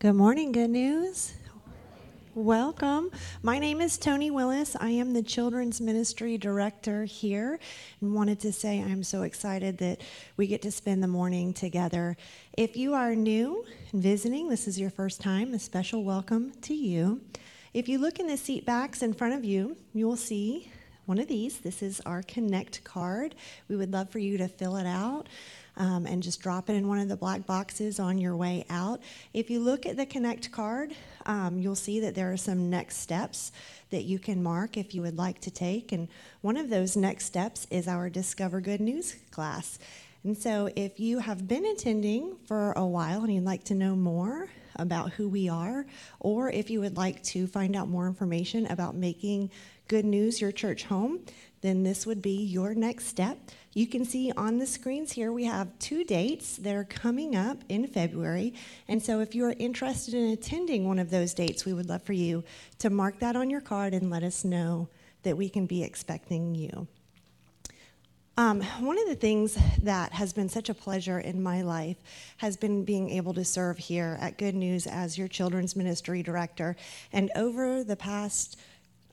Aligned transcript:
Good 0.00 0.14
morning, 0.14 0.50
good 0.52 0.70
news. 0.70 1.34
Welcome. 2.34 3.10
My 3.42 3.58
name 3.58 3.82
is 3.82 3.98
Tony 3.98 4.30
Willis. 4.30 4.74
I 4.80 4.88
am 4.88 5.12
the 5.12 5.22
Children's 5.22 5.78
Ministry 5.78 6.38
Director 6.38 7.04
here 7.04 7.58
and 8.00 8.14
wanted 8.14 8.40
to 8.40 8.50
say 8.50 8.80
I'm 8.80 9.02
so 9.02 9.24
excited 9.24 9.76
that 9.76 10.00
we 10.38 10.46
get 10.46 10.62
to 10.62 10.70
spend 10.70 11.02
the 11.02 11.06
morning 11.06 11.52
together. 11.52 12.16
If 12.54 12.78
you 12.78 12.94
are 12.94 13.14
new 13.14 13.66
and 13.92 14.02
visiting, 14.02 14.48
this 14.48 14.66
is 14.66 14.80
your 14.80 14.88
first 14.88 15.20
time, 15.20 15.52
a 15.52 15.58
special 15.58 16.02
welcome 16.02 16.52
to 16.62 16.72
you. 16.72 17.20
If 17.74 17.86
you 17.86 17.98
look 17.98 18.18
in 18.18 18.26
the 18.26 18.38
seat 18.38 18.64
backs 18.64 19.02
in 19.02 19.12
front 19.12 19.34
of 19.34 19.44
you, 19.44 19.76
you 19.92 20.08
will 20.08 20.16
see 20.16 20.72
one 21.04 21.18
of 21.18 21.28
these. 21.28 21.58
This 21.58 21.82
is 21.82 22.00
our 22.06 22.22
Connect 22.22 22.82
card. 22.84 23.34
We 23.68 23.76
would 23.76 23.92
love 23.92 24.08
for 24.08 24.18
you 24.18 24.38
to 24.38 24.48
fill 24.48 24.76
it 24.76 24.86
out 24.86 25.26
um, 25.76 26.06
and 26.06 26.22
just 26.22 26.40
drop 26.40 26.68
it 26.70 26.74
in 26.74 26.88
one 26.88 26.98
of 26.98 27.08
the 27.08 27.16
black 27.16 27.46
boxes 27.46 27.98
on 27.98 28.18
your 28.18 28.36
way 28.36 28.64
out. 28.70 29.00
If 29.32 29.50
you 29.50 29.60
look 29.60 29.86
at 29.86 29.96
the 29.96 30.06
Connect 30.06 30.50
card, 30.52 30.94
um, 31.26 31.58
you'll 31.58 31.74
see 31.74 32.00
that 32.00 32.14
there 32.14 32.32
are 32.32 32.36
some 32.36 32.70
next 32.70 32.96
steps 32.96 33.52
that 33.90 34.04
you 34.04 34.18
can 34.18 34.42
mark 34.42 34.76
if 34.76 34.94
you 34.94 35.02
would 35.02 35.16
like 35.16 35.40
to 35.42 35.50
take. 35.50 35.92
And 35.92 36.08
one 36.40 36.56
of 36.56 36.70
those 36.70 36.96
next 36.96 37.26
steps 37.26 37.66
is 37.70 37.88
our 37.88 38.08
Discover 38.08 38.60
Good 38.60 38.80
News 38.80 39.16
class. 39.30 39.78
And 40.22 40.36
so, 40.36 40.68
if 40.76 41.00
you 41.00 41.18
have 41.18 41.48
been 41.48 41.64
attending 41.64 42.36
for 42.44 42.72
a 42.72 42.86
while 42.86 43.24
and 43.24 43.32
you'd 43.32 43.44
like 43.44 43.64
to 43.64 43.74
know 43.74 43.96
more 43.96 44.50
about 44.76 45.12
who 45.12 45.28
we 45.28 45.48
are, 45.48 45.86
or 46.18 46.50
if 46.50 46.68
you 46.68 46.80
would 46.80 46.96
like 46.96 47.22
to 47.22 47.46
find 47.46 47.74
out 47.74 47.88
more 47.88 48.06
information 48.06 48.66
about 48.66 48.94
making 48.94 49.50
Good 49.88 50.04
News 50.04 50.40
your 50.40 50.52
church 50.52 50.84
home, 50.84 51.20
then 51.60 51.82
this 51.82 52.06
would 52.06 52.22
be 52.22 52.42
your 52.42 52.74
next 52.74 53.06
step. 53.06 53.38
You 53.72 53.86
can 53.86 54.04
see 54.04 54.32
on 54.36 54.58
the 54.58 54.66
screens 54.66 55.12
here 55.12 55.32
we 55.32 55.44
have 55.44 55.78
two 55.78 56.04
dates 56.04 56.56
that 56.56 56.74
are 56.74 56.84
coming 56.84 57.36
up 57.36 57.58
in 57.68 57.86
February. 57.86 58.54
And 58.88 59.02
so 59.02 59.20
if 59.20 59.34
you 59.34 59.44
are 59.44 59.54
interested 59.58 60.14
in 60.14 60.30
attending 60.30 60.88
one 60.88 60.98
of 60.98 61.10
those 61.10 61.34
dates, 61.34 61.64
we 61.64 61.72
would 61.72 61.88
love 61.88 62.02
for 62.02 62.12
you 62.12 62.42
to 62.78 62.90
mark 62.90 63.18
that 63.20 63.36
on 63.36 63.50
your 63.50 63.60
card 63.60 63.94
and 63.94 64.10
let 64.10 64.22
us 64.22 64.44
know 64.44 64.88
that 65.22 65.36
we 65.36 65.48
can 65.48 65.66
be 65.66 65.82
expecting 65.82 66.54
you. 66.54 66.88
Um, 68.36 68.62
one 68.80 68.98
of 68.98 69.06
the 69.06 69.16
things 69.16 69.58
that 69.82 70.12
has 70.12 70.32
been 70.32 70.48
such 70.48 70.70
a 70.70 70.74
pleasure 70.74 71.18
in 71.18 71.42
my 71.42 71.60
life 71.60 71.98
has 72.38 72.56
been 72.56 72.84
being 72.84 73.10
able 73.10 73.34
to 73.34 73.44
serve 73.44 73.76
here 73.76 74.16
at 74.18 74.38
Good 74.38 74.54
News 74.54 74.86
as 74.86 75.18
your 75.18 75.28
children's 75.28 75.76
ministry 75.76 76.22
director. 76.22 76.74
And 77.12 77.30
over 77.36 77.84
the 77.84 77.96
past 77.96 78.58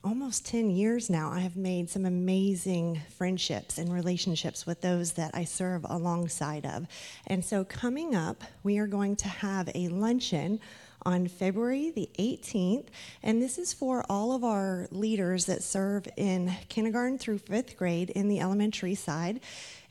almost 0.08 0.46
10 0.46 0.70
years 0.70 1.10
now, 1.10 1.30
I 1.30 1.40
have 1.40 1.54
made 1.54 1.90
some 1.90 2.06
amazing 2.06 2.98
friendships 3.18 3.76
and 3.76 3.92
relationships 3.92 4.64
with 4.64 4.80
those 4.80 5.12
that 5.12 5.32
I 5.34 5.44
serve 5.44 5.84
alongside 5.84 6.64
of. 6.64 6.86
And 7.26 7.44
so, 7.44 7.62
coming 7.62 8.14
up, 8.14 8.42
we 8.62 8.78
are 8.78 8.86
going 8.86 9.16
to 9.16 9.28
have 9.28 9.68
a 9.74 9.88
luncheon 9.88 10.60
on 11.02 11.28
February 11.28 11.90
the 11.90 12.08
18th, 12.18 12.86
and 13.22 13.42
this 13.42 13.58
is 13.58 13.74
for 13.74 14.02
all 14.08 14.32
of 14.32 14.44
our 14.44 14.88
leaders 14.90 15.44
that 15.44 15.62
serve 15.62 16.08
in 16.16 16.52
kindergarten 16.70 17.18
through 17.18 17.38
fifth 17.38 17.76
grade 17.76 18.08
in 18.08 18.28
the 18.28 18.40
elementary 18.40 18.94
side. 18.94 19.40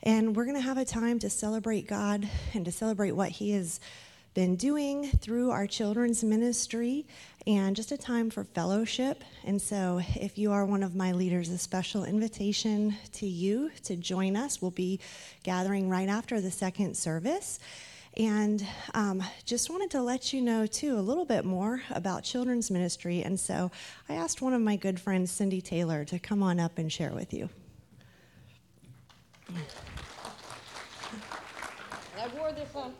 And 0.02 0.34
we're 0.34 0.46
going 0.46 0.56
to 0.56 0.60
have 0.60 0.78
a 0.78 0.84
time 0.84 1.20
to 1.20 1.30
celebrate 1.30 1.86
God 1.86 2.28
and 2.54 2.64
to 2.64 2.72
celebrate 2.72 3.12
what 3.12 3.28
He 3.28 3.52
has 3.52 3.78
been 4.34 4.56
doing 4.56 5.10
through 5.10 5.50
our 5.50 5.66
children's 5.66 6.22
ministry 6.22 7.06
and 7.46 7.74
just 7.74 7.92
a 7.92 7.96
time 7.96 8.30
for 8.30 8.44
fellowship. 8.44 9.24
And 9.44 9.60
so, 9.60 10.00
if 10.14 10.38
you 10.38 10.52
are 10.52 10.64
one 10.64 10.82
of 10.82 10.94
my 10.94 11.12
leaders, 11.12 11.48
a 11.48 11.58
special 11.58 12.04
invitation 12.04 12.96
to 13.14 13.26
you 13.26 13.70
to 13.84 13.96
join 13.96 14.36
us. 14.36 14.60
We'll 14.60 14.70
be 14.70 15.00
gathering 15.42 15.88
right 15.88 16.08
after 16.08 16.40
the 16.40 16.50
second 16.50 16.96
service. 16.96 17.58
And 18.16 18.66
um, 18.94 19.22
just 19.44 19.70
wanted 19.70 19.90
to 19.92 20.02
let 20.02 20.32
you 20.32 20.40
know, 20.40 20.66
too, 20.66 20.98
a 20.98 21.00
little 21.00 21.24
bit 21.24 21.44
more 21.44 21.82
about 21.90 22.24
children's 22.24 22.70
ministry. 22.70 23.22
And 23.22 23.38
so 23.38 23.70
I 24.08 24.14
asked 24.14 24.42
one 24.42 24.54
of 24.54 24.60
my 24.60 24.76
good 24.76 24.98
friends, 24.98 25.30
Cindy 25.30 25.60
Taylor, 25.60 26.04
to 26.06 26.18
come 26.18 26.42
on 26.42 26.58
up 26.58 26.78
and 26.78 26.92
share 26.92 27.12
with 27.12 27.32
you. 27.32 27.48
I 32.18 32.26
wore 32.36 32.52
this 32.52 32.74
on. 32.74 32.92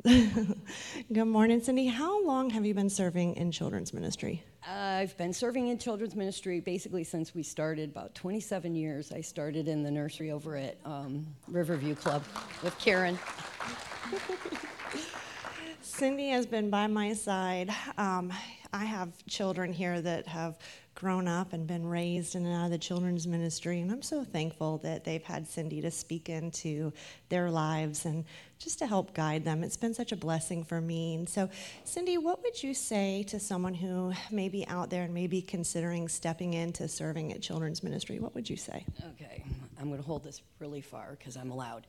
Good 1.12 1.26
morning, 1.26 1.60
Cindy. 1.60 1.86
How 1.86 2.24
long 2.24 2.48
have 2.50 2.64
you 2.64 2.72
been 2.72 2.88
serving 2.88 3.34
in 3.34 3.52
children's 3.52 3.92
ministry? 3.92 4.42
I've 4.66 5.14
been 5.18 5.34
serving 5.34 5.68
in 5.68 5.76
children's 5.76 6.16
ministry 6.16 6.60
basically 6.60 7.04
since 7.04 7.34
we 7.34 7.42
started, 7.42 7.90
about 7.90 8.14
27 8.14 8.74
years. 8.74 9.12
I 9.12 9.20
started 9.20 9.68
in 9.68 9.82
the 9.82 9.90
nursery 9.90 10.30
over 10.30 10.56
at 10.56 10.78
um, 10.86 11.26
Riverview 11.48 11.94
Club 11.94 12.24
with 12.62 12.78
Karen. 12.78 13.18
Cindy 15.82 16.30
has 16.30 16.46
been 16.46 16.70
by 16.70 16.86
my 16.86 17.12
side. 17.12 17.70
Um, 17.98 18.32
I 18.72 18.84
have 18.86 19.10
children 19.26 19.70
here 19.70 20.00
that 20.00 20.26
have 20.28 20.58
grown 20.94 21.28
up 21.28 21.52
and 21.52 21.66
been 21.66 21.86
raised 21.86 22.36
in 22.36 22.46
and 22.46 22.54
out 22.54 22.66
of 22.66 22.70
the 22.70 22.78
children's 22.78 23.26
ministry, 23.26 23.80
and 23.80 23.90
I'm 23.90 24.02
so 24.02 24.24
thankful 24.24 24.78
that 24.78 25.04
they've 25.04 25.22
had 25.22 25.46
Cindy 25.46 25.80
to 25.82 25.90
speak 25.90 26.28
into 26.28 26.92
their 27.28 27.50
lives 27.50 28.04
and 28.04 28.24
just 28.60 28.78
to 28.78 28.86
help 28.86 29.14
guide 29.14 29.44
them. 29.44 29.64
It's 29.64 29.78
been 29.78 29.94
such 29.94 30.12
a 30.12 30.16
blessing 30.16 30.64
for 30.64 30.80
me. 30.80 31.14
And 31.14 31.28
so, 31.28 31.48
Cindy, 31.84 32.18
what 32.18 32.42
would 32.42 32.62
you 32.62 32.74
say 32.74 33.24
to 33.24 33.40
someone 33.40 33.74
who 33.74 34.12
may 34.30 34.48
be 34.50 34.66
out 34.68 34.90
there 34.90 35.02
and 35.02 35.14
may 35.14 35.26
be 35.26 35.40
considering 35.40 36.08
stepping 36.08 36.54
into 36.54 36.86
serving 36.86 37.32
at 37.32 37.40
children's 37.40 37.82
ministry? 37.82 38.20
What 38.20 38.34
would 38.34 38.48
you 38.48 38.56
say? 38.56 38.84
Okay, 39.14 39.42
I'm 39.80 39.88
going 39.88 39.98
to 39.98 40.06
hold 40.06 40.22
this 40.22 40.42
really 40.58 40.82
far 40.82 41.16
because 41.18 41.36
I'm 41.36 41.50
allowed. 41.50 41.86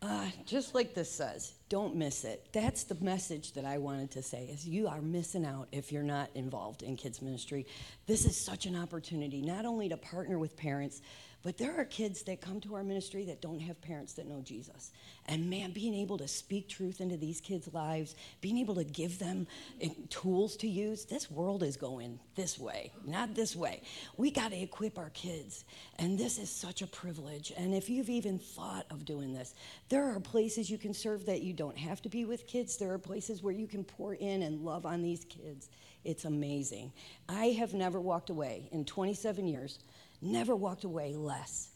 Uh, 0.00 0.26
just 0.46 0.74
like 0.74 0.94
this 0.94 1.10
says, 1.10 1.54
don't 1.68 1.96
miss 1.96 2.24
it. 2.24 2.46
That's 2.52 2.84
the 2.84 2.94
message 3.00 3.52
that 3.54 3.64
I 3.64 3.78
wanted 3.78 4.12
to 4.12 4.22
say 4.22 4.44
is 4.44 4.66
you 4.66 4.86
are 4.86 5.02
missing 5.02 5.44
out 5.44 5.66
if 5.72 5.90
you're 5.90 6.04
not 6.04 6.30
involved 6.36 6.84
in 6.84 6.96
kids 6.96 7.20
ministry. 7.20 7.66
This 8.06 8.24
is 8.24 8.36
such 8.36 8.64
an 8.66 8.76
opportunity 8.76 9.42
not 9.42 9.66
only 9.66 9.88
to 9.88 9.96
partner 9.96 10.38
with 10.38 10.56
parents, 10.56 11.02
but 11.42 11.56
there 11.56 11.78
are 11.80 11.84
kids 11.84 12.22
that 12.24 12.40
come 12.40 12.60
to 12.62 12.74
our 12.74 12.82
ministry 12.82 13.24
that 13.26 13.40
don't 13.40 13.60
have 13.60 13.80
parents 13.80 14.14
that 14.14 14.26
know 14.26 14.40
Jesus. 14.40 14.90
And 15.26 15.48
man, 15.48 15.70
being 15.70 15.94
able 15.94 16.18
to 16.18 16.26
speak 16.26 16.68
truth 16.68 17.00
into 17.00 17.16
these 17.16 17.40
kids' 17.40 17.72
lives, 17.72 18.16
being 18.40 18.58
able 18.58 18.74
to 18.74 18.84
give 18.84 19.20
them 19.20 19.46
eh, 19.80 19.90
tools 20.10 20.56
to 20.56 20.68
use, 20.68 21.04
this 21.04 21.30
world 21.30 21.62
is 21.62 21.76
going 21.76 22.18
this 22.34 22.58
way, 22.58 22.92
not 23.06 23.34
this 23.34 23.54
way. 23.54 23.82
We 24.16 24.32
got 24.32 24.50
to 24.50 24.60
equip 24.60 24.98
our 24.98 25.10
kids. 25.10 25.64
And 25.98 26.18
this 26.18 26.38
is 26.38 26.50
such 26.50 26.82
a 26.82 26.88
privilege. 26.88 27.52
And 27.56 27.72
if 27.72 27.88
you've 27.88 28.10
even 28.10 28.38
thought 28.40 28.86
of 28.90 29.04
doing 29.04 29.32
this, 29.32 29.54
there 29.90 30.04
are 30.04 30.18
places 30.18 30.68
you 30.68 30.78
can 30.78 30.92
serve 30.92 31.24
that 31.26 31.42
you 31.42 31.52
don't 31.52 31.78
have 31.78 32.02
to 32.02 32.08
be 32.08 32.24
with 32.24 32.48
kids. 32.48 32.76
There 32.76 32.92
are 32.92 32.98
places 32.98 33.44
where 33.44 33.54
you 33.54 33.68
can 33.68 33.84
pour 33.84 34.14
in 34.14 34.42
and 34.42 34.64
love 34.64 34.84
on 34.84 35.02
these 35.02 35.24
kids. 35.24 35.68
It's 36.04 36.24
amazing. 36.24 36.92
I 37.28 37.46
have 37.46 37.74
never 37.74 38.00
walked 38.00 38.30
away 38.30 38.68
in 38.72 38.84
27 38.84 39.46
years 39.46 39.78
never 40.20 40.54
walked 40.56 40.84
away 40.84 41.14
less 41.16 41.68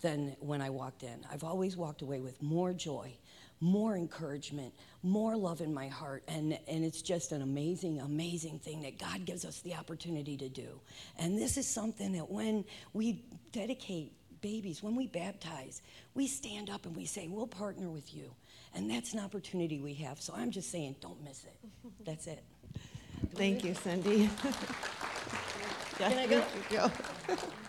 than 0.00 0.36
when 0.40 0.60
I 0.60 0.70
walked 0.70 1.02
in. 1.02 1.24
I've 1.32 1.44
always 1.44 1.76
walked 1.76 2.02
away 2.02 2.20
with 2.20 2.42
more 2.42 2.72
joy, 2.72 3.16
more 3.60 3.96
encouragement, 3.96 4.74
more 5.02 5.36
love 5.36 5.60
in 5.60 5.72
my 5.72 5.88
heart. 5.88 6.22
And, 6.28 6.58
and 6.68 6.84
it's 6.84 7.00
just 7.00 7.32
an 7.32 7.42
amazing, 7.42 8.00
amazing 8.00 8.58
thing 8.58 8.82
that 8.82 8.98
God 8.98 9.24
gives 9.24 9.44
us 9.44 9.60
the 9.60 9.74
opportunity 9.74 10.36
to 10.36 10.48
do. 10.48 10.80
And 11.18 11.38
this 11.38 11.56
is 11.56 11.66
something 11.66 12.12
that 12.12 12.30
when 12.30 12.64
we 12.92 13.24
dedicate 13.52 14.12
babies, 14.42 14.82
when 14.82 14.94
we 14.94 15.06
baptize, 15.06 15.80
we 16.14 16.26
stand 16.26 16.68
up 16.68 16.84
and 16.84 16.94
we 16.94 17.06
say, 17.06 17.28
We'll 17.28 17.46
partner 17.46 17.88
with 17.88 18.14
you. 18.14 18.30
And 18.74 18.90
that's 18.90 19.14
an 19.14 19.20
opportunity 19.20 19.80
we 19.80 19.94
have. 19.94 20.20
So 20.20 20.34
I'm 20.36 20.50
just 20.50 20.70
saying, 20.70 20.96
don't 21.00 21.22
miss 21.24 21.44
it. 21.44 21.56
That's 22.04 22.26
it. 22.26 22.42
Thank 23.34 23.64
you, 23.64 23.74
Cindy. 23.74 24.28
Can 25.98 26.18
I 26.18 26.26
go? 26.26 26.90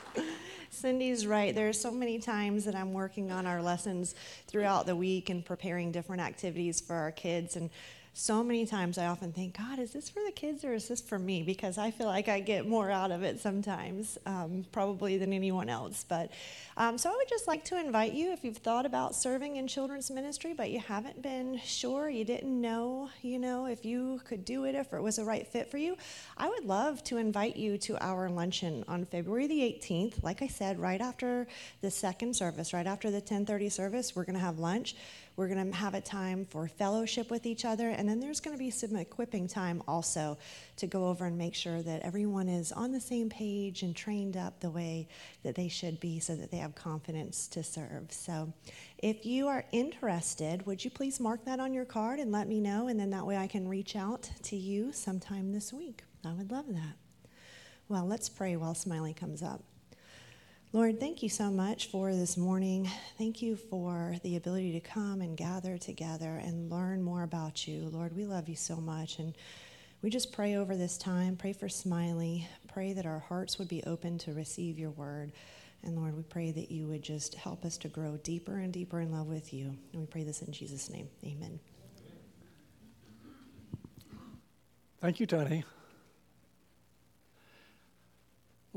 Cindy's 0.75 1.25
right. 1.25 1.55
There 1.55 1.69
are 1.69 1.73
so 1.73 1.91
many 1.91 2.19
times 2.19 2.65
that 2.65 2.75
I'm 2.75 2.93
working 2.93 3.31
on 3.31 3.45
our 3.45 3.61
lessons 3.61 4.13
throughout 4.47 4.85
the 4.85 4.95
week 4.95 5.29
and 5.29 5.43
preparing 5.43 5.91
different 5.91 6.21
activities 6.21 6.81
for 6.81 6.95
our 6.95 7.11
kids. 7.11 7.55
And 7.55 7.69
so 8.17 8.45
many 8.45 8.65
times 8.65 8.97
I 8.97 9.07
often 9.07 9.33
think, 9.33 9.57
God, 9.57 9.77
is 9.77 9.91
this 9.91 10.09
for 10.09 10.21
the 10.25 10.31
kids 10.31 10.63
or 10.63 10.73
is 10.73 10.87
this 10.87 11.01
for 11.01 11.19
me? 11.19 11.43
Because 11.43 11.77
I 11.77 11.91
feel 11.91 12.07
like 12.07 12.29
I 12.29 12.39
get 12.39 12.65
more 12.65 12.89
out 12.89 13.11
of 13.11 13.23
it 13.23 13.41
sometimes, 13.41 14.17
um, 14.25 14.65
probably 14.71 15.17
than 15.17 15.33
anyone 15.33 15.67
else. 15.67 16.05
But 16.07 16.31
um, 16.77 16.97
so 16.97 17.09
I 17.09 17.13
would 17.13 17.27
just 17.27 17.45
like 17.45 17.65
to 17.65 17.77
invite 17.77 18.13
you, 18.13 18.31
if 18.31 18.45
you've 18.45 18.55
thought 18.55 18.85
about 18.85 19.15
serving 19.15 19.57
in 19.57 19.67
children's 19.67 20.09
ministry, 20.09 20.53
but 20.53 20.71
you 20.71 20.79
haven't 20.79 21.21
been 21.21 21.59
sure, 21.65 22.09
you 22.09 22.23
didn't 22.23 22.61
know, 22.61 23.09
you 23.21 23.37
know, 23.37 23.65
if 23.65 23.83
you 23.83 24.21
could 24.23 24.45
do 24.45 24.63
it, 24.63 24.75
if 24.75 24.93
it 24.93 25.03
was 25.03 25.17
a 25.17 25.25
right 25.25 25.45
fit 25.45 25.69
for 25.69 25.77
you, 25.77 25.97
I 26.37 26.47
would 26.47 26.63
love 26.63 27.03
to 27.05 27.17
invite 27.17 27.57
you 27.57 27.77
to 27.79 28.01
our 28.01 28.29
luncheon 28.29 28.85
on 28.87 29.05
February 29.05 29.47
the 29.47 29.59
18th. 29.59 30.23
Like 30.23 30.41
I 30.41 30.47
said, 30.47 30.79
right 30.79 31.01
after 31.01 31.47
the 31.81 31.91
second 31.91 32.33
service, 32.33 32.71
right 32.71 32.87
after 32.87 33.11
the 33.11 33.21
10:30 33.21 33.69
service, 33.69 34.15
we're 34.15 34.23
going 34.23 34.35
to 34.35 34.39
have 34.39 34.57
lunch 34.57 34.95
We're 35.35 35.49
going 35.49 35.71
to 35.71 35.75
have 35.77 35.95
a 35.95 36.01
time 36.01 36.45
for 36.49 36.67
fellowship 36.67 37.29
with 37.29 37.45
each 37.45 37.65
other, 37.65 37.89
and 37.89 38.07
then 38.07 38.19
there's 38.21 38.39
going 38.39 38.55
to 38.55 38.63
be 38.63 38.71
some 38.71 38.95
equipping 38.95 39.47
time 39.47 39.83
also 39.87 40.37
to 40.77 40.87
go 40.87 41.07
over 41.07 41.25
and 41.25 41.37
make 41.37 41.55
sure 41.55 41.81
that 41.81 42.01
everyone 42.03 42.47
is 42.47 42.71
on 42.71 42.91
the 42.93 43.01
same 43.01 43.29
page 43.29 43.83
and 43.83 43.95
trained 43.95 44.37
up 44.37 44.59
the 44.61 44.69
way 44.69 45.07
that 45.43 45.55
they 45.55 45.67
should 45.67 45.99
be 45.99 46.19
so 46.19 46.35
that 46.35 46.51
they 46.51 46.57
have 46.57 46.73
confidence 46.73 47.47
to 47.49 47.63
serve. 47.63 48.07
So, 48.11 48.53
if 48.99 49.25
you 49.25 49.47
are 49.47 49.65
interested, 49.73 50.65
would 50.65 50.83
you 50.83 50.89
please 50.89 51.19
mark 51.19 51.43
that 51.45 51.59
on 51.59 51.73
your 51.73 51.85
card 51.85 52.19
and 52.19 52.31
let 52.31 52.47
me 52.47 52.61
know, 52.61 52.87
and 52.87 52.97
then 52.97 53.09
that 53.09 53.25
way 53.25 53.35
I 53.35 53.47
can 53.47 53.67
reach 53.67 53.95
out 53.95 54.29
to 54.43 54.55
you 54.55 54.93
sometime 54.93 55.51
this 55.51 55.73
week. 55.73 56.03
I 56.23 56.31
would 56.31 56.49
love 56.49 56.67
that. 56.69 56.95
Well, 57.89 58.05
let's 58.05 58.29
pray 58.29 58.55
while 58.55 58.73
Smiley 58.73 59.13
comes 59.13 59.43
up. 59.43 59.61
Lord, 60.75 60.99
thank 60.99 61.23
you 61.23 61.29
so 61.29 61.49
much 61.49 61.85
for 61.85 62.13
this 62.13 62.35
morning. 62.35 62.91
Thank 63.17 63.41
you 63.41 63.55
for 63.55 64.17
the 64.23 64.35
ability 64.35 64.73
to 64.73 64.81
come 64.81 65.21
and 65.21 65.37
gather 65.37 65.77
together 65.77 66.41
and 66.43 66.69
learn 66.69 67.01
more 67.01 67.23
about 67.23 67.65
you. 67.65 67.89
Lord, 67.93 68.13
we 68.13 68.25
love 68.25 68.49
you 68.49 68.57
so 68.57 68.75
much. 68.75 69.19
And 69.19 69.37
we 70.01 70.09
just 70.09 70.33
pray 70.33 70.55
over 70.55 70.75
this 70.75 70.97
time. 70.97 71.37
Pray 71.37 71.53
for 71.53 71.69
Smiley. 71.69 72.45
Pray 72.67 72.91
that 72.91 73.05
our 73.05 73.19
hearts 73.19 73.57
would 73.57 73.69
be 73.69 73.85
open 73.85 74.17
to 74.17 74.33
receive 74.33 74.77
your 74.77 74.89
word. 74.89 75.31
And 75.81 75.95
Lord, 75.95 76.13
we 76.13 76.23
pray 76.23 76.51
that 76.51 76.69
you 76.69 76.87
would 76.87 77.03
just 77.03 77.35
help 77.35 77.63
us 77.63 77.77
to 77.77 77.87
grow 77.87 78.17
deeper 78.17 78.57
and 78.57 78.73
deeper 78.73 78.99
in 78.99 79.13
love 79.13 79.27
with 79.27 79.53
you. 79.53 79.77
And 79.93 80.01
we 80.01 80.07
pray 80.07 80.23
this 80.23 80.41
in 80.41 80.51
Jesus' 80.51 80.89
name. 80.89 81.07
Amen. 81.23 81.57
Thank 84.99 85.21
you, 85.21 85.25
Tony. 85.25 85.63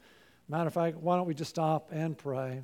Matter 0.48 0.66
of 0.66 0.74
fact, 0.74 0.96
why 0.96 1.16
don't 1.16 1.26
we 1.26 1.34
just 1.34 1.50
stop 1.50 1.90
and 1.92 2.18
pray? 2.18 2.62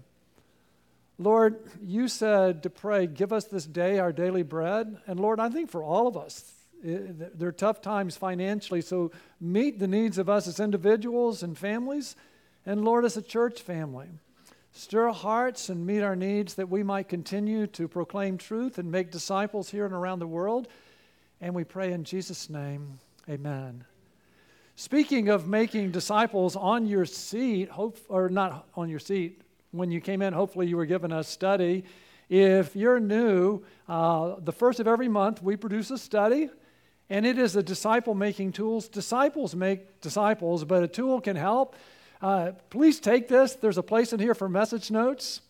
Lord, 1.17 1.61
you 1.83 2.09
said 2.09 2.65
to 2.65 2.71
pray, 2.71 3.07
give 3.07 3.33
us 3.33 3.45
this 3.45 3.67
day 3.67 3.99
our 3.99 4.13
daily 4.13 4.43
bread. 4.43 4.99
And 5.07 5.21
Lord, 5.21 5.39
I 5.39 5.49
think 5.49 5.71
for 5.71 5.85
all 5.85 6.09
of 6.09 6.17
us, 6.17 6.60
there 6.83 7.49
are 7.49 7.53
tough 7.53 7.81
times 7.81 8.17
financially, 8.17 8.81
so 8.81 9.11
meet 9.41 9.79
the 9.79 9.89
needs 9.89 10.19
of 10.19 10.29
us 10.29 10.47
as 10.47 10.61
individuals 10.61 11.43
and 11.43 11.57
families, 11.57 12.17
and 12.65 12.85
Lord, 12.85 13.05
as 13.05 13.17
a 13.17 13.23
church 13.23 13.63
family. 13.63 14.09
Stir 14.73 15.09
our 15.09 15.15
hearts 15.15 15.69
and 15.69 15.85
meet 15.85 16.01
our 16.01 16.15
needs 16.15 16.55
that 16.55 16.69
we 16.69 16.83
might 16.83 17.09
continue 17.09 17.67
to 17.69 17.89
proclaim 17.89 18.39
truth 18.39 18.79
and 18.79 18.91
make 18.91 19.11
disciples 19.11 19.71
here 19.71 19.85
and 19.85 19.95
around 19.95 20.21
the 20.21 20.27
world. 20.27 20.69
And 21.41 21.55
we 21.55 21.65
pray 21.65 21.93
in 21.93 22.05
Jesus' 22.05 22.49
name, 22.49 23.01
amen. 23.29 23.85
Speaking 24.77 25.29
of 25.29 25.49
making 25.49 25.91
disciples 25.91 26.57
on 26.57 26.87
your 26.87 27.05
seat, 27.05 27.69
hope, 27.69 27.99
or 28.09 28.29
not 28.29 28.69
on 28.75 28.89
your 28.89 29.01
seat, 29.01 29.43
when 29.73 29.91
you 29.91 30.01
came 30.01 30.23
in, 30.23 30.33
hopefully 30.33 30.67
you 30.67 30.77
were 30.77 30.87
given 30.87 31.13
a 31.13 31.25
study. 31.25 31.85
If 32.29 32.77
you're 32.77 33.01
new, 33.01 33.63
uh, 33.89 34.37
the 34.39 34.53
first 34.53 34.81
of 34.81 34.87
every 34.87 35.09
month 35.09 35.43
we 35.43 35.57
produce 35.57 35.91
a 35.91 35.99
study 35.99 36.49
and 37.11 37.27
it 37.27 37.39
is 37.39 37.57
a 37.57 37.63
disciple 37.63 38.15
making 38.15 38.53
tools. 38.53 38.89
Disciples 38.89 39.55
make 39.57 40.01
disciples, 40.01 40.65
but 40.65 40.83
a 40.83 40.89
tool 40.89 41.21
can 41.21 41.37
help. 41.37 41.75
Uh, 42.23 42.53
please 42.71 43.01
take 43.01 43.29
this. 43.29 43.55
There's 43.55 43.79
a 43.79 43.83
place 43.83 44.13
in 44.13 44.21
here 44.21 44.35
for 44.35 44.49
message 44.49 44.91
notes. 44.91 45.41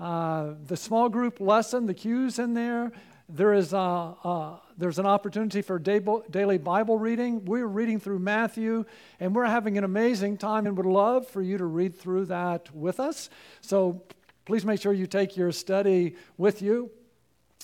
Uh, 0.00 0.54
the 0.66 0.76
small 0.76 1.08
group 1.08 1.38
lesson, 1.38 1.86
the 1.86 1.94
cues 1.94 2.38
in 2.38 2.54
there. 2.54 2.92
There 3.28 3.52
is 3.52 3.72
a, 3.72 3.78
uh, 4.24 4.56
there's 4.76 4.98
an 4.98 5.06
opportunity 5.06 5.62
for 5.62 5.78
daily 5.78 6.58
Bible 6.58 6.98
reading. 6.98 7.44
We're 7.44 7.66
reading 7.66 8.00
through 8.00 8.18
Matthew, 8.18 8.84
and 9.20 9.34
we're 9.34 9.46
having 9.46 9.78
an 9.78 9.84
amazing 9.84 10.38
time, 10.38 10.66
and 10.66 10.76
would 10.76 10.86
love 10.86 11.26
for 11.28 11.42
you 11.42 11.58
to 11.58 11.64
read 11.64 11.98
through 11.98 12.26
that 12.26 12.74
with 12.74 13.00
us. 13.00 13.30
So 13.60 14.02
please 14.44 14.64
make 14.64 14.80
sure 14.80 14.92
you 14.92 15.06
take 15.06 15.36
your 15.36 15.52
study 15.52 16.16
with 16.36 16.62
you. 16.62 16.90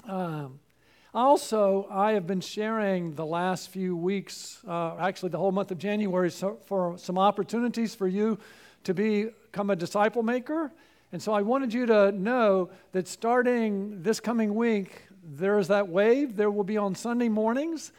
Um, 0.07 0.61
also, 1.19 1.89
I 1.91 2.13
have 2.13 2.29
been 2.29 2.41
sharing 2.41 3.17
the 3.17 3.27
last 3.27 3.71
few 3.71 3.97
weeks, 3.97 4.61
uh, 4.69 4.95
actually 5.01 5.31
the 5.31 5.39
whole 5.39 5.51
month 5.51 5.73
of 5.73 5.79
January, 5.79 6.31
so 6.31 6.59
for 6.67 6.97
some 6.97 7.19
opportunities 7.19 7.93
for 7.93 8.07
you 8.07 8.39
to 8.85 8.95
become 8.95 9.71
a 9.71 9.75
disciple 9.75 10.23
maker. 10.23 10.73
And 11.11 11.21
so 11.21 11.33
I 11.33 11.43
wanted 11.43 11.75
you 11.75 11.87
to 11.87 12.13
know 12.13 12.71
that 12.93 13.09
starting 13.09 14.01
this 14.01 14.21
coming 14.21 14.55
week, 14.55 15.09
there 15.25 15.59
is 15.59 15.67
that 15.69 15.89
wave. 15.89 16.37
There 16.37 16.53
will 16.53 16.63
be 16.63 16.77
on 16.77 16.95
Sunday 16.95 17.29
mornings. 17.29 17.91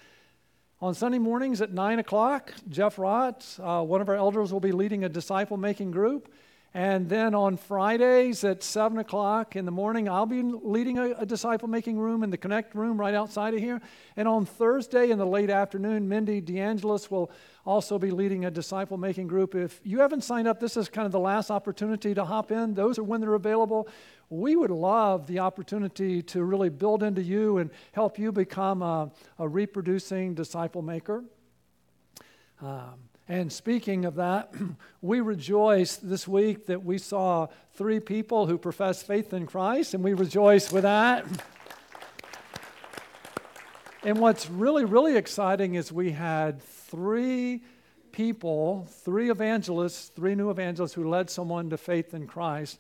On 0.80 0.94
Sunday 0.94 1.20
mornings 1.20 1.60
at 1.60 1.74
9 1.74 2.00
o'clock, 2.00 2.54
Jeff 2.70 2.96
Rott, 2.96 3.60
uh, 3.60 3.84
one 3.84 4.00
of 4.00 4.08
our 4.08 4.16
elders, 4.16 4.54
will 4.54 4.62
be 4.62 4.72
leading 4.72 5.04
a 5.04 5.10
disciple 5.10 5.58
making 5.58 5.92
group. 5.92 6.32
And 6.74 7.10
then 7.10 7.34
on 7.34 7.58
Fridays 7.58 8.44
at 8.44 8.62
7 8.62 9.00
o'clock 9.00 9.56
in 9.56 9.66
the 9.66 9.72
morning, 9.72 10.08
I'll 10.08 10.28
be 10.28 10.44
leading 10.44 11.00
a, 11.00 11.12
a 11.14 11.26
disciple 11.26 11.68
making 11.68 11.98
room 11.98 12.22
in 12.22 12.30
the 12.30 12.38
Connect 12.38 12.76
room 12.76 13.00
right 13.00 13.16
outside 13.16 13.56
of 13.56 13.60
here. 13.60 13.82
And 14.16 14.28
on 14.28 14.46
Thursday 14.46 15.10
in 15.10 15.18
the 15.18 15.26
late 15.26 15.50
afternoon, 15.50 16.08
Mindy 16.08 16.40
DeAngelis 16.40 17.10
will 17.10 17.32
also 17.66 17.98
be 17.98 18.12
leading 18.12 18.46
a 18.46 18.52
disciple 18.52 18.98
making 18.98 19.28
group. 19.28 19.56
If 19.56 19.82
you 19.84 20.00
haven't 20.00 20.24
signed 20.24 20.48
up, 20.48 20.60
this 20.60 20.78
is 20.78 20.90
kind 20.90 21.08
of 21.08 21.12
the 21.12 21.20
last 21.20 21.50
opportunity 21.50 22.14
to 22.14 22.24
hop 22.24 22.52
in. 22.52 22.76
Those 22.76 23.00
are 23.00 23.04
when 23.04 23.20
they're 23.20 23.34
available. 23.34 23.88
We 24.30 24.56
would 24.56 24.70
love 24.70 25.26
the 25.26 25.40
opportunity 25.40 26.22
to 26.22 26.44
really 26.44 26.70
build 26.70 27.02
into 27.02 27.24
you 27.24 27.58
and 27.58 27.72
help 27.94 28.20
you 28.20 28.32
become 28.32 28.84
a, 28.84 29.12
a 29.40 29.48
reproducing 29.48 30.36
disciple 30.36 30.84
maker. 30.84 31.24
Um, 32.62 33.09
and 33.30 33.54
speaking 33.54 34.06
of 34.06 34.16
that, 34.16 34.52
we 35.04 35.22
rejoice 35.22 35.98
this 35.98 36.28
week 36.28 36.66
that 36.66 36.84
we 36.84 36.98
saw 36.98 37.48
three 37.76 38.00
people 38.00 38.48
who 38.48 38.58
profess 38.58 39.04
faith 39.04 39.34
in 39.34 39.46
Christ, 39.46 39.94
and 39.94 40.04
we 40.04 40.14
rejoice 40.16 40.72
with 40.72 40.82
that. 40.82 41.28
and 44.04 44.18
what's 44.18 44.50
really, 44.50 44.84
really 44.84 45.16
exciting 45.16 45.76
is 45.76 45.92
we 45.92 46.12
had 46.12 46.60
three 46.64 47.62
people, 48.12 48.88
three 48.90 49.30
evangelists, 49.30 50.08
three 50.08 50.34
new 50.34 50.50
evangelists 50.50 50.94
who 50.94 51.08
led 51.08 51.30
someone 51.30 51.70
to 51.70 51.78
faith 51.78 52.16
in 52.16 52.26
Christ. 52.26 52.80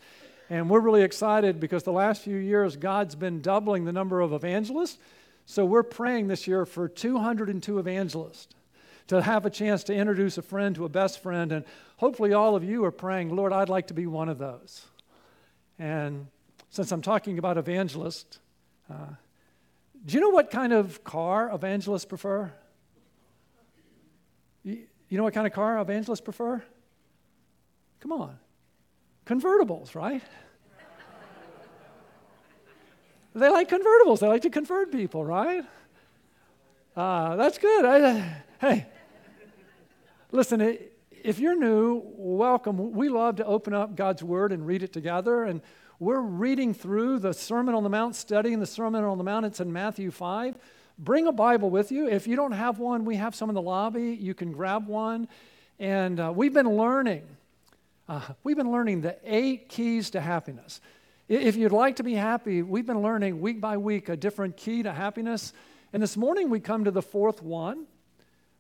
And 0.49 0.67
we're 0.67 0.79
really 0.79 1.03
excited 1.03 1.59
because 1.59 1.83
the 1.83 1.91
last 1.91 2.23
few 2.23 2.37
years, 2.37 2.75
God's 2.75 3.13
been 3.13 3.41
doubling 3.41 3.85
the 3.85 3.93
number 3.93 4.19
of 4.19 4.33
evangelists. 4.33 4.97
So 5.45 5.63
we're 5.63 5.83
praying 5.83 6.27
this 6.27 6.47
year 6.47 6.65
for 6.65 6.89
202 6.89 7.77
evangelists 7.77 8.55
to 9.09 9.23
have 9.23 9.43
a 9.45 9.49
chance 9.49 9.83
to 9.83 9.93
introduce 9.93 10.37
a 10.37 10.41
friend 10.43 10.75
to 10.75 10.85
a 10.85 10.89
best 10.89 11.21
friend. 11.21 11.51
And 11.51 11.65
hopefully, 11.97 12.33
all 12.33 12.55
of 12.55 12.63
you 12.63 12.85
are 12.85 12.91
praying, 12.91 13.35
Lord, 13.35 13.51
I'd 13.51 13.67
like 13.67 13.87
to 13.87 13.93
be 13.95 14.05
one 14.05 14.29
of 14.29 14.37
those. 14.37 14.85
And 15.79 16.27
since 16.69 16.91
I'm 16.91 17.01
talking 17.01 17.39
about 17.39 17.57
evangelists, 17.57 18.37
uh, 18.89 19.07
do 20.05 20.13
you 20.13 20.21
know 20.21 20.29
what 20.29 20.51
kind 20.51 20.71
of 20.71 21.03
car 21.03 21.49
evangelists 21.51 22.05
prefer? 22.05 22.51
You, 24.63 24.85
know 25.09 25.23
what 25.23 25.33
kind 25.33 25.47
of 25.47 25.53
car 25.53 25.79
evangelists 25.79 26.21
prefer? 26.21 26.63
Come 28.01 28.11
on. 28.11 28.37
Convertibles, 29.25 29.95
right? 29.95 30.21
they 33.33 33.49
like 33.49 33.69
convertibles. 33.69 34.19
They 34.19 34.27
like 34.27 34.43
to 34.43 34.51
convert 34.51 34.91
people, 34.91 35.25
right? 35.25 35.65
Uh, 36.95 37.35
that's 37.37 37.57
good. 37.57 37.85
I, 37.85 38.43
hey, 38.61 38.85
listen, 40.31 40.77
if 41.11 41.39
you're 41.39 41.57
new, 41.57 42.01
welcome. 42.15 42.91
We 42.91 43.09
love 43.09 43.37
to 43.37 43.45
open 43.45 43.73
up 43.73 43.95
God's 43.95 44.23
Word 44.23 44.51
and 44.51 44.65
read 44.65 44.83
it 44.83 44.93
together. 44.93 45.43
And 45.43 45.61
we're 45.99 46.21
reading 46.21 46.73
through 46.73 47.19
the 47.19 47.33
Sermon 47.33 47.75
on 47.75 47.83
the 47.83 47.89
Mount, 47.89 48.15
studying 48.15 48.59
the 48.59 48.65
Sermon 48.65 49.03
on 49.03 49.17
the 49.17 49.23
Mount. 49.23 49.45
It's 49.45 49.59
in 49.59 49.73
Matthew 49.73 50.11
5. 50.11 50.57
Bring 50.97 51.27
a 51.27 51.31
Bible 51.31 51.69
with 51.69 51.91
you. 51.91 52.07
If 52.07 52.27
you 52.27 52.35
don't 52.35 52.51
have 52.51 52.79
one, 52.79 53.05
we 53.05 53.15
have 53.15 53.35
some 53.35 53.49
in 53.49 53.55
the 53.55 53.61
lobby. 53.61 54.17
You 54.19 54.33
can 54.33 54.51
grab 54.51 54.87
one. 54.87 55.27
And 55.79 56.19
uh, 56.19 56.31
we've 56.35 56.53
been 56.53 56.69
learning. 56.69 57.23
Uh, 58.07 58.21
we've 58.43 58.57
been 58.57 58.71
learning 58.71 59.01
the 59.01 59.17
eight 59.23 59.69
keys 59.69 60.09
to 60.11 60.21
happiness. 60.21 60.81
If 61.27 61.55
you'd 61.55 61.71
like 61.71 61.97
to 61.97 62.03
be 62.03 62.15
happy, 62.15 62.63
we've 62.63 62.85
been 62.85 63.01
learning 63.01 63.39
week 63.39 63.61
by 63.61 63.77
week 63.77 64.09
a 64.09 64.17
different 64.17 64.57
key 64.57 64.83
to 64.83 64.91
happiness. 64.91 65.53
And 65.93 66.01
this 66.01 66.17
morning 66.17 66.49
we 66.49 66.59
come 66.59 66.83
to 66.85 66.91
the 66.91 67.01
fourth 67.01 67.41
one. 67.41 67.85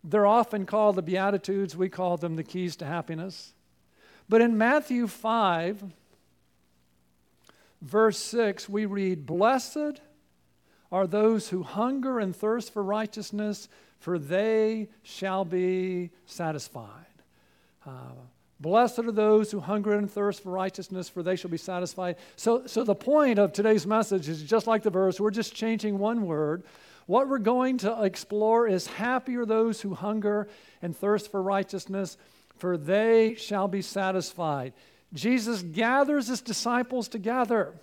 They're 0.03 0.25
often 0.25 0.65
called 0.65 0.95
the 0.95 1.01
Beatitudes, 1.01 1.75
we 1.75 1.89
call 1.89 2.17
them 2.17 2.35
the 2.35 2.43
keys 2.43 2.75
to 2.77 2.85
happiness. 2.85 3.53
But 4.29 4.41
in 4.41 4.57
Matthew 4.57 5.07
5, 5.07 5.83
verse 7.81 8.17
6, 8.19 8.69
we 8.69 8.85
read, 8.85 9.25
Blessed 9.25 10.01
are 10.91 11.07
those 11.07 11.49
who 11.49 11.63
hunger 11.63 12.19
and 12.19 12.35
thirst 12.35 12.73
for 12.73 12.83
righteousness, 12.83 13.67
for 13.99 14.17
they 14.17 14.89
shall 15.03 15.45
be 15.45 16.11
satisfied. 16.25 17.05
Uh, 17.85 18.13
Blessed 18.59 18.99
are 18.99 19.11
those 19.11 19.51
who 19.51 19.61
hunger 19.61 19.93
and 19.93 20.11
thirst 20.11 20.43
for 20.43 20.51
righteousness, 20.51 21.07
for 21.07 21.23
they 21.23 21.37
shall 21.37 21.49
be 21.49 21.57
satisfied. 21.57 22.17
So, 22.35 22.67
so 22.67 22.83
the 22.83 22.95
point 22.95 23.39
of 23.39 23.53
today's 23.53 23.87
message 23.87 24.27
is 24.27 24.43
just 24.43 24.67
like 24.67 24.83
the 24.83 24.89
verse, 24.89 25.19
we're 25.19 25.31
just 25.31 25.55
changing 25.55 25.97
one 25.97 26.25
word. 26.25 26.63
What 27.09 27.27
we're 27.27 27.39
going 27.39 27.79
to 27.79 28.03
explore 28.03 28.67
is 28.67 28.85
happy 28.85 29.35
are 29.37 29.45
those 29.47 29.81
who 29.81 29.95
hunger 29.95 30.47
and 30.79 30.95
thirst 30.95 31.31
for 31.31 31.41
righteousness, 31.41 32.19
for 32.57 32.77
they 32.77 33.33
shall 33.33 33.67
be 33.67 33.81
satisfied. 33.81 34.73
Jesus 35.11 35.63
gathers 35.63 36.27
his 36.27 36.41
disciples 36.41 37.07
together. 37.07 37.73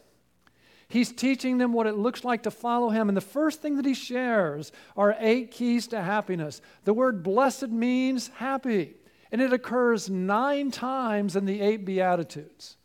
He's 0.86 1.10
teaching 1.10 1.58
them 1.58 1.72
what 1.72 1.88
it 1.88 1.96
looks 1.96 2.22
like 2.22 2.44
to 2.44 2.52
follow 2.52 2.90
him. 2.90 3.08
And 3.08 3.16
the 3.16 3.20
first 3.20 3.60
thing 3.60 3.78
that 3.78 3.84
he 3.84 3.94
shares 3.94 4.70
are 4.96 5.16
eight 5.18 5.50
keys 5.50 5.88
to 5.88 6.00
happiness. 6.00 6.60
The 6.84 6.94
word 6.94 7.24
blessed 7.24 7.70
means 7.70 8.28
happy 8.28 8.94
and 9.32 9.40
it 9.40 9.52
occurs 9.52 10.08
nine 10.08 10.70
times 10.70 11.34
in 11.34 11.46
the 11.46 11.62
eight 11.62 11.84
Beatitudes. 11.84 12.76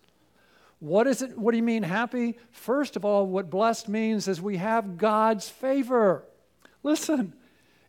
What 0.79 1.05
is 1.05 1.21
it? 1.21 1.37
What 1.37 1.51
do 1.51 1.57
you 1.57 1.63
mean 1.63 1.83
happy? 1.83 2.39
First 2.49 2.95
of 2.95 3.05
all, 3.05 3.27
what 3.27 3.51
blessed 3.51 3.87
means 3.87 4.27
is 4.27 4.41
we 4.41 4.57
have 4.57 4.97
God's 4.97 5.47
favor. 5.47 6.25
Listen, 6.83 7.33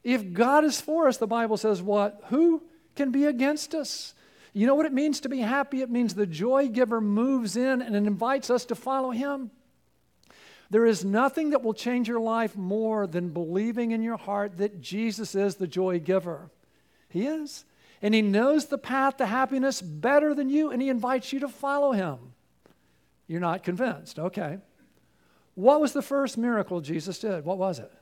if 0.02 0.32
God 0.32 0.64
is 0.64 0.80
for 0.80 1.08
us, 1.08 1.16
the 1.16 1.26
Bible 1.26 1.56
says 1.56 1.80
what? 1.82 2.22
Who 2.28 2.62
can 2.94 3.10
be 3.10 3.24
against 3.24 3.74
us? 3.74 4.14
You 4.52 4.66
know 4.66 4.74
what 4.74 4.86
it 4.86 4.92
means 4.92 5.20
to 5.20 5.28
be 5.28 5.38
happy? 5.38 5.80
It 5.80 5.90
means 5.90 6.14
the 6.14 6.26
joy 6.26 6.68
giver 6.68 7.00
moves 7.00 7.56
in 7.56 7.80
and 7.80 7.96
invites 7.96 8.50
us 8.50 8.66
to 8.66 8.74
follow 8.74 9.10
him. 9.10 9.50
There 10.68 10.86
is 10.86 11.04
nothing 11.04 11.50
that 11.50 11.62
will 11.62 11.74
change 11.74 12.08
your 12.08 12.20
life 12.20 12.56
more 12.56 13.06
than 13.06 13.30
believing 13.30 13.92
in 13.92 14.02
your 14.02 14.16
heart 14.16 14.58
that 14.58 14.80
Jesus 14.80 15.34
is 15.34 15.56
the 15.56 15.66
joy 15.66 16.00
giver. 16.00 16.50
He 17.08 17.26
is 17.26 17.64
and 18.02 18.12
He 18.12 18.20
knows 18.20 18.66
the 18.66 18.78
path 18.78 19.18
to 19.18 19.26
happiness 19.26 19.80
better 19.80 20.34
than 20.34 20.50
you, 20.50 20.70
and 20.70 20.82
He 20.82 20.88
invites 20.88 21.32
you 21.32 21.40
to 21.40 21.48
follow 21.48 21.92
Him. 21.92 22.18
You're 23.28 23.40
not 23.40 23.62
convinced. 23.62 24.18
Okay. 24.18 24.58
What 25.54 25.80
was 25.80 25.92
the 25.92 26.02
first 26.02 26.36
miracle 26.36 26.80
Jesus 26.80 27.20
did? 27.20 27.44
What 27.44 27.58
was 27.58 27.78
it? 27.78 27.92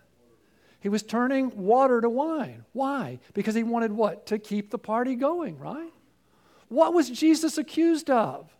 He 0.80 0.88
was 0.88 1.02
turning 1.02 1.54
water 1.56 2.00
to 2.00 2.08
wine. 2.08 2.64
Why? 2.72 3.20
Because 3.34 3.54
he 3.54 3.62
wanted 3.62 3.92
what? 3.92 4.26
To 4.26 4.38
keep 4.38 4.70
the 4.70 4.78
party 4.78 5.14
going, 5.14 5.58
right? 5.58 5.92
What 6.68 6.94
was 6.94 7.10
Jesus 7.10 7.58
accused 7.58 8.10
of? 8.10 8.50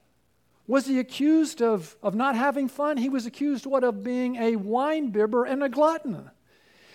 Was 0.66 0.86
he 0.86 0.98
accused 0.98 1.62
of, 1.62 1.96
of 2.02 2.14
not 2.14 2.36
having 2.36 2.68
fun? 2.68 2.96
He 2.96 3.08
was 3.08 3.26
accused 3.26 3.66
what 3.66 3.82
of 3.82 4.04
being 4.04 4.36
a 4.36 4.56
wine 4.56 5.10
bibber 5.10 5.44
and 5.44 5.62
a 5.62 5.68
glutton. 5.68 6.30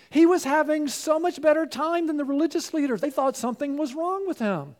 He 0.08 0.24
was 0.24 0.44
having 0.44 0.88
so 0.88 1.18
much 1.18 1.42
better 1.42 1.66
time 1.66 2.06
than 2.06 2.16
the 2.16 2.24
religious 2.24 2.72
leaders. 2.72 3.00
They 3.00 3.10
thought 3.10 3.36
something 3.36 3.76
was 3.76 3.94
wrong 3.94 4.26
with 4.26 4.38
him. 4.38 4.76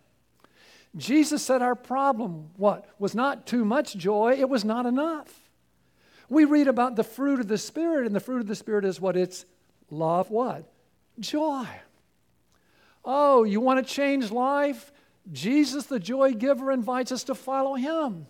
Jesus 0.97 1.43
said 1.43 1.61
our 1.61 1.75
problem, 1.75 2.51
what? 2.57 2.89
Was 2.99 3.15
not 3.15 3.47
too 3.47 3.65
much 3.65 3.97
joy, 3.97 4.37
it 4.39 4.49
was 4.49 4.65
not 4.65 4.87
enough. 4.87 5.51
We 6.29 6.45
read 6.45 6.69
about 6.69 6.97
the 6.97 7.05
fruit 7.05 7.41
of 7.41 7.49
the 7.49 7.59
Spirit, 7.59 8.07
and 8.07 8.15
the 8.15 8.21
fruit 8.21 8.41
of 8.41 8.47
the 8.47 8.55
Spirit 8.55 8.85
is 8.85 9.01
what? 9.01 9.17
It's 9.17 9.45
love, 9.91 10.31
what? 10.31 10.65
Joy. 11.19 11.67
Oh, 13.05 13.45
you 13.45 13.61
want 13.61 13.87
to 13.87 13.95
change 13.95 14.31
life? 14.31 14.93
Jesus, 15.33 15.87
the 15.87 16.01
joy 16.01 16.33
giver, 16.33 16.71
invites 16.71 17.13
us 17.13 17.25
to 17.25 17.35
follow 17.35 17.75
him. 17.75 18.27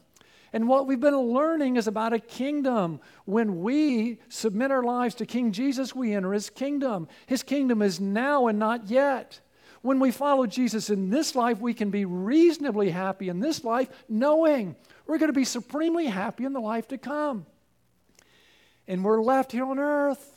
And 0.53 0.69
what 0.69 0.87
we've 0.87 1.01
been 1.01 1.17
learning 1.17 1.77
is 1.77 1.87
about 1.87 2.13
a 2.13 2.19
kingdom. 2.19 3.01
When 3.25 3.63
we 3.63 4.19
submit 4.29 4.71
our 4.71 4.83
lives 4.83 5.15
to 5.17 5.27
King 5.27 5.53
Jesus, 5.53 5.95
we 5.95 6.15
enter 6.15 6.33
his 6.33 6.51
kingdom. 6.51 7.09
His 7.27 7.43
kingdom 7.43 7.83
is 7.83 8.01
now 8.01 8.47
and 8.47 8.59
not 8.59 8.89
yet. 8.89 9.41
When 9.83 9.99
we 10.01 10.11
follow 10.11 10.47
Jesus 10.47 10.89
in 10.89 11.11
this 11.11 11.35
life, 11.35 11.61
we 11.61 11.75
can 11.75 11.91
be 11.91 12.05
reasonably 12.05 12.91
happy 12.91 13.29
in 13.29 13.41
this 13.41 13.65
life, 13.65 13.89
knowing 14.09 14.77
we're 15.07 15.19
going 15.19 15.29
to 15.29 15.39
be 15.39 15.45
supremely 15.45 16.07
happy 16.07 16.45
in 16.45 16.53
the 16.53 16.61
life 16.61 16.89
to 16.89 16.99
come. 16.99 17.47
And 18.89 19.05
we're 19.05 19.23
left 19.23 19.53
here 19.53 19.65
on 19.65 19.79
earth 19.79 20.36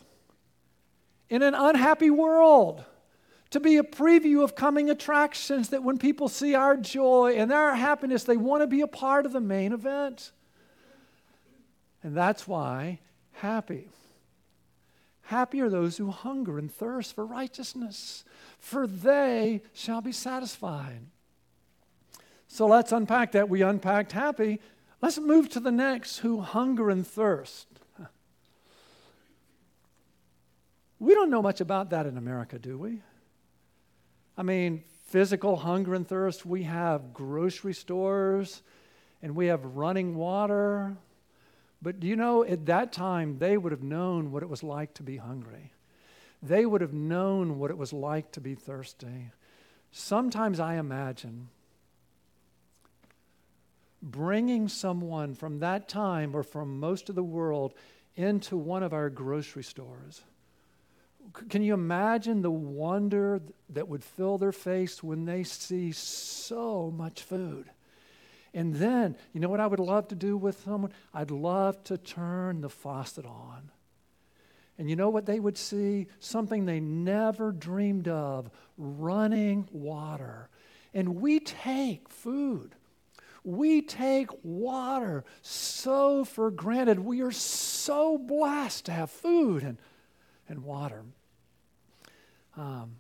in 1.30 1.42
an 1.42 1.54
unhappy 1.54 2.10
world 2.10 2.84
to 3.52 3.60
be 3.60 3.78
a 3.78 3.84
preview 3.84 4.44
of 4.44 4.56
coming 4.56 4.90
attractions 4.90 5.70
that 5.70 5.84
when 5.84 5.98
people 5.98 6.28
see 6.28 6.54
our 6.54 6.78
joy 6.78 7.36
and 7.36 7.52
our 7.52 7.76
happiness, 7.76 8.24
they 8.24 8.38
want 8.38 8.62
to 8.62 8.68
be 8.68 8.82
a 8.82 8.88
part 8.88 9.26
of 9.26 9.34
the 9.34 9.42
main 9.42 9.74
event. 9.74 10.32
And 12.04 12.16
that's 12.16 12.48
why 12.48 13.00
happy. 13.34 13.90
Happy 15.24 15.62
are 15.62 15.70
those 15.70 15.98
who 15.98 16.10
hunger 16.10 16.58
and 16.58 16.72
thirst 16.74 17.14
for 17.14 17.26
righteousness, 17.26 18.24
for 18.58 18.88
they 18.88 19.62
shall 19.74 20.02
be 20.02 20.12
satisfied. 20.12 21.02
So 22.48 22.66
let's 22.66 22.92
unpack 22.92 23.34
that. 23.34 23.48
We 23.48 23.62
unpacked 23.62 24.12
happy. 24.12 24.60
Let's 25.02 25.20
move 25.20 25.50
to 25.50 25.60
the 25.60 25.72
next 25.72 26.18
who 26.18 26.42
hunger 26.42 26.90
and 26.90 27.06
thirst. 27.06 27.68
We 31.00 31.14
don't 31.14 31.30
know 31.30 31.42
much 31.42 31.62
about 31.62 31.92
that 31.92 32.06
in 32.06 32.18
America, 32.18 32.60
do 32.60 32.78
we? 32.78 33.02
I 34.38 34.44
mean, 34.44 34.84
physical 35.06 35.56
hunger 35.56 35.94
and 35.96 36.08
thirst, 36.08 36.46
we 36.46 36.64
have 36.64 37.14
grocery 37.14 37.74
stores 37.74 38.62
and 39.22 39.36
we 39.36 39.48
have 39.48 39.64
running 39.64 40.16
water. 40.16 40.96
But 41.82 42.00
do 42.00 42.08
you 42.08 42.18
know, 42.18 42.44
at 42.44 42.66
that 42.66 42.92
time, 42.92 43.38
they 43.40 43.58
would 43.58 43.72
have 43.72 43.84
known 43.84 44.32
what 44.32 44.44
it 44.44 44.50
was 44.50 44.64
like 44.64 44.94
to 44.96 45.04
be 45.04 45.18
hungry. 45.18 45.72
They 46.44 46.66
would 46.66 46.82
have 46.82 46.94
known 46.94 47.60
what 47.60 47.72
it 47.72 47.78
was 47.78 47.94
like 47.94 48.32
to 48.34 48.42
be 48.42 48.56
thirsty. 48.56 49.32
Sometimes 49.92 50.60
I 50.60 50.76
imagine 50.76 51.50
bringing 54.02 54.68
someone 54.68 55.36
from 55.36 55.60
that 55.60 55.90
time 55.90 56.36
or 56.36 56.44
from 56.44 56.80
most 56.80 57.10
of 57.10 57.16
the 57.16 57.24
world 57.24 57.74
into 58.16 58.56
one 58.56 58.84
of 58.84 58.94
our 58.94 59.10
grocery 59.10 59.64
stores 59.64 60.24
can 61.50 61.62
you 61.62 61.74
imagine 61.74 62.42
the 62.42 62.52
wonder 62.52 63.42
that 63.70 63.88
would 63.88 64.04
fill 64.04 64.38
their 64.38 64.52
face 64.52 65.04
when 65.04 65.26
they 65.26 65.44
see 65.44 65.92
so 65.92 66.92
much 66.96 67.22
food? 67.22 67.70
And 68.54 68.76
then, 68.76 69.16
you 69.34 69.40
know 69.40 69.50
what 69.50 69.60
I 69.60 69.68
would 69.68 69.80
love 69.80 70.08
to 70.08 70.16
do 70.16 70.36
with 70.36 70.64
someone? 70.64 70.92
I'd 71.14 71.32
love 71.32 71.84
to 71.86 71.98
turn 71.98 72.62
the 72.62 72.70
faucet 72.70 73.26
on. 73.26 73.70
And 74.78 74.90
you 74.90 74.96
know 74.96 75.10
what 75.10 75.26
they 75.26 75.40
would 75.40 75.58
see? 75.58 76.08
Something 76.20 76.66
they 76.66 76.80
never 76.80 77.52
dreamed 77.52 78.08
of 78.08 78.50
running 78.78 79.68
water. 79.72 80.50
And 80.94 81.22
we 81.22 81.40
take 81.40 82.10
food, 82.10 82.76
we 83.44 83.82
take 83.82 84.30
water 84.44 85.24
so 85.42 86.26
for 86.26 86.50
granted. 86.50 87.00
We 87.00 87.22
are 87.22 87.32
so 87.32 88.18
blessed 88.18 88.86
to 88.86 88.92
have 88.92 89.12
food 89.12 89.64
and, 89.64 89.78
and 90.50 90.64
water. 90.64 91.04
Um, 92.58 92.96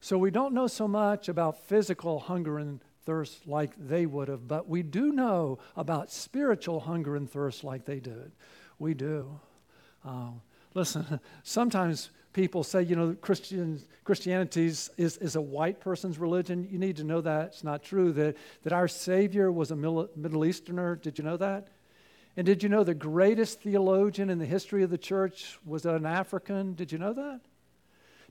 so 0.00 0.18
we 0.18 0.30
don't 0.30 0.54
know 0.54 0.66
so 0.66 0.88
much 0.88 1.28
about 1.28 1.62
physical 1.64 2.18
hunger 2.18 2.58
and 2.58 2.80
thirst 3.04 3.46
like 3.46 3.72
they 3.76 4.06
would 4.06 4.28
have, 4.28 4.48
but 4.48 4.68
we 4.68 4.82
do 4.82 5.12
know 5.12 5.58
about 5.76 6.10
spiritual 6.10 6.80
hunger 6.80 7.16
and 7.16 7.30
thirst 7.30 7.62
like 7.62 7.84
they 7.84 8.00
did. 8.00 8.32
We 8.78 8.94
do. 8.94 9.38
Um, 10.04 10.40
listen, 10.74 11.20
sometimes 11.42 12.10
people 12.32 12.64
say, 12.64 12.82
you 12.82 12.96
know, 12.96 13.14
Christian, 13.20 13.80
Christianity 14.04 14.66
is, 14.66 14.90
is, 14.96 15.16
is, 15.18 15.36
a 15.36 15.40
white 15.40 15.80
person's 15.80 16.18
religion. 16.18 16.66
You 16.70 16.78
need 16.78 16.96
to 16.96 17.04
know 17.04 17.20
that 17.20 17.48
it's 17.48 17.64
not 17.64 17.82
true, 17.82 18.12
that, 18.12 18.36
that 18.62 18.72
our 18.72 18.88
Savior 18.88 19.50
was 19.52 19.70
a 19.70 19.76
Middle 19.76 20.44
Easterner. 20.44 20.96
Did 20.96 21.18
you 21.18 21.24
know 21.24 21.36
that? 21.36 21.68
And 22.36 22.46
did 22.46 22.62
you 22.62 22.68
know 22.68 22.84
the 22.84 22.94
greatest 22.94 23.60
theologian 23.60 24.30
in 24.30 24.38
the 24.38 24.46
history 24.46 24.82
of 24.82 24.90
the 24.90 24.98
church 24.98 25.58
was 25.64 25.84
an 25.84 26.06
African? 26.06 26.74
Did 26.74 26.92
you 26.92 26.98
know 26.98 27.12
that? 27.12 27.40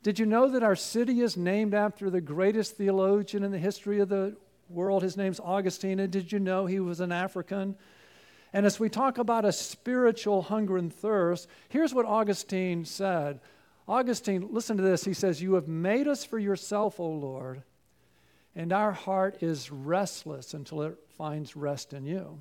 Did 0.01 0.17
you 0.17 0.25
know 0.25 0.49
that 0.49 0.63
our 0.63 0.77
city 0.77 1.19
is 1.19 1.35
named 1.35 1.73
after 1.73 2.09
the 2.09 2.21
greatest 2.21 2.77
theologian 2.77 3.43
in 3.43 3.51
the 3.51 3.57
history 3.57 3.99
of 3.99 4.07
the 4.07 4.37
world? 4.69 5.03
His 5.03 5.17
name's 5.17 5.41
Augustine. 5.41 5.99
And 5.99 6.11
did 6.11 6.31
you 6.31 6.39
know 6.39 6.65
he 6.65 6.79
was 6.79 7.01
an 7.01 7.11
African? 7.11 7.75
And 8.53 8.65
as 8.65 8.79
we 8.79 8.89
talk 8.89 9.17
about 9.17 9.45
a 9.45 9.51
spiritual 9.51 10.41
hunger 10.43 10.77
and 10.77 10.93
thirst, 10.93 11.47
here's 11.67 11.93
what 11.93 12.05
Augustine 12.05 12.85
said. 12.85 13.41
Augustine, 13.87 14.47
listen 14.51 14.77
to 14.77 14.83
this. 14.83 15.03
He 15.03 15.13
says, 15.13 15.41
You 15.41 15.55
have 15.55 15.67
made 15.67 16.07
us 16.07 16.23
for 16.23 16.39
yourself, 16.39 16.99
O 16.99 17.07
Lord, 17.07 17.63
and 18.55 18.71
our 18.71 18.91
heart 18.91 19.43
is 19.43 19.71
restless 19.71 20.53
until 20.53 20.83
it 20.83 20.97
finds 21.17 21.55
rest 21.55 21.93
in 21.93 22.05
you. 22.05 22.39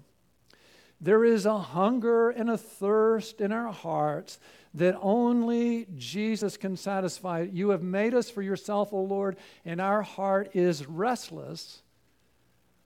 There 1.01 1.25
is 1.25 1.47
a 1.47 1.59
hunger 1.59 2.31
and 2.31 2.51
a 2.51 2.59
thirst 2.59 3.41
in 3.41 3.53
our 3.53 3.73
hearts 3.73 4.39
that 4.75 4.99
only 5.01 5.87
Jesus 5.97 6.57
can 6.57 6.77
satisfy. 6.77 7.47
You 7.51 7.71
have 7.71 7.83
made 7.83 8.15
us 8.15 8.29
for 8.31 8.43
yourself, 8.43 8.93
O 8.93 9.03
Lord, 9.03 9.37
and 9.65 9.81
our 9.81 10.03
heart 10.03 10.51
is 10.55 10.87
restless 10.87 11.83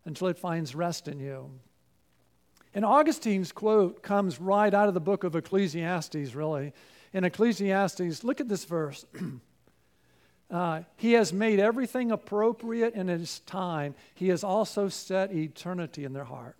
until 0.04 0.28
it 0.28 0.38
finds 0.38 0.74
rest 0.74 1.08
in 1.08 1.20
you. 1.20 1.50
And 2.74 2.84
Augustine's 2.84 3.52
quote 3.52 4.02
comes 4.02 4.40
right 4.40 4.72
out 4.72 4.88
of 4.88 4.94
the 4.94 5.00
book 5.00 5.24
of 5.24 5.36
Ecclesiastes, 5.36 6.34
really. 6.34 6.72
In 7.12 7.24
Ecclesiastes, 7.24 8.24
look 8.24 8.40
at 8.40 8.48
this 8.48 8.64
verse. 8.64 9.04
uh, 10.50 10.82
he 10.96 11.12
has 11.12 11.32
made 11.32 11.60
everything 11.60 12.10
appropriate 12.10 12.94
in 12.94 13.08
his 13.08 13.40
time, 13.40 13.94
he 14.14 14.28
has 14.28 14.42
also 14.44 14.88
set 14.88 15.34
eternity 15.34 16.04
in 16.04 16.12
their 16.12 16.24
heart. 16.24 16.56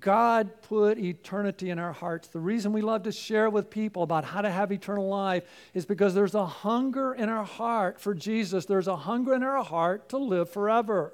God 0.00 0.62
put 0.62 0.98
eternity 0.98 1.70
in 1.70 1.78
our 1.78 1.92
hearts. 1.92 2.26
The 2.28 2.40
reason 2.40 2.72
we 2.72 2.80
love 2.80 3.04
to 3.04 3.12
share 3.12 3.48
with 3.48 3.70
people 3.70 4.02
about 4.02 4.24
how 4.24 4.40
to 4.40 4.50
have 4.50 4.72
eternal 4.72 5.08
life 5.08 5.44
is 5.74 5.86
because 5.86 6.12
there's 6.12 6.34
a 6.34 6.46
hunger 6.46 7.14
in 7.14 7.28
our 7.28 7.44
heart 7.44 8.00
for 8.00 8.12
Jesus. 8.12 8.66
There's 8.66 8.88
a 8.88 8.96
hunger 8.96 9.32
in 9.34 9.44
our 9.44 9.62
heart 9.62 10.08
to 10.08 10.18
live 10.18 10.50
forever. 10.50 11.12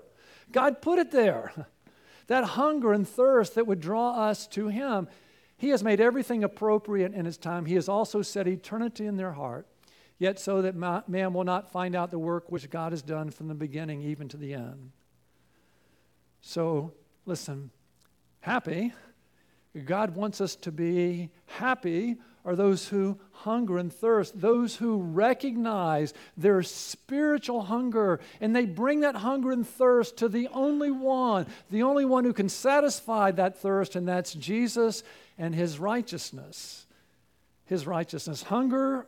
God 0.53 0.81
put 0.81 0.99
it 0.99 1.11
there. 1.11 1.53
That 2.29 2.45
hunger 2.45 2.93
and 2.93 3.07
thirst 3.07 3.57
that 3.57 3.67
would 3.67 3.81
draw 3.81 4.13
us 4.13 4.47
to 4.47 4.69
Him. 4.69 5.09
He 5.59 5.71
has 5.71 5.83
made 5.83 6.01
everything 6.01 6.45
appropriate 6.45 7.13
in 7.13 7.27
His 7.27 7.37
time. 7.37 7.67
He 7.67 7.75
has 7.75 7.89
also 7.89 8.23
set 8.23 8.47
eternity 8.47 9.07
in 9.07 9.17
their 9.17 9.33
heart, 9.33 9.67
yet 10.19 10.39
so 10.39 10.63
that 10.63 10.77
man 11.09 11.35
will 11.35 11.45
not 11.45 11.73
find 11.73 11.97
out 11.97 12.13
the 12.13 12.21
work 12.21 12.51
which 12.51 12.71
God 12.71 12.93
has 12.93 13.03
done 13.03 13.31
from 13.31 13.49
the 13.49 13.55
beginning 13.55 14.03
even 14.03 14.29
to 14.29 14.37
the 14.37 14.55
end. 14.55 14.93
So, 16.41 16.93
listen 17.27 17.71
happy. 18.43 18.93
God 19.85 20.15
wants 20.15 20.41
us 20.43 20.55
to 20.57 20.71
be 20.71 21.31
happy 21.47 22.19
are 22.45 22.57
those 22.57 22.89
who 22.89 23.19
hunger 23.31 23.79
and 23.79 23.93
thirst, 23.93 24.41
those 24.41 24.77
who 24.77 24.99
recognize 24.99 26.13
their 26.37 26.63
spiritual 26.63 27.63
hunger, 27.63 28.21
and 28.41 28.55
they 28.55 28.67
bring 28.67 29.01
that 29.01 29.17
hunger 29.17 29.53
and 29.53 29.67
thirst 29.67 30.17
to 30.19 30.29
the 30.29 30.49
only 30.49 30.91
one, 30.91 31.47
the 31.71 31.85
only 31.85 32.05
one 32.05 32.25
who 32.25 32.33
can 32.33 32.49
satisfy 32.49 33.31
that 33.31 33.59
thirst, 33.59 33.95
and 33.95 34.09
that's 34.09 34.35
Jesus 34.35 35.05
and 35.39 35.55
his 35.55 35.79
righteousness. 35.79 36.87
His 37.65 37.87
righteousness. 37.87 38.43
Hunger, 38.43 39.07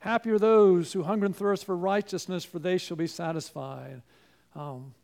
happy 0.00 0.30
are 0.30 0.38
those 0.38 0.92
who 0.92 1.02
hunger 1.02 1.24
and 1.24 1.34
thirst 1.34 1.64
for 1.64 1.76
righteousness, 1.76 2.44
for 2.44 2.58
they 2.58 2.76
shall 2.76 2.98
be 2.98 3.06
satisfied. 3.06 4.02
Um, 4.54 4.94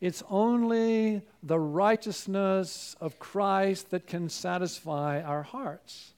it's 0.00 0.22
only 0.30 1.22
the 1.42 1.58
righteousness 1.58 2.96
of 3.00 3.18
Christ 3.18 3.90
that 3.90 4.06
can 4.06 4.28
satisfy 4.28 5.20
our 5.22 5.42
hearts. 5.42 6.12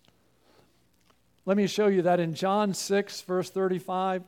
Let 1.46 1.56
me 1.56 1.66
show 1.66 1.86
you 1.86 2.02
that 2.02 2.20
in 2.20 2.34
John 2.34 2.74
6, 2.74 3.22
verse 3.22 3.50
35. 3.50 4.22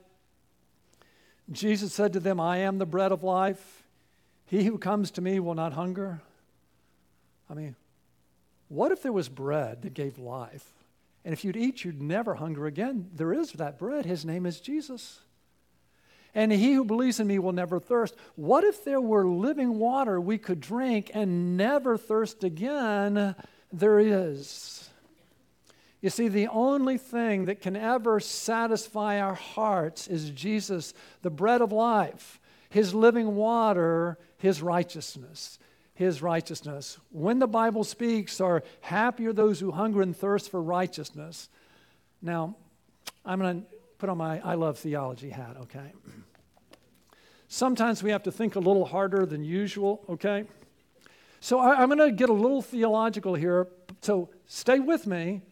Jesus 1.50 1.92
said 1.92 2.14
to 2.14 2.20
them, 2.20 2.40
I 2.40 2.58
am 2.58 2.78
the 2.78 2.86
bread 2.86 3.12
of 3.12 3.22
life. 3.22 3.82
He 4.46 4.64
who 4.64 4.78
comes 4.78 5.10
to 5.12 5.20
me 5.20 5.38
will 5.38 5.54
not 5.54 5.74
hunger. 5.74 6.22
I 7.50 7.54
mean, 7.54 7.76
what 8.68 8.92
if 8.92 9.02
there 9.02 9.12
was 9.12 9.28
bread 9.28 9.82
that 9.82 9.92
gave 9.92 10.18
life? 10.18 10.66
And 11.24 11.34
if 11.34 11.44
you'd 11.44 11.56
eat, 11.56 11.84
you'd 11.84 12.00
never 12.00 12.34
hunger 12.34 12.66
again. 12.66 13.10
There 13.14 13.34
is 13.34 13.52
that 13.52 13.78
bread. 13.78 14.06
His 14.06 14.24
name 14.24 14.46
is 14.46 14.60
Jesus 14.60 15.20
and 16.34 16.50
he 16.50 16.72
who 16.72 16.84
believes 16.84 17.20
in 17.20 17.26
me 17.26 17.38
will 17.38 17.52
never 17.52 17.78
thirst. 17.78 18.14
What 18.36 18.64
if 18.64 18.84
there 18.84 19.00
were 19.00 19.26
living 19.26 19.78
water 19.78 20.20
we 20.20 20.38
could 20.38 20.60
drink 20.60 21.10
and 21.12 21.56
never 21.56 21.96
thirst 21.96 22.42
again? 22.42 23.34
There 23.72 23.98
is. 23.98 24.88
You 26.00 26.10
see, 26.10 26.28
the 26.28 26.48
only 26.48 26.98
thing 26.98 27.44
that 27.44 27.60
can 27.60 27.76
ever 27.76 28.18
satisfy 28.18 29.20
our 29.20 29.34
hearts 29.34 30.08
is 30.08 30.30
Jesus, 30.30 30.94
the 31.22 31.30
bread 31.30 31.60
of 31.60 31.70
life, 31.70 32.40
his 32.70 32.94
living 32.94 33.36
water, 33.36 34.18
his 34.38 34.62
righteousness. 34.62 35.58
His 35.94 36.22
righteousness. 36.22 36.98
When 37.10 37.38
the 37.38 37.46
Bible 37.46 37.84
speaks, 37.84 38.40
are 38.40 38.64
happy 38.80 39.26
are 39.26 39.32
those 39.32 39.60
who 39.60 39.70
hunger 39.70 40.00
and 40.00 40.16
thirst 40.16 40.50
for 40.50 40.60
righteousness. 40.60 41.50
Now, 42.22 42.56
I'm 43.24 43.38
going 43.38 43.62
to 43.62 43.66
put 44.02 44.08
on 44.08 44.18
my 44.18 44.40
I 44.40 44.54
love 44.54 44.80
theology 44.80 45.30
hat, 45.30 45.56
okay? 45.60 45.92
Sometimes 47.46 48.02
we 48.02 48.10
have 48.10 48.24
to 48.24 48.32
think 48.32 48.56
a 48.56 48.58
little 48.58 48.84
harder 48.84 49.24
than 49.24 49.44
usual, 49.44 50.04
okay? 50.08 50.42
So 51.38 51.60
I, 51.60 51.84
am 51.84 51.88
going 51.88 52.00
to 52.00 52.10
get 52.10 52.28
a 52.28 52.32
little 52.32 52.62
theological 52.62 53.36
here. 53.36 53.68
So 54.00 54.30
stay 54.48 54.80
with 54.80 55.06
me, 55.06 55.42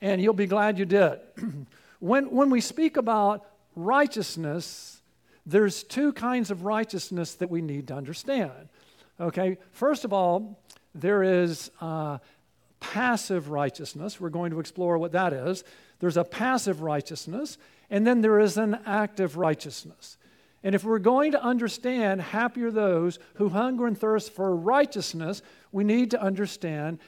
and 0.00 0.20
you'll 0.20 0.34
be 0.34 0.46
glad 0.46 0.76
you 0.76 0.86
did. 0.86 1.20
when, 2.00 2.32
when 2.32 2.50
we 2.50 2.60
speak 2.60 2.96
about 2.96 3.46
righteousness, 3.76 5.00
there's 5.46 5.84
two 5.84 6.12
kinds 6.12 6.50
of 6.50 6.64
righteousness 6.64 7.34
that 7.34 7.48
we 7.48 7.62
need 7.62 7.86
to 7.86 7.94
understand. 7.94 8.70
Okay, 9.20 9.56
first 9.70 10.04
of 10.04 10.12
all, 10.12 10.60
there 10.96 11.22
is 11.22 11.70
uh, 11.80 12.18
passive 12.80 13.50
righteousness. 13.50 14.20
We're 14.20 14.30
going 14.30 14.50
to 14.50 14.58
explore 14.58 14.98
what 14.98 15.12
that 15.12 15.32
is. 15.32 15.62
There's 16.00 16.16
a 16.16 16.24
passive 16.24 16.82
righteousness, 16.82 17.56
and 17.90 18.06
then 18.06 18.20
there 18.20 18.38
is 18.38 18.56
an 18.56 18.78
active 18.86 19.36
righteousness. 19.36 20.16
And 20.62 20.74
if 20.74 20.84
we're 20.84 20.98
going 20.98 21.32
to 21.32 21.42
understand 21.42 22.20
happy 22.20 22.62
are 22.62 22.70
those 22.70 23.18
who 23.34 23.48
hunger 23.48 23.86
and 23.86 23.98
thirst 23.98 24.32
for 24.32 24.54
righteousness, 24.54 25.42
we 25.72 25.84
need 25.84 26.10
to 26.12 26.22
understand 26.22 26.98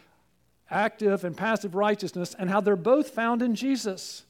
active 0.70 1.24
and 1.24 1.36
passive 1.36 1.74
righteousness 1.74 2.34
and 2.38 2.48
how 2.48 2.60
they're 2.60 2.76
both 2.76 3.10
found 3.10 3.42
in 3.42 3.54
Jesus. 3.54 4.24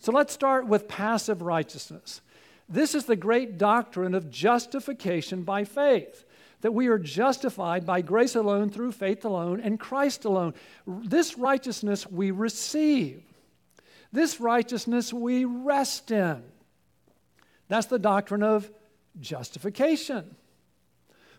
So 0.00 0.12
let's 0.12 0.32
start 0.32 0.66
with 0.66 0.88
passive 0.88 1.42
righteousness. 1.42 2.20
This 2.68 2.94
is 2.94 3.04
the 3.04 3.16
great 3.16 3.56
doctrine 3.56 4.14
of 4.14 4.30
justification 4.30 5.42
by 5.42 5.64
faith. 5.64 6.24
That 6.62 6.72
we 6.72 6.88
are 6.88 6.98
justified 6.98 7.86
by 7.86 8.00
grace 8.00 8.34
alone, 8.34 8.70
through 8.70 8.92
faith 8.92 9.24
alone, 9.24 9.60
and 9.60 9.78
Christ 9.78 10.24
alone. 10.24 10.54
This 10.86 11.38
righteousness 11.38 12.06
we 12.06 12.32
receive. 12.32 13.22
This 14.16 14.40
righteousness 14.40 15.12
we 15.12 15.44
rest 15.44 16.10
in. 16.10 16.42
That's 17.68 17.88
the 17.88 17.98
doctrine 17.98 18.42
of 18.42 18.70
justification. 19.20 20.36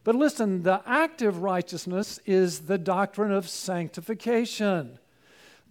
But 0.03 0.13
listen, 0.13 0.61
the 0.61 0.83
active 0.85 1.41
righteousness 1.41 2.19
is 2.27 2.59
the 2.59 2.77
doctrine 2.77 3.31
of 3.31 3.49
sanctification. 3.49 4.99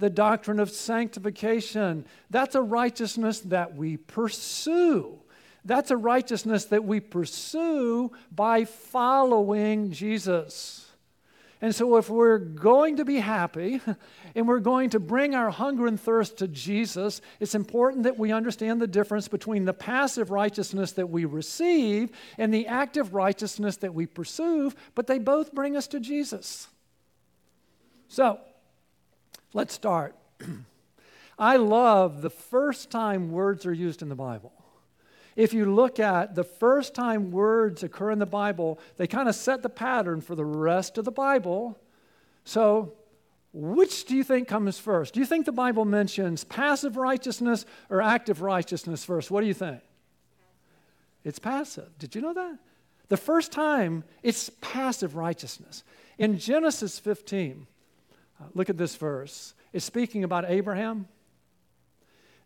The 0.00 0.10
doctrine 0.10 0.58
of 0.58 0.72
sanctification, 0.72 2.06
that's 2.28 2.56
a 2.56 2.62
righteousness 2.62 3.38
that 3.38 3.76
we 3.76 3.98
pursue. 3.98 5.20
That's 5.64 5.92
a 5.92 5.96
righteousness 5.96 6.64
that 6.64 6.84
we 6.84 6.98
pursue 6.98 8.10
by 8.34 8.64
following 8.64 9.92
Jesus. 9.92 10.85
And 11.62 11.74
so, 11.74 11.96
if 11.96 12.10
we're 12.10 12.38
going 12.38 12.96
to 12.96 13.04
be 13.04 13.16
happy 13.16 13.80
and 14.34 14.46
we're 14.46 14.60
going 14.60 14.90
to 14.90 15.00
bring 15.00 15.34
our 15.34 15.50
hunger 15.50 15.86
and 15.86 15.98
thirst 15.98 16.38
to 16.38 16.48
Jesus, 16.48 17.22
it's 17.40 17.54
important 17.54 18.04
that 18.04 18.18
we 18.18 18.30
understand 18.30 18.80
the 18.80 18.86
difference 18.86 19.26
between 19.26 19.64
the 19.64 19.72
passive 19.72 20.30
righteousness 20.30 20.92
that 20.92 21.08
we 21.08 21.24
receive 21.24 22.10
and 22.36 22.52
the 22.52 22.66
active 22.66 23.14
righteousness 23.14 23.76
that 23.78 23.94
we 23.94 24.06
pursue, 24.06 24.70
but 24.94 25.06
they 25.06 25.18
both 25.18 25.54
bring 25.54 25.76
us 25.76 25.86
to 25.88 26.00
Jesus. 26.00 26.68
So, 28.08 28.38
let's 29.54 29.72
start. 29.72 30.14
I 31.38 31.56
love 31.56 32.22
the 32.22 32.30
first 32.30 32.90
time 32.90 33.30
words 33.30 33.64
are 33.64 33.72
used 33.72 34.02
in 34.02 34.08
the 34.10 34.14
Bible. 34.14 34.52
If 35.36 35.52
you 35.52 35.72
look 35.72 36.00
at 36.00 36.34
the 36.34 36.44
first 36.44 36.94
time 36.94 37.30
words 37.30 37.82
occur 37.82 38.10
in 38.10 38.18
the 38.18 38.26
Bible, 38.26 38.80
they 38.96 39.06
kind 39.06 39.28
of 39.28 39.34
set 39.34 39.62
the 39.62 39.68
pattern 39.68 40.22
for 40.22 40.34
the 40.34 40.44
rest 40.44 40.96
of 40.96 41.04
the 41.04 41.12
Bible. 41.12 41.78
So, 42.44 42.94
which 43.52 44.06
do 44.06 44.16
you 44.16 44.24
think 44.24 44.48
comes 44.48 44.78
first? 44.78 45.14
Do 45.14 45.20
you 45.20 45.26
think 45.26 45.44
the 45.44 45.52
Bible 45.52 45.84
mentions 45.84 46.44
passive 46.44 46.96
righteousness 46.96 47.66
or 47.90 48.00
active 48.00 48.40
righteousness 48.40 49.04
first? 49.04 49.30
What 49.30 49.42
do 49.42 49.46
you 49.46 49.54
think? 49.54 49.80
It's 51.22 51.38
passive. 51.38 51.98
Did 51.98 52.14
you 52.14 52.22
know 52.22 52.34
that? 52.34 52.58
The 53.08 53.16
first 53.16 53.52
time, 53.52 54.04
it's 54.22 54.50
passive 54.60 55.16
righteousness. 55.16 55.84
In 56.18 56.38
Genesis 56.38 56.98
15, 56.98 57.66
uh, 58.40 58.44
look 58.54 58.70
at 58.70 58.76
this 58.76 58.96
verse. 58.96 59.54
It's 59.72 59.84
speaking 59.84 60.24
about 60.24 60.48
Abraham. 60.48 61.08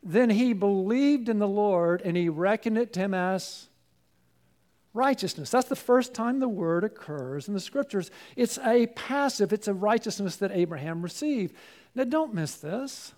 Then 0.03 0.31
he 0.31 0.53
believed 0.53 1.29
in 1.29 1.39
the 1.39 1.49
Lord 1.49 2.03
and 2.03 2.17
he 2.17 2.29
reckoned 2.29 2.79
it 2.79 2.93
to 2.95 3.01
him 3.01 3.15
as 3.15 3.69
righteousness. 4.95 5.51
That's 5.51 5.69
the 5.69 5.77
first 5.77 6.15
time 6.15 6.41
the 6.41 6.49
word 6.49 6.85
occurs 6.85 7.49
in 7.49 7.55
the 7.55 7.61
scriptures. 7.61 8.11
It's 8.37 8.59
a 8.59 8.87
passive, 8.89 9.53
it's 9.53 9.69
a 9.69 9.75
righteousness 9.75 10.37
that 10.37 10.53
Abraham 10.53 11.03
received. 11.03 11.55
Now, 11.95 12.05
don't 12.05 12.35
miss 12.35 12.57
this. 12.57 13.13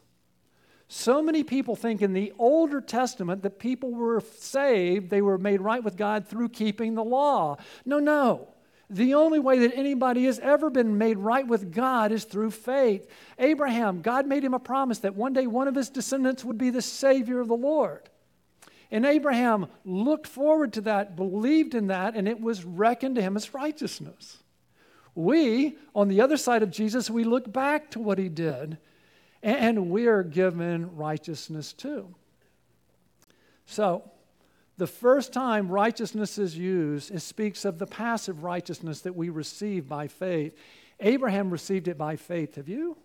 So 0.88 1.22
many 1.22 1.42
people 1.42 1.74
think 1.74 2.02
in 2.02 2.12
the 2.12 2.32
Older 2.38 2.80
Testament 2.80 3.42
that 3.42 3.58
people 3.58 3.92
were 3.92 4.20
saved, 4.20 5.08
they 5.08 5.22
were 5.22 5.38
made 5.38 5.62
right 5.62 5.82
with 5.82 5.96
God 5.96 6.28
through 6.28 6.50
keeping 6.50 6.94
the 6.94 7.04
law. 7.04 7.56
No, 7.86 7.98
no. 7.98 8.51
The 8.92 9.14
only 9.14 9.38
way 9.38 9.60
that 9.60 9.74
anybody 9.74 10.26
has 10.26 10.38
ever 10.40 10.68
been 10.68 10.98
made 10.98 11.16
right 11.16 11.46
with 11.46 11.72
God 11.72 12.12
is 12.12 12.24
through 12.24 12.50
faith. 12.50 13.08
Abraham, 13.38 14.02
God 14.02 14.26
made 14.26 14.44
him 14.44 14.52
a 14.52 14.58
promise 14.58 14.98
that 14.98 15.14
one 15.14 15.32
day 15.32 15.46
one 15.46 15.66
of 15.66 15.74
his 15.74 15.88
descendants 15.88 16.44
would 16.44 16.58
be 16.58 16.68
the 16.68 16.82
Savior 16.82 17.40
of 17.40 17.48
the 17.48 17.56
Lord. 17.56 18.10
And 18.90 19.06
Abraham 19.06 19.68
looked 19.86 20.26
forward 20.26 20.74
to 20.74 20.82
that, 20.82 21.16
believed 21.16 21.74
in 21.74 21.86
that, 21.86 22.14
and 22.14 22.28
it 22.28 22.38
was 22.38 22.66
reckoned 22.66 23.16
to 23.16 23.22
him 23.22 23.34
as 23.34 23.54
righteousness. 23.54 24.42
We, 25.14 25.78
on 25.94 26.08
the 26.08 26.20
other 26.20 26.36
side 26.36 26.62
of 26.62 26.70
Jesus, 26.70 27.08
we 27.08 27.24
look 27.24 27.50
back 27.50 27.90
to 27.92 27.98
what 27.98 28.18
he 28.18 28.28
did, 28.28 28.76
and 29.42 29.88
we 29.88 30.06
are 30.06 30.22
given 30.22 30.94
righteousness 30.96 31.72
too. 31.72 32.14
So, 33.64 34.11
the 34.82 34.86
first 34.88 35.32
time 35.32 35.68
righteousness 35.68 36.38
is 36.38 36.58
used, 36.58 37.14
it 37.14 37.20
speaks 37.20 37.64
of 37.64 37.78
the 37.78 37.86
passive 37.86 38.42
righteousness 38.42 39.02
that 39.02 39.14
we 39.14 39.28
receive 39.28 39.88
by 39.88 40.08
faith. 40.08 40.58
Abraham 40.98 41.50
received 41.50 41.86
it 41.86 41.96
by 41.96 42.16
faith. 42.16 42.56
Have 42.56 42.68
you? 42.68 42.96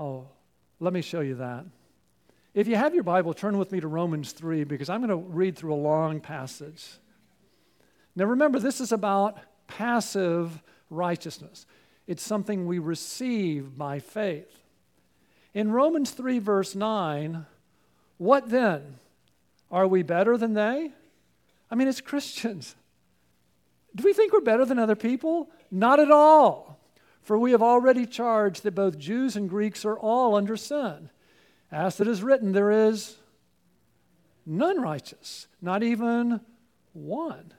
Oh, 0.00 0.26
let 0.80 0.92
me 0.92 1.00
show 1.00 1.20
you 1.20 1.36
that. 1.36 1.64
If 2.54 2.66
you 2.66 2.74
have 2.74 2.92
your 2.92 3.04
Bible, 3.04 3.34
turn 3.34 3.56
with 3.56 3.70
me 3.70 3.78
to 3.78 3.86
Romans 3.86 4.32
3 4.32 4.64
because 4.64 4.90
I'm 4.90 4.98
going 4.98 5.10
to 5.10 5.28
read 5.32 5.56
through 5.56 5.74
a 5.74 5.76
long 5.76 6.18
passage. 6.18 6.88
Now, 8.16 8.24
remember, 8.24 8.58
this 8.58 8.80
is 8.80 8.90
about 8.90 9.38
passive 9.68 10.60
righteousness, 10.90 11.66
it's 12.08 12.24
something 12.24 12.66
we 12.66 12.80
receive 12.80 13.78
by 13.78 14.00
faith. 14.00 14.64
In 15.54 15.70
Romans 15.70 16.10
3, 16.10 16.40
verse 16.40 16.74
9, 16.74 17.46
what 18.18 18.50
then? 18.50 18.98
Are 19.72 19.86
we 19.86 20.02
better 20.02 20.36
than 20.36 20.52
they? 20.52 20.92
I 21.70 21.74
mean, 21.74 21.88
as 21.88 22.02
Christians, 22.02 22.76
do 23.96 24.04
we 24.04 24.12
think 24.12 24.32
we're 24.32 24.42
better 24.42 24.66
than 24.66 24.78
other 24.78 24.94
people? 24.94 25.50
Not 25.70 25.98
at 25.98 26.10
all. 26.10 26.78
For 27.22 27.38
we 27.38 27.52
have 27.52 27.62
already 27.62 28.04
charged 28.04 28.62
that 28.64 28.74
both 28.74 28.98
Jews 28.98 29.34
and 29.34 29.48
Greeks 29.48 29.84
are 29.84 29.98
all 29.98 30.34
under 30.34 30.56
sin. 30.56 31.08
As 31.70 32.00
it 32.00 32.06
is 32.06 32.22
written, 32.22 32.52
there 32.52 32.70
is 32.70 33.16
none 34.44 34.80
righteous, 34.80 35.46
not 35.62 35.82
even 35.82 36.40
one. 36.92 37.54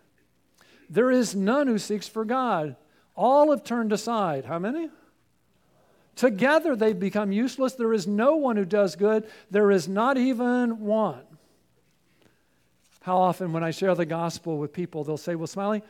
There 0.89 1.09
is 1.09 1.33
none 1.33 1.67
who 1.67 1.79
seeks 1.79 2.07
for 2.07 2.25
God. 2.25 2.75
All 3.15 3.49
have 3.51 3.63
turned 3.63 3.91
aside. 3.91 4.45
How 4.45 4.59
many? 4.59 4.89
Together 6.15 6.75
they've 6.75 6.99
become 6.99 7.31
useless. 7.31 7.73
There 7.73 7.93
is 7.93 8.05
no 8.05 8.35
one 8.35 8.57
who 8.57 8.65
does 8.65 8.95
good. 8.95 9.27
There 9.49 9.71
is 9.71 9.87
not 9.87 10.17
even 10.17 10.81
one. 10.81 11.23
How 13.03 13.17
often, 13.17 13.51
when 13.51 13.65
I 13.65 13.71
share 13.71 13.93
the 13.95 14.05
gospel 14.05 14.57
with 14.57 14.71
people, 14.71 15.03
they'll 15.03 15.17
say, 15.17 15.35
Well, 15.35 15.45
Smiley, 15.45 15.83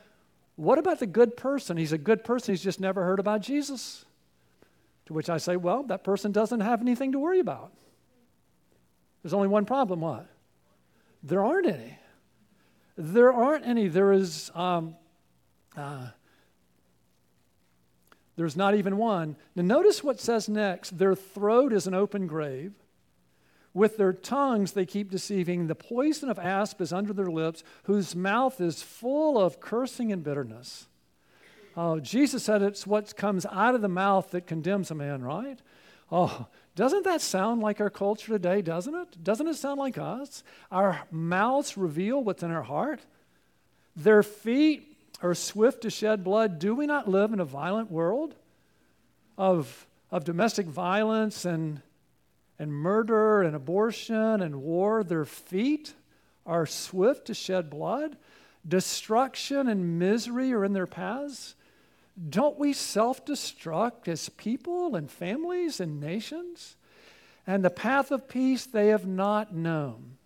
what 0.56 0.80
about 0.80 0.98
the 0.98 1.06
good 1.06 1.36
person? 1.36 1.76
He's 1.76 1.92
a 1.92 1.98
good 1.98 2.24
person. 2.24 2.52
He's 2.52 2.62
just 2.62 2.80
never 2.80 3.04
heard 3.04 3.20
about 3.20 3.40
Jesus. 3.40 4.04
To 5.06 5.12
which 5.12 5.30
I 5.30 5.36
say, 5.36 5.54
Well, 5.54 5.84
that 5.84 6.02
person 6.02 6.32
doesn't 6.32 6.58
have 6.58 6.80
anything 6.80 7.12
to 7.12 7.20
worry 7.20 7.38
about. 7.38 7.72
There's 9.22 9.32
only 9.32 9.46
one 9.46 9.64
problem 9.64 10.00
what? 10.00 10.26
There 11.22 11.44
aren't 11.44 11.68
any. 11.68 11.98
There 12.96 13.32
aren't 13.32 13.64
any. 13.64 13.86
There 13.86 14.12
is, 14.12 14.50
um, 14.52 14.96
uh, 15.76 16.08
there's 18.34 18.56
not 18.56 18.74
even 18.74 18.96
one. 18.96 19.36
Now, 19.54 19.62
notice 19.62 20.02
what 20.02 20.18
says 20.18 20.48
next. 20.48 20.98
Their 20.98 21.14
throat 21.14 21.72
is 21.72 21.86
an 21.86 21.94
open 21.94 22.26
grave. 22.26 22.72
With 23.74 23.96
their 23.96 24.12
tongues 24.12 24.72
they 24.72 24.86
keep 24.86 25.10
deceiving. 25.10 25.66
The 25.66 25.74
poison 25.74 26.30
of 26.30 26.38
asp 26.38 26.80
is 26.80 26.92
under 26.92 27.12
their 27.12 27.26
lips, 27.26 27.64
whose 27.82 28.14
mouth 28.14 28.60
is 28.60 28.82
full 28.82 29.38
of 29.38 29.60
cursing 29.60 30.12
and 30.12 30.22
bitterness. 30.22 30.86
Oh, 31.76 31.98
Jesus 31.98 32.44
said 32.44 32.62
it's 32.62 32.86
what 32.86 33.16
comes 33.16 33.44
out 33.46 33.74
of 33.74 33.82
the 33.82 33.88
mouth 33.88 34.30
that 34.30 34.46
condemns 34.46 34.92
a 34.92 34.94
man, 34.94 35.22
right? 35.22 35.58
Oh, 36.12 36.46
doesn't 36.76 37.04
that 37.04 37.20
sound 37.20 37.62
like 37.62 37.80
our 37.80 37.90
culture 37.90 38.32
today, 38.32 38.62
doesn't 38.62 38.94
it? 38.94 39.24
Doesn't 39.24 39.48
it 39.48 39.56
sound 39.56 39.80
like 39.80 39.98
us? 39.98 40.44
Our 40.70 41.02
mouths 41.10 41.76
reveal 41.76 42.22
what's 42.22 42.44
in 42.44 42.52
our 42.52 42.62
heart. 42.62 43.00
Their 43.96 44.22
feet 44.22 44.96
are 45.20 45.34
swift 45.34 45.82
to 45.82 45.90
shed 45.90 46.22
blood. 46.22 46.60
Do 46.60 46.74
we 46.76 46.86
not 46.86 47.08
live 47.08 47.32
in 47.32 47.40
a 47.40 47.44
violent 47.44 47.90
world 47.90 48.36
of, 49.36 49.86
of 50.12 50.24
domestic 50.24 50.66
violence 50.66 51.44
and, 51.44 51.82
and 52.58 52.72
murder 52.72 53.42
and 53.42 53.54
abortion 53.54 54.42
and 54.42 54.62
war? 54.62 55.02
Their 55.02 55.24
feet 55.24 55.94
are 56.46 56.66
swift 56.66 57.26
to 57.26 57.34
shed 57.34 57.70
blood. 57.70 58.16
Destruction 58.66 59.68
and 59.68 59.98
misery 59.98 60.52
are 60.52 60.64
in 60.64 60.72
their 60.72 60.86
paths. 60.86 61.54
Don't 62.28 62.58
we 62.58 62.72
self 62.72 63.24
destruct 63.24 64.08
as 64.08 64.28
people 64.28 64.94
and 64.94 65.10
families 65.10 65.80
and 65.80 66.00
nations? 66.00 66.76
And 67.46 67.64
the 67.64 67.70
path 67.70 68.10
of 68.10 68.28
peace 68.28 68.64
they 68.64 68.88
have 68.88 69.06
not 69.06 69.54
known. 69.54 70.16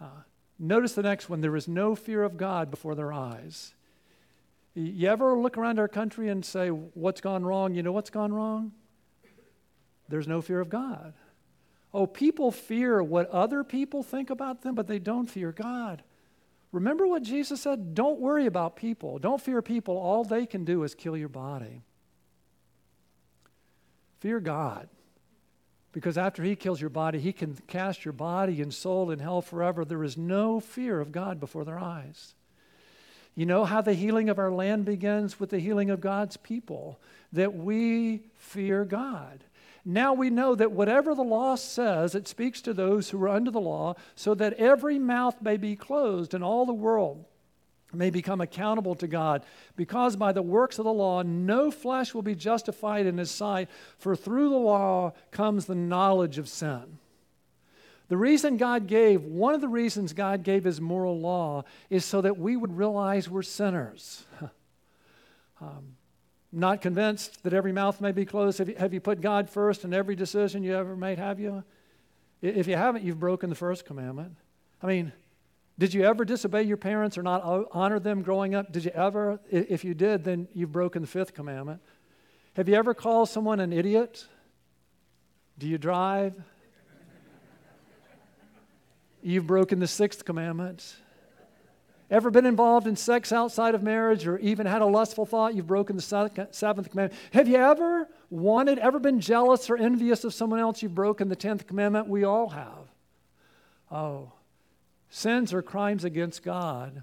Uh, 0.00 0.22
notice 0.58 0.92
the 0.92 1.02
next 1.02 1.28
one 1.28 1.40
there 1.40 1.56
is 1.56 1.66
no 1.66 1.94
fear 1.94 2.22
of 2.22 2.36
God 2.36 2.70
before 2.70 2.94
their 2.94 3.12
eyes. 3.12 3.74
You 4.74 5.08
ever 5.08 5.36
look 5.36 5.58
around 5.58 5.78
our 5.78 5.88
country 5.88 6.28
and 6.28 6.44
say, 6.44 6.68
What's 6.68 7.20
gone 7.20 7.44
wrong? 7.44 7.74
You 7.74 7.82
know 7.82 7.92
what's 7.92 8.10
gone 8.10 8.32
wrong? 8.32 8.72
There's 10.12 10.28
no 10.28 10.42
fear 10.42 10.60
of 10.60 10.68
God. 10.68 11.14
Oh, 11.94 12.06
people 12.06 12.50
fear 12.50 13.02
what 13.02 13.30
other 13.30 13.64
people 13.64 14.02
think 14.02 14.28
about 14.28 14.60
them, 14.60 14.74
but 14.74 14.86
they 14.86 14.98
don't 14.98 15.24
fear 15.24 15.52
God. 15.52 16.02
Remember 16.70 17.06
what 17.06 17.22
Jesus 17.22 17.62
said? 17.62 17.94
Don't 17.94 18.20
worry 18.20 18.44
about 18.44 18.76
people. 18.76 19.18
Don't 19.18 19.40
fear 19.40 19.62
people. 19.62 19.96
All 19.96 20.22
they 20.22 20.44
can 20.44 20.66
do 20.66 20.82
is 20.82 20.94
kill 20.94 21.16
your 21.16 21.30
body. 21.30 21.80
Fear 24.20 24.40
God. 24.40 24.90
Because 25.92 26.18
after 26.18 26.42
He 26.42 26.56
kills 26.56 26.78
your 26.78 26.90
body, 26.90 27.18
He 27.18 27.32
can 27.32 27.56
cast 27.66 28.04
your 28.04 28.12
body 28.12 28.60
and 28.60 28.72
soul 28.72 29.10
in 29.10 29.18
hell 29.18 29.40
forever. 29.40 29.82
There 29.82 30.04
is 30.04 30.18
no 30.18 30.60
fear 30.60 31.00
of 31.00 31.10
God 31.10 31.40
before 31.40 31.64
their 31.64 31.78
eyes. 31.78 32.34
You 33.34 33.46
know 33.46 33.64
how 33.64 33.80
the 33.80 33.94
healing 33.94 34.28
of 34.28 34.38
our 34.38 34.52
land 34.52 34.84
begins 34.84 35.40
with 35.40 35.48
the 35.48 35.58
healing 35.58 35.88
of 35.88 36.02
God's 36.02 36.36
people, 36.36 37.00
that 37.32 37.54
we 37.54 38.24
fear 38.36 38.84
God. 38.84 39.42
Now 39.84 40.12
we 40.12 40.30
know 40.30 40.54
that 40.54 40.72
whatever 40.72 41.14
the 41.14 41.22
law 41.22 41.56
says, 41.56 42.14
it 42.14 42.28
speaks 42.28 42.60
to 42.62 42.72
those 42.72 43.10
who 43.10 43.22
are 43.22 43.28
under 43.28 43.50
the 43.50 43.60
law, 43.60 43.94
so 44.14 44.34
that 44.34 44.54
every 44.54 44.98
mouth 44.98 45.42
may 45.42 45.56
be 45.56 45.74
closed 45.74 46.34
and 46.34 46.44
all 46.44 46.64
the 46.64 46.72
world 46.72 47.24
may 47.92 48.10
become 48.10 48.40
accountable 48.40 48.94
to 48.96 49.06
God. 49.06 49.44
Because 49.76 50.16
by 50.16 50.32
the 50.32 50.42
works 50.42 50.78
of 50.78 50.84
the 50.84 50.92
law, 50.92 51.22
no 51.22 51.70
flesh 51.70 52.14
will 52.14 52.22
be 52.22 52.34
justified 52.34 53.06
in 53.06 53.18
his 53.18 53.30
sight, 53.30 53.68
for 53.98 54.16
through 54.16 54.50
the 54.50 54.56
law 54.56 55.12
comes 55.30 55.66
the 55.66 55.74
knowledge 55.74 56.38
of 56.38 56.48
sin. 56.48 56.98
The 58.08 58.16
reason 58.16 58.56
God 58.56 58.86
gave, 58.86 59.24
one 59.24 59.54
of 59.54 59.60
the 59.60 59.68
reasons 59.68 60.12
God 60.12 60.42
gave 60.42 60.64
his 60.64 60.80
moral 60.80 61.18
law 61.18 61.64
is 61.88 62.04
so 62.04 62.20
that 62.20 62.38
we 62.38 62.56
would 62.56 62.76
realize 62.76 63.28
we're 63.28 63.42
sinners. 63.42 64.24
um, 65.60 65.96
not 66.52 66.82
convinced 66.82 67.42
that 67.44 67.54
every 67.54 67.72
mouth 67.72 68.00
may 68.00 68.12
be 68.12 68.24
closed? 68.24 68.58
Have 68.58 68.68
you, 68.68 68.74
have 68.76 68.92
you 68.92 69.00
put 69.00 69.20
God 69.20 69.48
first 69.48 69.84
in 69.84 69.94
every 69.94 70.14
decision 70.14 70.62
you 70.62 70.76
ever 70.76 70.94
made? 70.94 71.18
Have 71.18 71.40
you? 71.40 71.64
If 72.42 72.66
you 72.66 72.76
haven't, 72.76 73.04
you've 73.04 73.20
broken 73.20 73.48
the 73.48 73.56
first 73.56 73.86
commandment. 73.86 74.36
I 74.82 74.86
mean, 74.86 75.12
did 75.78 75.94
you 75.94 76.04
ever 76.04 76.24
disobey 76.24 76.64
your 76.64 76.76
parents 76.76 77.16
or 77.16 77.22
not 77.22 77.42
honor 77.72 77.98
them 77.98 78.22
growing 78.22 78.54
up? 78.54 78.70
Did 78.72 78.84
you 78.84 78.90
ever? 78.90 79.40
If 79.50 79.84
you 79.84 79.94
did, 79.94 80.24
then 80.24 80.48
you've 80.52 80.72
broken 80.72 81.02
the 81.02 81.08
fifth 81.08 81.32
commandment. 81.34 81.80
Have 82.54 82.68
you 82.68 82.74
ever 82.74 82.92
called 82.92 83.30
someone 83.30 83.60
an 83.60 83.72
idiot? 83.72 84.26
Do 85.58 85.66
you 85.66 85.78
drive? 85.78 86.36
You've 89.22 89.46
broken 89.46 89.78
the 89.78 89.86
sixth 89.86 90.24
commandment. 90.24 90.96
Ever 92.12 92.30
been 92.30 92.44
involved 92.44 92.86
in 92.86 92.94
sex 92.94 93.32
outside 93.32 93.74
of 93.74 93.82
marriage 93.82 94.26
or 94.26 94.38
even 94.38 94.66
had 94.66 94.82
a 94.82 94.86
lustful 94.86 95.24
thought? 95.24 95.54
You've 95.54 95.66
broken 95.66 95.96
the 95.96 96.02
seventh 96.02 96.90
commandment. 96.90 97.18
Have 97.32 97.48
you 97.48 97.56
ever 97.56 98.06
wanted, 98.28 98.78
ever 98.78 98.98
been 98.98 99.18
jealous 99.18 99.70
or 99.70 99.78
envious 99.78 100.22
of 100.22 100.34
someone 100.34 100.60
else? 100.60 100.82
You've 100.82 100.94
broken 100.94 101.30
the 101.30 101.36
tenth 101.36 101.66
commandment. 101.66 102.08
We 102.08 102.24
all 102.24 102.50
have. 102.50 102.86
Oh, 103.90 104.32
sins 105.08 105.54
are 105.54 105.62
crimes 105.62 106.04
against 106.04 106.42
God, 106.42 107.02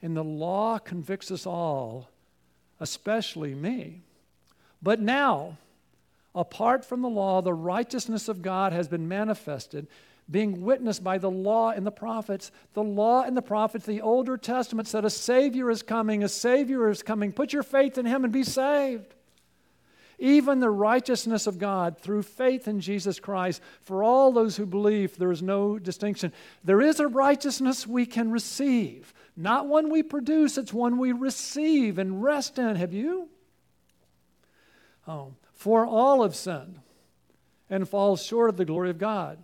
and 0.00 0.16
the 0.16 0.24
law 0.24 0.78
convicts 0.78 1.30
us 1.30 1.44
all, 1.44 2.08
especially 2.80 3.54
me. 3.54 4.04
But 4.82 5.00
now, 5.00 5.58
Apart 6.34 6.84
from 6.84 7.02
the 7.02 7.08
law, 7.08 7.42
the 7.42 7.52
righteousness 7.52 8.28
of 8.28 8.42
God 8.42 8.72
has 8.72 8.86
been 8.86 9.08
manifested, 9.08 9.88
being 10.30 10.62
witnessed 10.62 11.02
by 11.02 11.18
the 11.18 11.30
law 11.30 11.70
and 11.70 11.84
the 11.84 11.90
prophets. 11.90 12.52
The 12.74 12.82
law 12.82 13.22
and 13.22 13.36
the 13.36 13.42
prophets, 13.42 13.86
the 13.86 14.00
Older 14.00 14.36
Testament 14.36 14.88
said, 14.88 15.04
A 15.04 15.10
Savior 15.10 15.70
is 15.70 15.82
coming, 15.82 16.22
a 16.22 16.28
Savior 16.28 16.88
is 16.88 17.02
coming. 17.02 17.32
Put 17.32 17.52
your 17.52 17.62
faith 17.62 17.98
in 17.98 18.06
Him 18.06 18.24
and 18.24 18.32
be 18.32 18.44
saved. 18.44 19.14
Even 20.18 20.60
the 20.60 20.70
righteousness 20.70 21.46
of 21.46 21.58
God 21.58 21.98
through 21.98 22.22
faith 22.22 22.68
in 22.68 22.80
Jesus 22.80 23.18
Christ, 23.18 23.62
for 23.80 24.02
all 24.02 24.32
those 24.32 24.56
who 24.56 24.66
believe, 24.66 25.16
there 25.16 25.32
is 25.32 25.42
no 25.42 25.78
distinction. 25.78 26.30
There 26.62 26.82
is 26.82 27.00
a 27.00 27.08
righteousness 27.08 27.86
we 27.86 28.04
can 28.04 28.30
receive, 28.30 29.14
not 29.34 29.66
one 29.66 29.88
we 29.88 30.02
produce, 30.02 30.58
it's 30.58 30.74
one 30.74 30.98
we 30.98 31.12
receive 31.12 31.98
and 31.98 32.22
rest 32.22 32.58
in. 32.58 32.76
Have 32.76 32.92
you? 32.92 33.30
Oh, 35.08 35.32
for 35.54 35.86
all 35.86 36.22
have 36.22 36.36
sinned 36.36 36.80
and 37.70 37.88
fall 37.88 38.16
short 38.16 38.50
of 38.50 38.58
the 38.58 38.66
glory 38.66 38.90
of 38.90 38.98
God. 38.98 39.38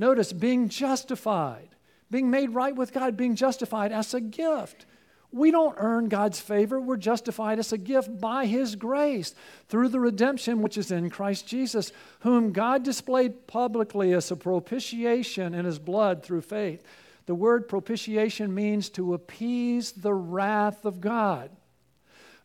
Notice 0.00 0.32
being 0.32 0.70
justified, 0.70 1.68
being 2.10 2.30
made 2.30 2.54
right 2.54 2.74
with 2.74 2.94
God, 2.94 3.18
being 3.18 3.36
justified 3.36 3.92
as 3.92 4.14
a 4.14 4.20
gift. 4.22 4.86
We 5.30 5.50
don't 5.50 5.76
earn 5.76 6.08
God's 6.08 6.40
favor. 6.40 6.80
We're 6.80 6.96
justified 6.96 7.58
as 7.58 7.70
a 7.70 7.76
gift 7.76 8.18
by 8.18 8.46
His 8.46 8.76
grace 8.76 9.34
through 9.68 9.90
the 9.90 10.00
redemption 10.00 10.62
which 10.62 10.78
is 10.78 10.90
in 10.90 11.10
Christ 11.10 11.46
Jesus, 11.46 11.92
whom 12.20 12.52
God 12.52 12.82
displayed 12.82 13.46
publicly 13.46 14.14
as 14.14 14.30
a 14.30 14.36
propitiation 14.36 15.52
in 15.52 15.66
His 15.66 15.78
blood 15.78 16.22
through 16.22 16.40
faith. 16.40 16.82
The 17.26 17.34
word 17.34 17.68
propitiation 17.68 18.54
means 18.54 18.88
to 18.90 19.12
appease 19.12 19.92
the 19.92 20.14
wrath 20.14 20.86
of 20.86 21.02
God. 21.02 21.50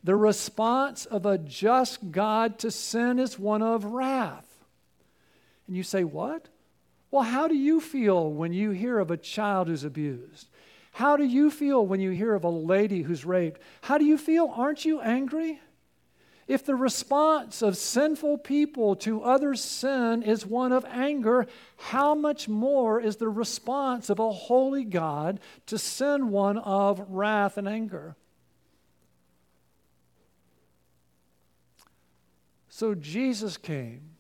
The 0.04 0.18
response 0.18 1.06
of 1.06 1.26
a 1.26 1.38
just 1.38 2.12
God 2.12 2.60
to 2.60 2.70
sin 2.70 3.18
is 3.18 3.40
one 3.40 3.62
of 3.62 3.86
wrath. 3.86 4.46
And 5.68 5.78
you 5.78 5.84
say, 5.84 6.04
What? 6.04 6.50
Well, 7.12 7.24
how 7.24 7.48
do 7.48 7.56
you 7.56 7.80
feel 7.80 8.32
when 8.32 8.54
you 8.54 8.72
hear 8.72 9.00
of 9.00 9.12
a 9.12 9.18
child 9.18 9.68
who's 9.68 9.84
abused? 9.84 10.48
How 10.94 11.18
do 11.18 11.24
you 11.24 11.52
feel 11.52 11.86
when 11.86 12.00
you 12.00 12.12
hear 12.12 12.34
of 12.34 12.44
a 12.44 12.50
lady 12.50 13.02
who's 13.02 13.26
raped? 13.26 13.62
How 13.82 13.98
do 13.98 14.06
you 14.06 14.18
feel? 14.18 14.52
Aren't 14.56 14.86
you 14.86 15.02
angry? 15.02 15.60
If 16.48 16.64
the 16.64 16.76
response 16.76 17.62
of 17.62 17.76
sinful 17.76 18.40
people 18.40 18.96
to 18.98 19.24
others' 19.24 19.64
sin 19.64 20.22
is 20.22 20.46
one 20.46 20.72
of 20.72 20.86
anger, 20.86 21.48
how 21.78 22.14
much 22.14 22.48
more 22.48 23.02
is 23.02 23.16
the 23.16 23.30
response 23.30 24.10
of 24.10 24.20
a 24.20 24.32
holy 24.32 24.84
God 24.84 25.40
to 25.66 25.78
sin 25.78 26.30
one 26.30 26.58
of 26.60 27.04
wrath 27.10 27.58
and 27.58 27.68
anger? 27.68 28.16
So 32.70 32.94
Jesus 32.94 33.58
came 33.58 34.15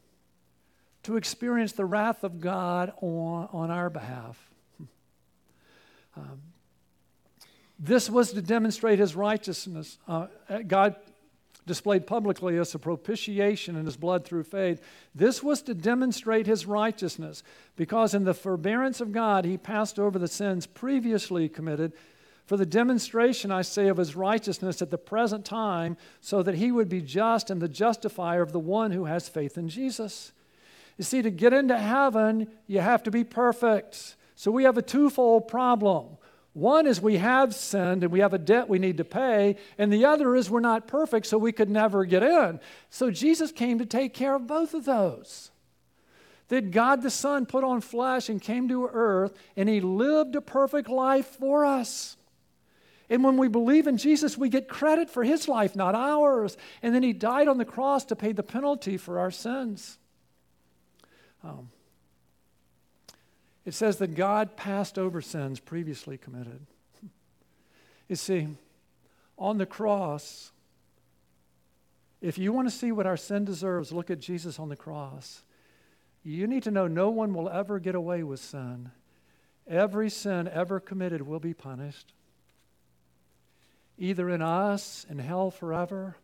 to 1.05 1.17
experience 1.17 1.71
the 1.71 1.85
wrath 1.85 2.23
of 2.23 2.41
God 2.41 2.91
on, 3.01 3.47
on 3.51 3.71
our 3.71 3.89
behalf. 3.89 4.37
Um, 6.17 6.39
this 7.77 8.09
was 8.09 8.31
to 8.31 8.41
demonstrate 8.41 8.99
his 8.99 9.17
righteousness. 9.17 9.97
Uh, 10.07 10.27
God 10.65 10.95
displayed 11.65 12.07
publicly 12.07 12.57
as 12.57 12.73
a 12.73 12.79
propitiation 12.79 13.75
in 13.75 13.85
his 13.85 13.97
blood 13.97 14.23
through 14.23 14.43
faith. 14.43 14.81
This 15.13 15.43
was 15.43 15.61
to 15.63 15.73
demonstrate 15.73 16.47
his 16.47 16.65
righteousness, 16.65 17.43
because 17.75 18.13
in 18.13 18.23
the 18.23 18.33
forbearance 18.33 19.01
of 19.01 19.11
God, 19.11 19.43
he 19.43 19.57
passed 19.57 19.99
over 19.99 20.17
the 20.17 20.29
sins 20.29 20.65
previously 20.65 21.49
committed 21.49 21.91
for 22.45 22.57
the 22.57 22.65
demonstration, 22.65 23.51
I 23.51 23.63
say, 23.63 23.87
of 23.87 23.97
his 23.97 24.15
righteousness 24.15 24.81
at 24.81 24.91
the 24.91 24.97
present 24.97 25.43
time, 25.45 25.97
so 26.21 26.43
that 26.43 26.55
he 26.55 26.71
would 26.71 26.87
be 26.87 27.01
just 27.01 27.49
and 27.49 27.61
the 27.61 27.67
justifier 27.67 28.41
of 28.41 28.51
the 28.51 28.59
one 28.59 28.91
who 28.91 29.05
has 29.05 29.27
faith 29.27 29.57
in 29.57 29.67
Jesus. 29.67 30.31
You 30.97 31.03
see, 31.03 31.21
to 31.21 31.29
get 31.29 31.53
into 31.53 31.77
heaven, 31.77 32.47
you 32.67 32.79
have 32.79 33.03
to 33.03 33.11
be 33.11 33.23
perfect. 33.23 34.15
So 34.35 34.51
we 34.51 34.63
have 34.63 34.77
a 34.77 34.81
twofold 34.81 35.47
problem. 35.47 36.17
One 36.53 36.87
is 36.87 37.01
we 37.01 37.17
have 37.17 37.53
sinned 37.53 38.03
and 38.03 38.13
we 38.13 38.21
have 38.21 38.33
a 38.33 38.37
debt 38.37 38.69
we 38.69 38.79
need 38.79 38.97
to 38.97 39.03
pay, 39.03 39.57
and 39.77 39.91
the 39.91 40.05
other 40.05 40.35
is 40.35 40.49
we're 40.49 40.61
not 40.61 40.87
perfect, 40.87 41.27
so 41.27 41.37
we 41.37 41.51
could 41.51 41.69
never 41.69 42.05
get 42.05 42.23
in. 42.23 42.61
So 42.89 43.11
Jesus 43.11 43.51
came 43.51 43.79
to 43.79 43.85
take 43.85 44.13
care 44.13 44.35
of 44.35 44.47
both 44.47 44.73
of 44.73 44.85
those. 44.85 45.51
That 46.47 46.71
God 46.71 47.01
the 47.01 47.09
Son 47.09 47.45
put 47.45 47.65
on 47.65 47.81
flesh 47.81 48.29
and 48.29 48.41
came 48.41 48.69
to 48.69 48.87
earth, 48.91 49.33
and 49.57 49.67
He 49.67 49.81
lived 49.81 50.35
a 50.35 50.41
perfect 50.41 50.87
life 50.87 51.25
for 51.25 51.65
us. 51.65 52.15
And 53.09 53.23
when 53.23 53.37
we 53.37 53.47
believe 53.47 53.87
in 53.87 53.97
Jesus, 53.97 54.37
we 54.37 54.49
get 54.49 54.67
credit 54.67 55.09
for 55.09 55.23
his 55.23 55.47
life, 55.47 55.75
not 55.75 55.93
ours. 55.93 56.57
And 56.81 56.95
then 56.95 57.03
he 57.03 57.13
died 57.13 57.47
on 57.47 57.57
the 57.57 57.65
cross 57.65 58.05
to 58.05 58.15
pay 58.15 58.31
the 58.31 58.43
penalty 58.43 58.97
for 58.97 59.19
our 59.19 59.31
sins. 59.31 59.97
Um, 61.45 61.69
it 63.65 63.73
says 63.73 63.97
that 63.97 64.15
God 64.15 64.57
passed 64.57 64.97
over 64.97 65.21
sins 65.21 65.59
previously 65.59 66.17
committed. 66.17 66.65
You 68.07 68.15
see, 68.15 68.47
on 69.37 69.57
the 69.57 69.65
cross, 69.65 70.51
if 72.21 72.37
you 72.37 72.53
want 72.53 72.67
to 72.67 72.75
see 72.75 72.91
what 72.91 73.05
our 73.05 73.17
sin 73.17 73.45
deserves, 73.45 73.91
look 73.91 74.09
at 74.09 74.19
Jesus 74.19 74.59
on 74.59 74.69
the 74.69 74.75
cross. 74.75 75.43
You 76.23 76.47
need 76.47 76.63
to 76.63 76.71
know 76.71 76.87
no 76.87 77.09
one 77.09 77.33
will 77.33 77.49
ever 77.49 77.79
get 77.79 77.95
away 77.95 78.23
with 78.23 78.39
sin. 78.39 78.91
Every 79.67 80.09
sin 80.09 80.47
ever 80.47 80.79
committed 80.79 81.21
will 81.23 81.39
be 81.39 81.53
punished 81.53 82.13
either 83.97 84.29
in 84.29 84.41
us 84.41 85.05
in 85.09 85.19
hell 85.19 85.49
forever 85.49 86.17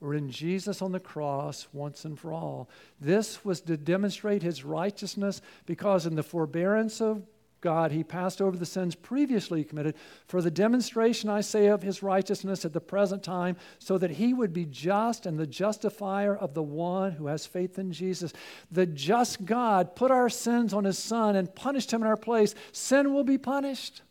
or 0.00 0.14
in 0.14 0.30
Jesus 0.30 0.80
on 0.80 0.92
the 0.92 1.00
cross 1.00 1.68
once 1.72 2.04
and 2.04 2.18
for 2.18 2.32
all. 2.32 2.68
This 3.00 3.44
was 3.44 3.60
to 3.62 3.76
demonstrate 3.76 4.42
his 4.42 4.64
righteousness 4.64 5.42
because 5.66 6.06
in 6.06 6.14
the 6.14 6.22
forbearance 6.22 7.00
of 7.00 7.22
God, 7.60 7.92
he 7.92 8.02
passed 8.02 8.40
over 8.40 8.56
the 8.56 8.64
sins 8.64 8.94
previously 8.94 9.64
committed 9.64 9.94
for 10.26 10.40
the 10.40 10.50
demonstration, 10.50 11.28
I 11.28 11.42
say, 11.42 11.66
of 11.66 11.82
his 11.82 12.02
righteousness 12.02 12.64
at 12.64 12.72
the 12.72 12.80
present 12.80 13.22
time, 13.22 13.56
so 13.78 13.98
that 13.98 14.12
he 14.12 14.32
would 14.32 14.52
be 14.52 14.64
just 14.64 15.26
and 15.26 15.38
the 15.38 15.46
justifier 15.46 16.34
of 16.34 16.54
the 16.54 16.62
one 16.62 17.12
who 17.12 17.26
has 17.26 17.46
faith 17.46 17.78
in 17.78 17.92
Jesus. 17.92 18.32
The 18.70 18.86
just 18.86 19.44
God 19.44 19.94
put 19.94 20.10
our 20.10 20.30
sins 20.30 20.72
on 20.72 20.84
his 20.84 20.98
son 20.98 21.36
and 21.36 21.54
punished 21.54 21.92
him 21.92 22.02
in 22.02 22.08
our 22.08 22.16
place. 22.16 22.54
Sin 22.72 23.12
will 23.12 23.24
be 23.24 23.38
punished. 23.38 24.02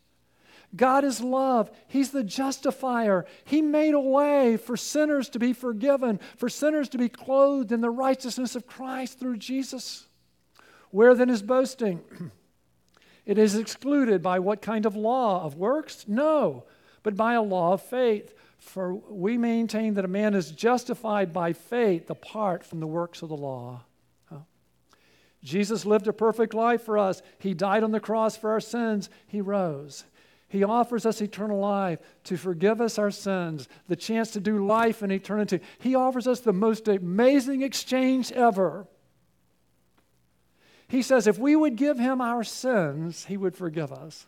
God 0.74 1.04
is 1.04 1.20
love. 1.20 1.70
He's 1.88 2.10
the 2.10 2.22
justifier. 2.22 3.26
He 3.44 3.60
made 3.60 3.94
a 3.94 4.00
way 4.00 4.56
for 4.56 4.76
sinners 4.76 5.28
to 5.30 5.38
be 5.38 5.52
forgiven, 5.52 6.20
for 6.36 6.48
sinners 6.48 6.88
to 6.90 6.98
be 6.98 7.08
clothed 7.08 7.72
in 7.72 7.80
the 7.80 7.90
righteousness 7.90 8.54
of 8.54 8.66
Christ 8.66 9.18
through 9.18 9.38
Jesus. 9.38 10.06
Where 10.90 11.14
then 11.14 11.30
is 11.30 11.42
boasting? 11.42 12.02
It 13.26 13.38
is 13.38 13.54
excluded 13.54 14.22
by 14.22 14.40
what 14.40 14.60
kind 14.60 14.86
of 14.86 14.96
law? 14.96 15.44
Of 15.44 15.54
works? 15.54 16.06
No, 16.08 16.64
but 17.04 17.16
by 17.16 17.34
a 17.34 17.42
law 17.42 17.74
of 17.74 17.82
faith. 17.82 18.34
For 18.58 18.94
we 18.94 19.38
maintain 19.38 19.94
that 19.94 20.04
a 20.04 20.08
man 20.08 20.34
is 20.34 20.50
justified 20.50 21.32
by 21.32 21.52
faith 21.52 22.10
apart 22.10 22.64
from 22.64 22.80
the 22.80 22.88
works 22.88 23.22
of 23.22 23.28
the 23.28 23.36
law. 23.36 23.84
Oh. 24.32 24.42
Jesus 25.44 25.86
lived 25.86 26.08
a 26.08 26.12
perfect 26.12 26.54
life 26.54 26.82
for 26.82 26.98
us. 26.98 27.22
He 27.38 27.54
died 27.54 27.84
on 27.84 27.92
the 27.92 28.00
cross 28.00 28.36
for 28.36 28.50
our 28.50 28.60
sins. 28.60 29.08
He 29.28 29.40
rose. 29.40 30.04
He 30.50 30.64
offers 30.64 31.06
us 31.06 31.20
eternal 31.20 31.60
life 31.60 32.00
to 32.24 32.36
forgive 32.36 32.80
us 32.80 32.98
our 32.98 33.12
sins, 33.12 33.68
the 33.86 33.94
chance 33.94 34.32
to 34.32 34.40
do 34.40 34.66
life 34.66 35.00
in 35.00 35.12
eternity. 35.12 35.60
He 35.78 35.94
offers 35.94 36.26
us 36.26 36.40
the 36.40 36.52
most 36.52 36.88
amazing 36.88 37.62
exchange 37.62 38.32
ever. 38.32 38.88
He 40.88 41.02
says 41.02 41.28
if 41.28 41.38
we 41.38 41.54
would 41.54 41.76
give 41.76 42.00
him 42.00 42.20
our 42.20 42.42
sins, 42.42 43.26
he 43.26 43.36
would 43.36 43.56
forgive 43.56 43.92
us. 43.92 44.26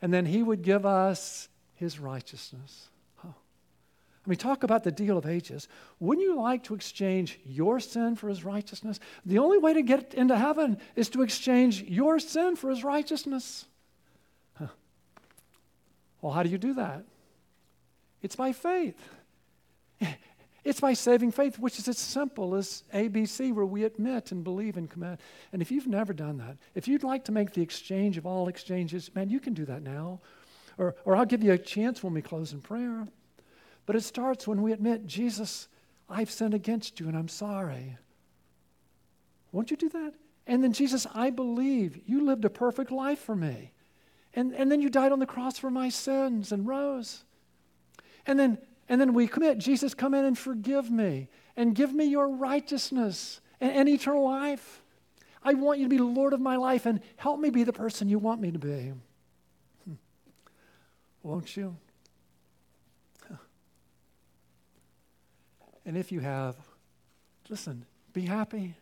And 0.00 0.14
then 0.14 0.24
he 0.24 0.42
would 0.42 0.62
give 0.62 0.86
us 0.86 1.50
his 1.74 2.00
righteousness. 2.00 2.88
I 3.24 4.30
mean, 4.30 4.38
talk 4.38 4.62
about 4.62 4.84
the 4.84 4.92
deal 4.92 5.16
of 5.16 5.26
ages. 5.26 5.68
Wouldn't 6.00 6.26
you 6.26 6.36
like 6.36 6.64
to 6.64 6.74
exchange 6.74 7.38
your 7.46 7.80
sin 7.80 8.14
for 8.14 8.28
his 8.28 8.44
righteousness? 8.44 8.98
The 9.24 9.38
only 9.38 9.58
way 9.58 9.74
to 9.74 9.82
get 9.82 10.12
into 10.12 10.36
heaven 10.36 10.78
is 10.96 11.08
to 11.10 11.22
exchange 11.22 11.82
your 11.82 12.18
sin 12.18 12.56
for 12.56 12.68
his 12.68 12.84
righteousness. 12.84 13.66
Well, 16.20 16.32
how 16.32 16.42
do 16.42 16.48
you 16.48 16.58
do 16.58 16.74
that? 16.74 17.04
It's 18.22 18.36
by 18.36 18.52
faith. 18.52 18.96
It's 20.68 20.80
by 20.80 20.92
saving 20.92 21.30
faith, 21.30 21.58
which 21.58 21.78
is 21.78 21.88
as 21.88 21.96
simple 21.96 22.54
as 22.54 22.82
ABC, 22.92 23.54
where 23.54 23.64
we 23.64 23.84
admit 23.84 24.32
and 24.32 24.44
believe 24.44 24.76
and 24.76 24.90
commit. 24.90 25.18
And 25.50 25.62
if 25.62 25.70
you've 25.70 25.86
never 25.86 26.12
done 26.12 26.36
that, 26.38 26.58
if 26.74 26.86
you'd 26.86 27.04
like 27.04 27.24
to 27.24 27.32
make 27.32 27.54
the 27.54 27.62
exchange 27.62 28.18
of 28.18 28.26
all 28.26 28.48
exchanges, 28.48 29.10
man, 29.14 29.30
you 29.30 29.40
can 29.40 29.54
do 29.54 29.64
that 29.64 29.82
now. 29.82 30.20
Or, 30.76 30.94
or 31.06 31.16
I'll 31.16 31.24
give 31.24 31.42
you 31.42 31.52
a 31.52 31.58
chance 31.58 32.02
when 32.02 32.12
we 32.12 32.20
close 32.20 32.52
in 32.52 32.60
prayer. 32.60 33.06
But 33.86 33.96
it 33.96 34.02
starts 34.02 34.46
when 34.46 34.60
we 34.60 34.72
admit, 34.72 35.06
Jesus, 35.06 35.68
I've 36.06 36.30
sinned 36.30 36.52
against 36.52 37.00
you 37.00 37.08
and 37.08 37.16
I'm 37.16 37.28
sorry. 37.28 37.96
Won't 39.52 39.70
you 39.70 39.78
do 39.78 39.88
that? 39.88 40.12
And 40.46 40.62
then, 40.62 40.74
Jesus, 40.74 41.06
I 41.14 41.30
believe 41.30 41.98
you 42.04 42.26
lived 42.26 42.44
a 42.44 42.50
perfect 42.50 42.90
life 42.90 43.20
for 43.20 43.34
me. 43.34 43.72
And, 44.38 44.54
and 44.54 44.70
then 44.70 44.80
you 44.80 44.88
died 44.88 45.10
on 45.10 45.18
the 45.18 45.26
cross 45.26 45.58
for 45.58 45.68
my 45.68 45.88
sins 45.88 46.52
and 46.52 46.64
rose. 46.64 47.24
And 48.24 48.38
then, 48.38 48.58
and 48.88 49.00
then 49.00 49.12
we 49.12 49.26
commit, 49.26 49.58
Jesus, 49.58 49.94
come 49.94 50.14
in 50.14 50.24
and 50.24 50.38
forgive 50.38 50.92
me. 50.92 51.28
and 51.58 51.74
give 51.74 51.92
me 51.92 52.04
your 52.04 52.28
righteousness 52.28 53.40
and, 53.60 53.72
and 53.72 53.88
eternal 53.88 54.24
life. 54.24 54.80
I 55.42 55.54
want 55.54 55.80
you 55.80 55.86
to 55.86 55.88
be 55.88 55.98
Lord 55.98 56.32
of 56.32 56.40
my 56.40 56.54
life 56.56 56.86
and 56.86 57.00
help 57.16 57.40
me 57.40 57.50
be 57.50 57.64
the 57.64 57.72
person 57.72 58.08
you 58.08 58.20
want 58.20 58.40
me 58.40 58.52
to 58.52 58.58
be. 58.60 58.92
Hmm. 59.84 59.94
Won't 61.24 61.56
you? 61.56 61.76
And 65.84 65.96
if 65.96 66.12
you 66.12 66.20
have, 66.20 66.54
listen, 67.48 67.86
be 68.12 68.22
happy. 68.22 68.74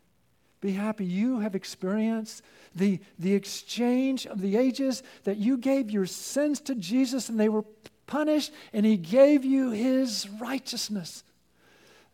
Be 0.67 0.73
happy. 0.73 1.05
You 1.05 1.39
have 1.39 1.55
experienced 1.55 2.43
the, 2.75 2.99
the 3.21 3.35
exchange 3.35 4.27
of 4.27 4.41
the 4.41 4.57
ages 4.57 5.05
that 5.23 5.37
you 5.37 5.59
gave 5.59 5.93
your 5.93 6.07
sins 6.07 6.59
to 6.63 6.75
Jesus 6.75 7.29
and 7.29 7.39
they 7.39 7.49
were 7.49 7.63
punished, 8.09 8.51
and 8.73 8.85
He 8.85 8.97
gave 8.97 9.45
you 9.45 9.71
His 9.71 10.29
righteousness. 10.29 11.23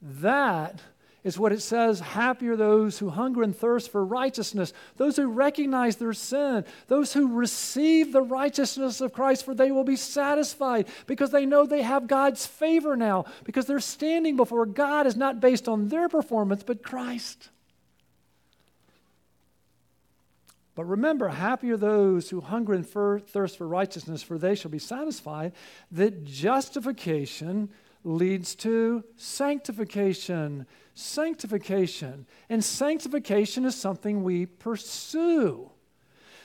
That 0.03 0.83
is 1.25 1.39
what 1.39 1.53
it 1.53 1.63
says 1.63 2.01
happy 2.01 2.47
are 2.47 2.57
those 2.57 2.99
who 2.99 3.09
hunger 3.09 3.43
and 3.43 3.57
thirst 3.57 3.91
for 3.91 4.05
righteousness, 4.05 4.75
those 4.99 5.17
who 5.17 5.29
recognize 5.29 5.97
their 5.97 6.13
sin, 6.13 6.67
those 6.89 7.15
who 7.15 7.35
receive 7.35 8.13
the 8.13 8.21
righteousness 8.21 9.01
of 9.01 9.15
Christ, 9.15 9.47
for 9.47 9.55
they 9.55 9.71
will 9.71 9.83
be 9.83 9.97
satisfied 9.97 10.89
because 11.07 11.31
they 11.31 11.47
know 11.47 11.65
they 11.65 11.81
have 11.81 12.07
God's 12.07 12.45
favor 12.45 12.99
now, 12.99 13.25
because 13.45 13.65
their 13.65 13.81
standing 13.81 14.37
before 14.37 14.67
God 14.67 15.07
is 15.07 15.17
not 15.17 15.41
based 15.41 15.69
on 15.69 15.89
their 15.89 16.11
performance, 16.11 16.63
but 16.63 16.83
Christ. 16.83 17.49
But 20.75 20.85
remember, 20.87 21.29
happy 21.29 21.71
are 21.71 21.77
those 21.77 22.31
who 22.31 22.41
hunger 22.41 22.73
and 22.73 22.87
thirst 22.87 23.59
for 23.59 23.69
righteousness, 23.69 24.23
for 24.23 24.39
they 24.39 24.55
shall 24.55 24.71
be 24.71 24.79
satisfied. 24.79 25.53
That 25.91 26.25
justification 26.25 27.69
leads 28.05 28.55
to 28.57 29.05
sanctification. 29.17 30.67
Sanctification. 30.95 32.27
And 32.49 32.65
sanctification 32.65 33.65
is 33.65 33.75
something 33.77 34.25
we 34.25 34.47
pursue. 34.47 35.71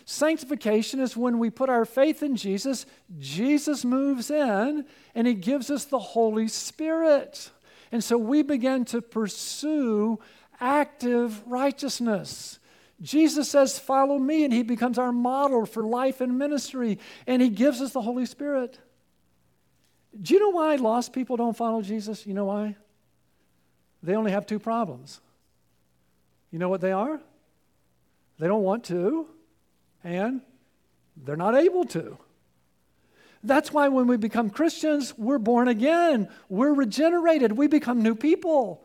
Sanctification 0.03 0.99
is 1.01 1.17
when 1.17 1.37
we 1.37 1.49
put 1.49 1.69
our 1.69 1.83
faith 1.83 2.23
in 2.23 2.37
Jesus, 2.37 2.85
Jesus 3.19 3.83
moves 3.83 4.31
in 4.31 4.85
and 5.13 5.27
he 5.27 5.33
gives 5.33 5.69
us 5.69 5.83
the 5.83 5.99
Holy 5.99 6.47
Spirit. 6.47 7.49
And 7.91 8.01
so 8.03 8.17
we 8.17 8.41
begin 8.41 8.85
to 8.85 9.01
pursue 9.01 10.19
active 10.61 11.45
righteousness. 11.45 12.59
Jesus 13.01 13.49
says, 13.49 13.77
Follow 13.77 14.17
me, 14.17 14.43
and 14.43 14.53
he 14.53 14.63
becomes 14.63 14.97
our 14.97 15.11
model 15.11 15.65
for 15.65 15.83
life 15.83 16.21
and 16.21 16.37
ministry, 16.37 16.99
and 17.25 17.41
he 17.41 17.49
gives 17.49 17.81
us 17.81 17.93
the 17.93 18.01
Holy 18.01 18.25
Spirit. 18.25 18.79
Do 20.19 20.33
you 20.33 20.39
know 20.39 20.49
why 20.49 20.75
lost 20.75 21.13
people 21.13 21.37
don't 21.37 21.55
follow 21.55 21.81
Jesus? 21.81 22.25
You 22.25 22.33
know 22.33 22.45
why? 22.45 22.75
They 24.01 24.15
only 24.15 24.31
have 24.31 24.45
two 24.45 24.59
problems. 24.59 25.21
You 26.51 26.59
know 26.59 26.69
what 26.69 26.81
they 26.81 26.91
are? 26.91 27.19
They 28.39 28.47
don't 28.47 28.63
want 28.63 28.85
to, 28.85 29.27
and 30.03 30.41
they're 31.15 31.35
not 31.35 31.55
able 31.55 31.85
to. 31.85 32.17
That's 33.43 33.71
why 33.71 33.87
when 33.87 34.07
we 34.07 34.17
become 34.17 34.49
Christians, 34.49 35.17
we're 35.17 35.37
born 35.37 35.67
again, 35.67 36.29
we're 36.49 36.73
regenerated, 36.73 37.51
we 37.51 37.67
become 37.67 38.01
new 38.01 38.15
people. 38.15 38.83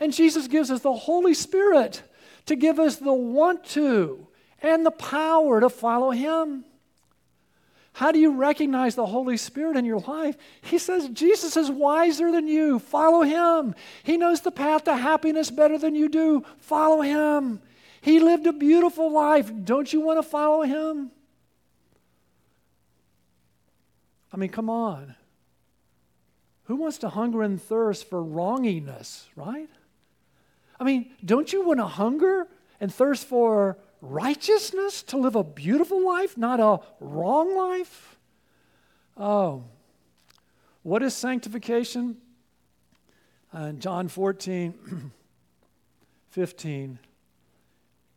And 0.00 0.12
Jesus 0.12 0.48
gives 0.48 0.70
us 0.70 0.80
the 0.80 0.92
Holy 0.92 1.34
Spirit 1.34 2.02
to 2.46 2.56
give 2.56 2.78
us 2.78 2.96
the 2.96 3.12
want 3.12 3.64
to 3.70 4.26
and 4.62 4.84
the 4.84 4.90
power 4.90 5.60
to 5.60 5.68
follow 5.68 6.10
Him. 6.10 6.64
How 7.94 8.10
do 8.10 8.18
you 8.18 8.32
recognize 8.32 8.96
the 8.96 9.06
Holy 9.06 9.36
Spirit 9.36 9.76
in 9.76 9.84
your 9.84 10.00
life? 10.00 10.36
He 10.62 10.78
says, 10.78 11.08
Jesus 11.10 11.56
is 11.56 11.70
wiser 11.70 12.32
than 12.32 12.48
you. 12.48 12.80
Follow 12.80 13.22
him. 13.22 13.72
He 14.02 14.16
knows 14.16 14.40
the 14.40 14.50
path 14.50 14.84
to 14.84 14.96
happiness 14.96 15.48
better 15.48 15.78
than 15.78 15.94
you 15.94 16.08
do. 16.08 16.44
Follow 16.58 17.02
him. 17.02 17.62
He 18.00 18.18
lived 18.18 18.48
a 18.48 18.52
beautiful 18.52 19.12
life. 19.12 19.48
Don't 19.62 19.92
you 19.92 20.00
want 20.00 20.18
to 20.18 20.28
follow 20.28 20.62
him? 20.62 21.12
I 24.32 24.36
mean, 24.38 24.50
come 24.50 24.68
on. 24.68 25.14
Who 26.64 26.74
wants 26.74 26.98
to 26.98 27.08
hunger 27.08 27.42
and 27.42 27.62
thirst 27.62 28.10
for 28.10 28.20
wronginess, 28.20 29.26
right? 29.36 29.68
I 30.78 30.84
mean, 30.84 31.10
don't 31.24 31.52
you 31.52 31.64
want 31.64 31.80
to 31.80 31.86
hunger 31.86 32.48
and 32.80 32.92
thirst 32.92 33.26
for 33.26 33.78
righteousness 34.00 35.02
to 35.04 35.16
live 35.16 35.34
a 35.34 35.44
beautiful 35.44 36.04
life, 36.04 36.36
not 36.36 36.60
a 36.60 36.80
wrong 37.00 37.56
life? 37.56 38.16
Oh, 39.16 39.64
what 40.82 41.02
is 41.02 41.14
sanctification? 41.14 42.16
Uh, 43.52 43.72
John 43.72 44.08
14, 44.08 45.12
15. 46.30 46.98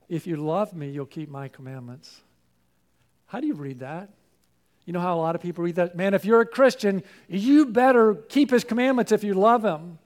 If 0.10 0.26
you 0.26 0.38
love 0.38 0.74
me, 0.74 0.90
you'll 0.90 1.06
keep 1.06 1.30
my 1.30 1.48
commandments. 1.48 2.22
How 3.28 3.40
do 3.40 3.48
you 3.48 3.54
read 3.54 3.80
that? 3.80 4.10
You 4.86 4.94
know 4.94 5.02
how 5.02 5.16
a 5.16 5.20
lot 5.20 5.36
of 5.36 5.42
people 5.42 5.64
read 5.64 5.76
that? 5.76 5.96
Man, 5.96 6.14
if 6.14 6.24
you're 6.24 6.42
a 6.42 6.46
Christian, 6.46 7.04
you 7.28 7.66
better 7.66 8.16
keep 8.16 8.50
his 8.50 8.64
commandments 8.64 9.12
if 9.12 9.24
you 9.24 9.34
love 9.34 9.64
him. 9.64 10.00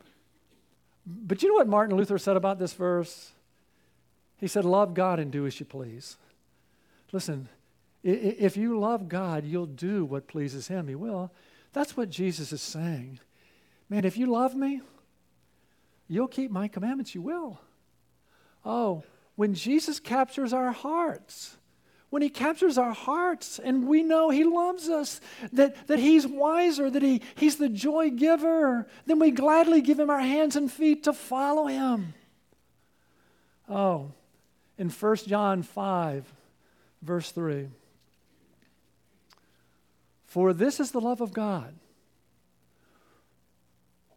But 1.05 1.41
you 1.41 1.49
know 1.49 1.55
what 1.55 1.67
Martin 1.67 1.95
Luther 1.95 2.17
said 2.17 2.37
about 2.37 2.59
this 2.59 2.73
verse? 2.73 3.31
He 4.37 4.47
said, 4.47 4.65
Love 4.65 4.93
God 4.93 5.19
and 5.19 5.31
do 5.31 5.45
as 5.45 5.59
you 5.59 5.65
please. 5.65 6.17
Listen, 7.11 7.49
if 8.03 8.57
you 8.57 8.79
love 8.79 9.09
God, 9.09 9.45
you'll 9.45 9.65
do 9.65 10.05
what 10.05 10.27
pleases 10.27 10.67
Him. 10.67 10.87
He 10.87 10.95
will. 10.95 11.31
That's 11.73 11.95
what 11.95 12.09
Jesus 12.09 12.51
is 12.51 12.61
saying. 12.61 13.19
Man, 13.89 14.05
if 14.05 14.17
you 14.17 14.27
love 14.27 14.55
me, 14.55 14.81
you'll 16.07 16.27
keep 16.27 16.51
my 16.51 16.67
commandments. 16.67 17.13
You 17.13 17.21
will. 17.21 17.59
Oh, 18.63 19.03
when 19.35 19.53
Jesus 19.53 19.99
captures 19.99 20.53
our 20.53 20.71
hearts, 20.71 21.57
when 22.11 22.21
he 22.21 22.29
captures 22.29 22.77
our 22.77 22.91
hearts 22.91 23.57
and 23.57 23.87
we 23.87 24.03
know 24.03 24.29
he 24.29 24.43
loves 24.43 24.89
us, 24.89 25.21
that, 25.53 25.87
that 25.87 25.97
he's 25.97 26.27
wiser, 26.27 26.89
that 26.89 27.01
he, 27.01 27.21
he's 27.35 27.55
the 27.55 27.69
joy 27.69 28.11
giver, 28.11 28.85
then 29.05 29.17
we 29.17 29.31
gladly 29.31 29.81
give 29.81 29.97
him 29.97 30.09
our 30.09 30.19
hands 30.19 30.57
and 30.57 30.69
feet 30.69 31.05
to 31.05 31.13
follow 31.13 31.67
him. 31.67 32.13
Oh, 33.69 34.11
in 34.77 34.89
1 34.89 35.15
John 35.25 35.63
5, 35.63 36.33
verse 37.01 37.31
3 37.31 37.69
For 40.25 40.51
this 40.51 40.81
is 40.81 40.91
the 40.91 41.01
love 41.01 41.21
of 41.21 41.31
God. 41.31 41.73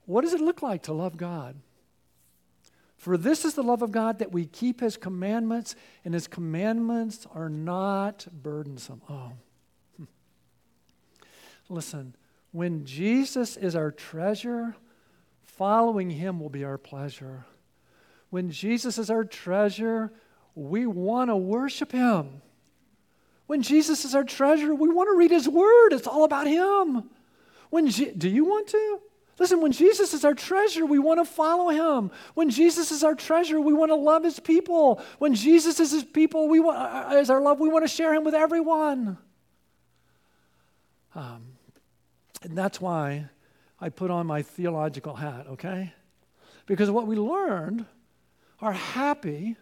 What 0.06 0.22
does 0.22 0.34
it 0.34 0.40
look 0.40 0.62
like 0.62 0.82
to 0.82 0.92
love 0.92 1.16
God? 1.16 1.54
For 3.04 3.18
this 3.18 3.44
is 3.44 3.52
the 3.52 3.62
love 3.62 3.82
of 3.82 3.92
God 3.92 4.20
that 4.20 4.32
we 4.32 4.46
keep 4.46 4.80
his 4.80 4.96
commandments, 4.96 5.76
and 6.06 6.14
his 6.14 6.26
commandments 6.26 7.26
are 7.34 7.50
not 7.50 8.26
burdensome. 8.32 9.02
Oh. 9.10 9.32
Listen, 11.68 12.16
when 12.50 12.86
Jesus 12.86 13.58
is 13.58 13.76
our 13.76 13.90
treasure, 13.90 14.74
following 15.42 16.08
him 16.08 16.40
will 16.40 16.48
be 16.48 16.64
our 16.64 16.78
pleasure. 16.78 17.44
When 18.30 18.50
Jesus 18.50 18.96
is 18.96 19.10
our 19.10 19.24
treasure, 19.24 20.10
we 20.54 20.86
want 20.86 21.28
to 21.28 21.36
worship 21.36 21.92
him. 21.92 22.40
When 23.46 23.60
Jesus 23.60 24.06
is 24.06 24.14
our 24.14 24.24
treasure, 24.24 24.74
we 24.74 24.88
want 24.88 25.10
to 25.10 25.18
read 25.18 25.30
his 25.30 25.46
word. 25.46 25.92
It's 25.92 26.06
all 26.06 26.24
about 26.24 26.46
him. 26.46 27.10
When 27.68 27.86
Je- 27.86 28.12
do 28.12 28.30
you 28.30 28.46
want 28.46 28.68
to? 28.68 29.00
Listen, 29.38 29.60
when 29.60 29.72
Jesus 29.72 30.14
is 30.14 30.24
our 30.24 30.34
treasure, 30.34 30.86
we 30.86 30.98
want 30.98 31.18
to 31.18 31.24
follow 31.24 31.68
him. 31.68 32.10
When 32.34 32.50
Jesus 32.50 32.92
is 32.92 33.02
our 33.02 33.14
treasure, 33.14 33.60
we 33.60 33.72
want 33.72 33.90
to 33.90 33.96
love 33.96 34.22
his 34.22 34.38
people. 34.38 35.02
When 35.18 35.34
Jesus 35.34 35.80
is 35.80 35.90
his 35.90 36.04
people, 36.04 36.48
we 36.48 36.60
want, 36.60 36.78
uh, 36.78 37.16
as 37.16 37.30
our 37.30 37.40
love, 37.40 37.58
we 37.58 37.68
want 37.68 37.84
to 37.84 37.88
share 37.88 38.14
him 38.14 38.24
with 38.24 38.34
everyone. 38.34 39.18
Um, 41.14 41.42
and 42.42 42.56
that's 42.56 42.80
why 42.80 43.28
I 43.80 43.88
put 43.88 44.10
on 44.10 44.26
my 44.26 44.42
theological 44.42 45.14
hat, 45.14 45.46
okay? 45.48 45.92
Because 46.66 46.90
what 46.90 47.06
we 47.06 47.16
learned 47.16 47.86
are 48.60 48.72
happy 48.72 49.56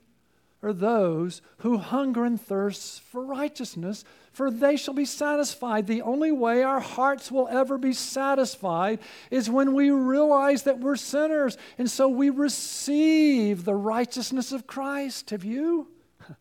are 0.62 0.72
those 0.72 1.42
who 1.58 1.78
hunger 1.78 2.24
and 2.24 2.40
thirst 2.40 3.00
for 3.02 3.24
righteousness, 3.24 4.04
for 4.32 4.50
they 4.50 4.76
shall 4.76 4.94
be 4.94 5.04
satisfied. 5.04 5.86
The 5.86 6.02
only 6.02 6.30
way 6.30 6.62
our 6.62 6.80
hearts 6.80 7.32
will 7.32 7.48
ever 7.48 7.76
be 7.76 7.92
satisfied 7.92 9.00
is 9.30 9.50
when 9.50 9.74
we 9.74 9.90
realize 9.90 10.62
that 10.62 10.78
we're 10.78 10.96
sinners. 10.96 11.58
And 11.78 11.90
so 11.90 12.08
we 12.08 12.30
receive 12.30 13.64
the 13.64 13.74
righteousness 13.74 14.52
of 14.52 14.66
Christ. 14.66 15.30
Have 15.30 15.44
you? 15.44 15.88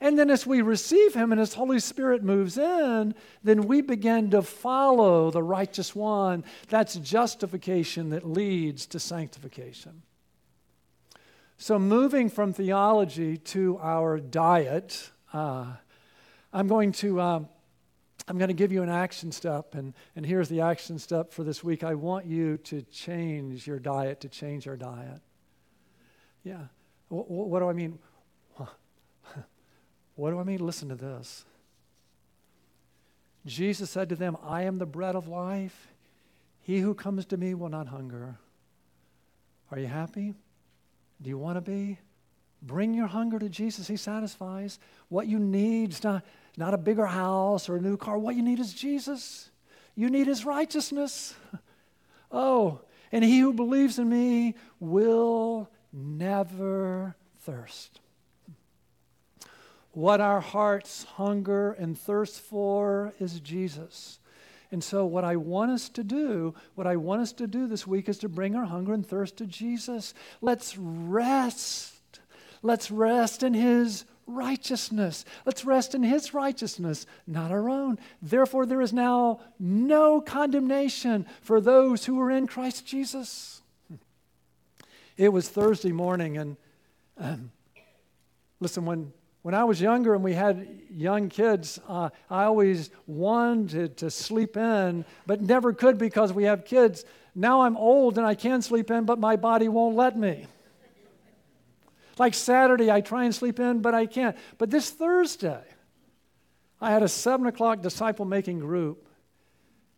And 0.00 0.16
then, 0.16 0.30
as 0.30 0.46
we 0.46 0.62
receive 0.62 1.14
Him 1.14 1.32
and 1.32 1.40
His 1.40 1.54
Holy 1.54 1.80
Spirit 1.80 2.22
moves 2.22 2.56
in, 2.56 3.16
then 3.42 3.62
we 3.62 3.80
begin 3.80 4.30
to 4.30 4.42
follow 4.42 5.32
the 5.32 5.42
righteous 5.42 5.92
one. 5.92 6.44
That's 6.68 6.94
justification 6.94 8.10
that 8.10 8.24
leads 8.24 8.86
to 8.86 9.00
sanctification. 9.00 10.02
So, 11.60 11.76
moving 11.76 12.30
from 12.30 12.52
theology 12.52 13.36
to 13.36 13.78
our 13.82 14.20
diet, 14.20 15.10
uh, 15.32 15.66
I'm 16.52 16.68
going 16.68 16.92
to 16.92 17.20
uh, 17.20 17.40
I'm 18.28 18.38
going 18.38 18.48
to 18.48 18.54
give 18.54 18.70
you 18.70 18.84
an 18.84 18.88
action 18.88 19.32
step, 19.32 19.74
and, 19.74 19.92
and 20.14 20.24
here's 20.24 20.48
the 20.48 20.60
action 20.60 21.00
step 21.00 21.32
for 21.32 21.42
this 21.42 21.64
week. 21.64 21.82
I 21.82 21.94
want 21.94 22.26
you 22.26 22.58
to 22.58 22.82
change 22.82 23.66
your 23.66 23.80
diet, 23.80 24.20
to 24.20 24.28
change 24.28 24.66
your 24.66 24.76
diet. 24.76 25.20
Yeah. 26.44 26.66
What, 27.08 27.28
what 27.28 27.58
do 27.58 27.68
I 27.68 27.72
mean? 27.72 27.98
What 30.14 30.32
do 30.32 30.40
I 30.40 30.42
mean? 30.42 30.58
Listen 30.58 30.88
to 30.88 30.96
this. 30.96 31.44
Jesus 33.46 33.88
said 33.88 34.08
to 34.08 34.16
them, 34.16 34.36
I 34.42 34.62
am 34.62 34.78
the 34.78 34.86
bread 34.86 35.14
of 35.14 35.28
life. 35.28 35.94
He 36.60 36.80
who 36.80 36.92
comes 36.92 37.24
to 37.26 37.36
me 37.36 37.54
will 37.54 37.68
not 37.68 37.86
hunger. 37.86 38.40
Are 39.70 39.78
you 39.78 39.86
happy? 39.86 40.34
Do 41.20 41.30
you 41.30 41.38
want 41.38 41.56
to 41.56 41.60
be? 41.60 41.98
Bring 42.62 42.94
your 42.94 43.06
hunger 43.06 43.38
to 43.38 43.48
Jesus. 43.48 43.86
He 43.86 43.96
satisfies. 43.96 44.78
What 45.08 45.26
you 45.26 45.38
need 45.38 45.90
is 45.90 46.02
not, 46.02 46.24
not 46.56 46.74
a 46.74 46.78
bigger 46.78 47.06
house 47.06 47.68
or 47.68 47.76
a 47.76 47.80
new 47.80 47.96
car. 47.96 48.18
What 48.18 48.34
you 48.34 48.42
need 48.42 48.58
is 48.60 48.72
Jesus. 48.72 49.50
You 49.94 50.10
need 50.10 50.26
his 50.26 50.44
righteousness. 50.44 51.34
Oh, 52.30 52.82
and 53.10 53.24
he 53.24 53.38
who 53.40 53.54
believes 53.54 53.98
in 53.98 54.06
me 54.06 54.54
will 54.80 55.70
never 55.94 57.16
thirst. 57.40 58.00
What 59.92 60.20
our 60.20 60.40
hearts 60.40 61.04
hunger 61.04 61.72
and 61.72 61.98
thirst 61.98 62.40
for 62.40 63.14
is 63.18 63.40
Jesus. 63.40 64.20
And 64.70 64.84
so, 64.84 65.06
what 65.06 65.24
I 65.24 65.36
want 65.36 65.70
us 65.70 65.88
to 65.90 66.04
do, 66.04 66.54
what 66.74 66.86
I 66.86 66.96
want 66.96 67.22
us 67.22 67.32
to 67.34 67.46
do 67.46 67.66
this 67.66 67.86
week 67.86 68.08
is 68.08 68.18
to 68.18 68.28
bring 68.28 68.54
our 68.54 68.66
hunger 68.66 68.92
and 68.92 69.06
thirst 69.06 69.38
to 69.38 69.46
Jesus. 69.46 70.12
Let's 70.42 70.76
rest. 70.76 71.94
Let's 72.62 72.90
rest 72.90 73.42
in 73.42 73.54
His 73.54 74.04
righteousness. 74.26 75.24
Let's 75.46 75.64
rest 75.64 75.94
in 75.94 76.02
His 76.02 76.34
righteousness, 76.34 77.06
not 77.26 77.50
our 77.50 77.70
own. 77.70 77.98
Therefore, 78.20 78.66
there 78.66 78.82
is 78.82 78.92
now 78.92 79.40
no 79.58 80.20
condemnation 80.20 81.26
for 81.40 81.60
those 81.60 82.04
who 82.04 82.20
are 82.20 82.30
in 82.30 82.46
Christ 82.46 82.86
Jesus. 82.86 83.62
It 85.16 85.32
was 85.32 85.48
Thursday 85.48 85.92
morning, 85.92 86.36
and 86.36 86.56
um, 87.16 87.50
listen, 88.60 88.84
when 88.84 89.12
when 89.48 89.54
I 89.54 89.64
was 89.64 89.80
younger 89.80 90.12
and 90.12 90.22
we 90.22 90.34
had 90.34 90.68
young 90.90 91.30
kids, 91.30 91.80
uh, 91.88 92.10
I 92.28 92.44
always 92.44 92.90
wanted 93.06 93.96
to 93.96 94.10
sleep 94.10 94.58
in, 94.58 95.06
but 95.24 95.40
never 95.40 95.72
could 95.72 95.96
because 95.96 96.34
we 96.34 96.44
have 96.44 96.66
kids. 96.66 97.06
Now 97.34 97.62
I'm 97.62 97.74
old 97.74 98.18
and 98.18 98.26
I 98.26 98.34
can 98.34 98.60
sleep 98.60 98.90
in, 98.90 99.06
but 99.06 99.18
my 99.18 99.36
body 99.36 99.68
won't 99.68 99.96
let 99.96 100.18
me. 100.18 100.44
Like 102.18 102.34
Saturday, 102.34 102.90
I 102.90 103.00
try 103.00 103.24
and 103.24 103.34
sleep 103.34 103.58
in, 103.58 103.80
but 103.80 103.94
I 103.94 104.04
can't. 104.04 104.36
But 104.58 104.68
this 104.68 104.90
Thursday, 104.90 105.64
I 106.78 106.90
had 106.90 107.02
a 107.02 107.08
7 107.08 107.46
o'clock 107.46 107.80
disciple 107.80 108.26
making 108.26 108.58
group, 108.58 109.08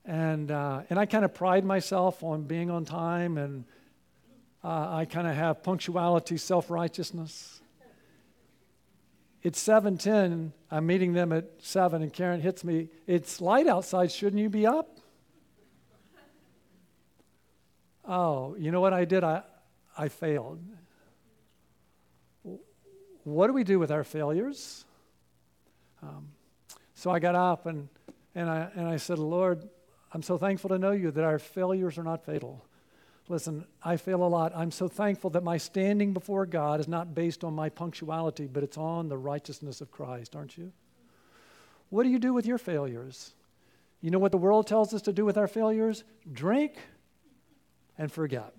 and, 0.05 0.53
uh, 0.53 0.82
and 0.90 0.96
I 0.96 1.07
kind 1.07 1.24
of 1.24 1.34
pride 1.34 1.64
myself 1.64 2.22
on 2.22 2.44
being 2.44 2.70
on 2.70 2.84
time, 2.84 3.36
and 3.36 3.64
uh, 4.62 4.94
I 4.94 5.07
kind 5.07 5.26
of 5.26 5.34
have 5.34 5.64
punctuality, 5.64 6.36
self 6.36 6.70
righteousness. 6.70 7.59
It's 9.43 9.61
7:10. 9.61 10.53
I'm 10.70 10.86
meeting 10.86 11.14
them 11.14 11.32
at 11.32 11.47
7 11.59 12.03
and 12.03 12.12
Karen 12.12 12.41
hits 12.41 12.62
me. 12.62 12.91
It's 13.07 13.41
light 13.41 13.66
outside. 13.66 14.12
Shouldn't 14.12 14.41
you 14.41 14.51
be 14.51 14.66
up? 14.66 14.99
Oh, 18.05 18.55
you 18.59 18.70
know 18.70 18.80
what 18.80 18.93
I 18.93 19.05
did? 19.05 19.24
I 19.24 19.43
I 19.97 20.09
failed. 20.09 20.61
What 23.24 23.49
do 23.49 23.53
we 23.53 23.64
do 23.64 23.78
with 23.78 23.91
our 23.91 24.05
failures? 24.05 24.84
Um, 26.03 26.28
so 26.95 27.11
I 27.11 27.18
got 27.18 27.34
up 27.34 27.66
and, 27.66 27.88
and, 28.34 28.49
I, 28.49 28.70
and 28.74 28.88
I 28.88 28.97
said, 28.97 29.18
Lord, 29.18 29.68
I'm 30.12 30.22
so 30.22 30.38
thankful 30.38 30.70
to 30.70 30.78
know 30.78 30.93
you 30.93 31.11
that 31.11 31.24
our 31.24 31.38
failures 31.38 31.99
are 31.99 32.03
not 32.03 32.24
fatal. 32.24 32.64
Listen, 33.29 33.64
I 33.83 33.97
fail 33.97 34.25
a 34.25 34.27
lot. 34.27 34.53
I'm 34.57 34.71
so 34.71 34.89
thankful 34.89 35.31
that 35.31 35.45
my 35.45 35.57
standing 35.57 36.12
before 36.12 36.47
God 36.47 36.81
is 36.81 36.89
not 36.89 37.14
based 37.14 37.45
on 37.45 37.55
my 37.55 37.68
punctuality, 37.68 38.47
but 38.47 38.64
it's 38.64 38.77
on 38.77 39.09
the 39.09 39.18
righteousness 39.18 39.81
of 39.81 39.91
Christ, 39.91 40.35
aren't 40.35 40.59
you? 40.59 40.73
What 41.91 42.03
do 42.03 42.09
you 42.09 42.18
do 42.18 42.33
with 42.33 42.47
your 42.47 42.59
failures? 42.59 43.35
You 44.01 44.11
know 44.11 44.18
what 44.18 44.33
the 44.33 44.39
world 44.39 44.66
tells 44.66 44.95
us 44.95 45.03
to 45.03 45.12
do 45.12 45.25
with 45.25 45.37
our 45.37 45.49
failures? 45.49 46.05
Drink 46.33 46.75
and 47.99 48.11
forget. 48.11 48.55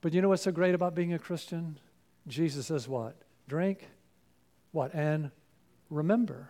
But 0.00 0.14
you 0.14 0.22
know 0.22 0.28
what's 0.28 0.42
so 0.42 0.52
great 0.52 0.74
about 0.74 0.94
being 0.94 1.12
a 1.12 1.18
Christian? 1.18 1.78
Jesus 2.26 2.66
says 2.66 2.88
what? 2.88 3.16
Drink, 3.48 3.88
what? 4.72 4.94
And 4.94 5.30
remember. 5.90 6.48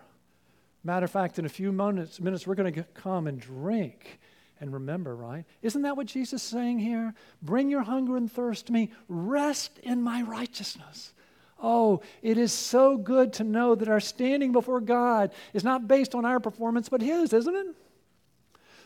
Matter 0.84 1.04
of 1.04 1.10
fact, 1.10 1.38
in 1.38 1.44
a 1.44 1.50
few 1.50 1.72
minutes, 1.72 2.20
minutes 2.20 2.46
we're 2.46 2.54
going 2.54 2.72
to 2.72 2.82
come 2.94 3.26
and 3.26 3.40
drink 3.40 4.20
and 4.60 4.72
remember, 4.72 5.14
right? 5.14 5.44
Isn't 5.62 5.82
that 5.82 5.96
what 5.96 6.06
Jesus 6.06 6.42
is 6.42 6.48
saying 6.48 6.78
here? 6.78 7.14
Bring 7.42 7.70
your 7.70 7.82
hunger 7.82 8.16
and 8.16 8.30
thirst 8.30 8.66
to 8.66 8.72
me. 8.72 8.90
Rest 9.08 9.78
in 9.82 10.02
my 10.02 10.22
righteousness. 10.22 11.12
Oh, 11.60 12.02
it 12.22 12.38
is 12.38 12.52
so 12.52 12.96
good 12.96 13.32
to 13.34 13.44
know 13.44 13.74
that 13.74 13.88
our 13.88 14.00
standing 14.00 14.52
before 14.52 14.80
God 14.80 15.32
is 15.52 15.64
not 15.64 15.88
based 15.88 16.14
on 16.14 16.24
our 16.24 16.40
performance, 16.40 16.88
but 16.88 17.00
His, 17.00 17.32
isn't 17.32 17.54
it? 17.54 17.66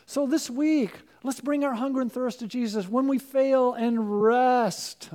So 0.05 0.25
this 0.25 0.49
week, 0.49 0.91
let's 1.23 1.39
bring 1.39 1.63
our 1.63 1.73
hunger 1.73 2.01
and 2.01 2.11
thirst 2.11 2.39
to 2.39 2.47
Jesus 2.47 2.87
when 2.87 3.07
we 3.07 3.19
fail 3.19 3.73
and 3.73 4.23
rest 4.23 5.09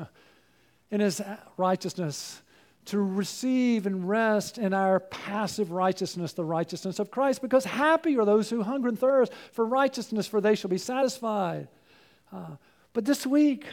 in 0.90 1.00
His 1.00 1.20
righteousness 1.56 2.42
to 2.88 2.98
receive 2.98 3.86
and 3.86 4.08
rest 4.08 4.56
in 4.56 4.72
our 4.72 5.00
passive 5.00 5.70
righteousness, 5.70 6.32
the 6.32 6.44
righteousness 6.44 6.98
of 6.98 7.10
Christ, 7.10 7.42
because 7.42 7.64
happy 7.64 8.16
are 8.18 8.24
those 8.24 8.48
who 8.48 8.62
hunger 8.62 8.88
and 8.88 8.98
thirst 8.98 9.32
for 9.52 9.64
righteousness, 9.64 10.26
for 10.26 10.40
they 10.40 10.54
shall 10.54 10.70
be 10.70 10.78
satisfied. 10.78 11.68
Uh, 12.32 12.56
but 12.92 13.04
this 13.04 13.26
week, 13.26 13.66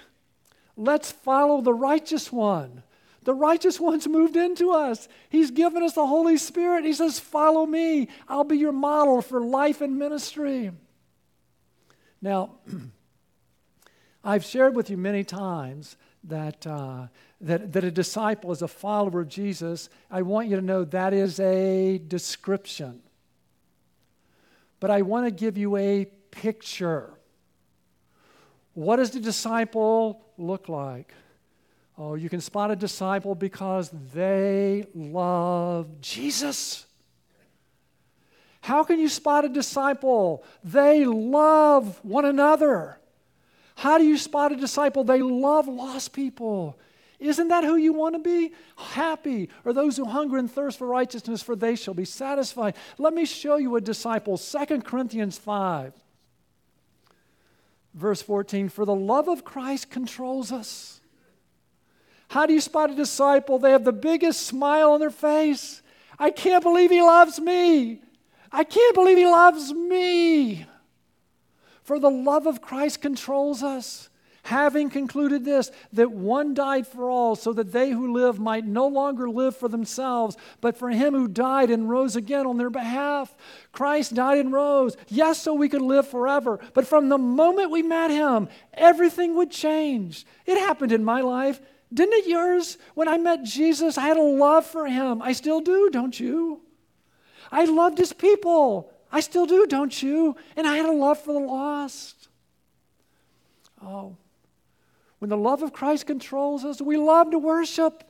let's 0.76 1.12
follow 1.12 1.62
the 1.62 1.74
righteous 1.74 2.32
one. 2.32 2.84
The 3.24 3.34
righteous 3.34 3.80
one's 3.80 4.08
moved 4.08 4.36
into 4.36 4.72
us. 4.72 5.08
He's 5.30 5.50
given 5.50 5.82
us 5.82 5.94
the 5.94 6.06
Holy 6.06 6.38
Spirit. 6.38 6.86
He 6.86 6.94
says, 6.94 7.20
Follow 7.20 7.66
me. 7.66 8.10
I'll 8.28 8.44
be 8.44 8.58
your 8.58 8.72
model 8.72 9.22
for 9.22 9.42
life 9.42 9.82
and 9.82 9.98
ministry. 9.98 10.72
Now, 12.22 12.52
I've 14.24 14.46
shared 14.46 14.76
with 14.76 14.90
you 14.90 14.98
many 14.98 15.24
times 15.24 15.98
that, 16.24 16.68
uh, 16.68 17.08
that, 17.46 17.74
that 17.74 17.84
a 17.84 17.92
disciple 17.92 18.52
is 18.52 18.64
a 18.64 18.68
follower 18.68 19.22
of 19.22 19.28
Jesus, 19.28 19.88
I 20.10 20.24
want 20.24 20.48
you 20.48 20.56
to 20.56 20.64
know 20.64 20.84
that 20.84 21.14
is 21.14 21.40
a 21.40 22.00
description. 22.00 23.02
But 24.80 24.90
I 24.90 25.04
want 25.04 25.28
to 25.28 25.32
give 25.32 25.56
you 25.56 25.78
a 25.78 26.06
picture. 26.32 27.14
What 28.74 28.96
does 28.96 29.12
the 29.12 29.20
disciple 29.20 30.26
look 30.40 30.68
like? 30.70 31.14
Oh, 32.00 32.16
you 32.16 32.30
can 32.30 32.42
spot 32.42 32.72
a 32.72 32.76
disciple 32.76 33.36
because 33.36 33.92
they 34.14 34.88
love 34.96 36.02
Jesus. 36.02 36.88
How 38.62 38.84
can 38.84 39.00
you 39.00 39.08
spot 39.08 39.46
a 39.46 39.50
disciple? 39.50 40.44
They 40.64 41.06
love 41.06 42.00
one 42.04 42.26
another. 42.26 42.98
How 43.76 44.00
do 44.00 44.04
you 44.04 44.18
spot 44.18 44.52
a 44.52 44.56
disciple? 44.56 45.04
They 45.04 45.22
love 45.22 45.68
lost 45.68 46.12
people. 46.12 46.76
Isn't 47.20 47.48
that 47.48 47.64
who 47.64 47.76
you 47.76 47.94
want 47.94 48.16
to 48.16 48.20
be? 48.20 48.54
Happy 48.78 49.50
are 49.64 49.74
those 49.74 49.98
who 49.98 50.06
hunger 50.06 50.38
and 50.38 50.52
thirst 50.52 50.78
for 50.78 50.88
righteousness, 50.88 51.42
for 51.42 51.56
they 51.56 51.76
shall 51.76 51.94
be 51.94 52.06
satisfied. 52.06 52.76
Let 52.98 53.14
me 53.14 53.26
show 53.26 53.56
you 53.56 53.76
a 53.76 53.82
disciple. 53.82 54.38
2 54.38 54.82
Corinthians 54.82 55.38
5, 55.38 55.94
verse 57.94 58.22
14. 58.22 58.70
For 58.70 58.86
the 58.86 58.96
love 58.96 59.30
of 59.30 59.46
Christ 59.46 59.90
controls 59.90 60.52
us. 60.52 61.00
How 62.30 62.46
do 62.46 62.54
you 62.54 62.62
spot 62.62 62.90
a 62.90 62.96
disciple? 62.96 63.60
They 63.60 63.72
have 63.72 63.86
the 63.86 63.94
biggest 63.94 64.42
smile 64.42 64.92
on 64.92 65.00
their 65.00 65.10
face. 65.10 65.82
I 66.20 66.32
can't 66.32 66.64
believe 66.64 66.92
he 66.92 67.02
loves 67.02 67.40
me. 67.40 68.02
I 68.52 68.64
can't 68.64 68.96
believe 68.96 69.18
he 69.18 69.28
loves 69.28 69.74
me. 69.74 70.66
For 71.84 72.00
the 72.00 72.10
love 72.10 72.48
of 72.48 72.62
Christ 72.62 73.02
controls 73.02 73.62
us. 73.62 74.10
Having 74.46 74.92
concluded 74.92 75.44
this, 75.44 75.72
that 75.94 76.12
one 76.12 76.54
died 76.54 76.86
for 76.86 77.10
all, 77.10 77.36
so 77.36 77.52
that 77.54 77.72
they 77.72 77.90
who 77.90 78.14
live 78.14 78.38
might 78.38 78.64
no 78.64 78.86
longer 78.86 79.28
live 79.28 79.58
for 79.58 79.68
themselves, 79.68 80.38
but 80.62 80.78
for 80.78 80.92
him 80.92 81.16
who 81.16 81.28
died 81.28 81.72
and 81.72 81.90
rose 81.90 82.16
again 82.16 82.46
on 82.46 82.60
their 82.60 82.70
behalf. 82.70 83.36
Christ 83.72 84.14
died 84.14 84.38
and 84.38 84.54
rose, 84.54 84.98
yes, 85.08 85.42
so 85.42 85.56
we 85.56 85.68
could 85.68 85.82
live 85.82 86.08
forever. 86.08 86.60
But 86.76 86.86
from 86.86 87.10
the 87.10 87.18
moment 87.18 87.72
we 87.72 87.82
met 87.82 88.12
him, 88.12 88.48
everything 88.76 89.36
would 89.36 89.50
change. 89.50 90.28
It 90.46 90.60
happened 90.60 90.92
in 90.92 91.04
my 91.04 91.22
life. 91.22 91.60
Didn't 91.92 92.14
it 92.14 92.28
yours? 92.28 92.78
When 92.94 93.08
I 93.08 93.18
met 93.18 93.42
Jesus, 93.42 93.98
I 93.98 94.02
had 94.04 94.18
a 94.18 94.22
love 94.22 94.68
for 94.68 94.86
him. 94.86 95.24
I 95.24 95.32
still 95.32 95.60
do, 95.60 95.90
don't 95.90 96.20
you? 96.20 96.62
I 97.52 97.66
loved 97.66 97.98
his 97.98 98.14
people. 98.14 98.92
I 99.12 99.22
still 99.22 99.48
do, 99.48 99.66
don't 99.66 100.04
you? 100.04 100.36
And 100.56 100.68
I 100.68 100.78
had 100.78 100.86
a 100.86 100.92
love 100.92 101.20
for 101.20 101.34
the 101.34 101.40
lost. 101.40 102.28
Oh, 103.84 104.18
when 105.26 105.30
the 105.32 105.38
love 105.38 105.64
of 105.64 105.74
Christ 105.74 106.06
controls 106.06 106.64
us, 106.64 106.80
we 106.80 106.98
love 106.98 107.32
to 107.32 107.40
worship. 107.40 108.04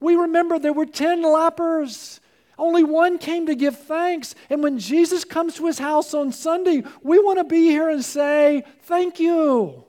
We 0.00 0.16
remember 0.16 0.58
there 0.58 0.72
were 0.72 0.84
10 0.84 1.22
lepers. 1.22 2.20
Only 2.58 2.82
one 2.82 3.18
came 3.18 3.46
to 3.46 3.54
give 3.54 3.78
thanks. 3.78 4.34
And 4.50 4.60
when 4.60 4.80
Jesus 4.80 5.22
comes 5.22 5.54
to 5.54 5.66
his 5.66 5.78
house 5.78 6.14
on 6.14 6.32
Sunday, 6.32 6.82
we 7.04 7.20
want 7.20 7.38
to 7.38 7.44
be 7.44 7.68
here 7.68 7.88
and 7.88 8.04
say, 8.04 8.64
Thank 8.82 9.20
you. 9.20 9.84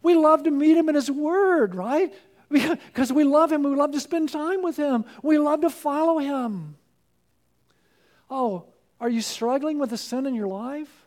We 0.00 0.14
love 0.14 0.44
to 0.44 0.52
meet 0.52 0.76
him 0.76 0.88
in 0.88 0.94
his 0.94 1.10
word, 1.10 1.74
right? 1.74 2.14
Because 2.50 3.12
we 3.12 3.24
love 3.24 3.50
him. 3.50 3.64
We 3.64 3.74
love 3.74 3.90
to 3.90 4.00
spend 4.00 4.28
time 4.28 4.62
with 4.62 4.76
him. 4.76 5.06
We 5.24 5.38
love 5.38 5.62
to 5.62 5.70
follow 5.70 6.18
him. 6.18 6.76
Oh, 8.30 8.66
are 9.00 9.10
you 9.10 9.22
struggling 9.22 9.80
with 9.80 9.92
a 9.92 9.98
sin 9.98 10.24
in 10.24 10.36
your 10.36 10.46
life? 10.46 11.04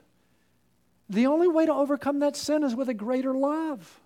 The 1.08 1.28
only 1.28 1.48
way 1.48 1.68
to 1.68 1.74
overcome 1.74 2.20
that 2.20 2.36
sin 2.36 2.66
is 2.66 2.76
with 2.76 2.90
a 2.90 2.94
greater 2.94 3.34
love. 3.34 4.02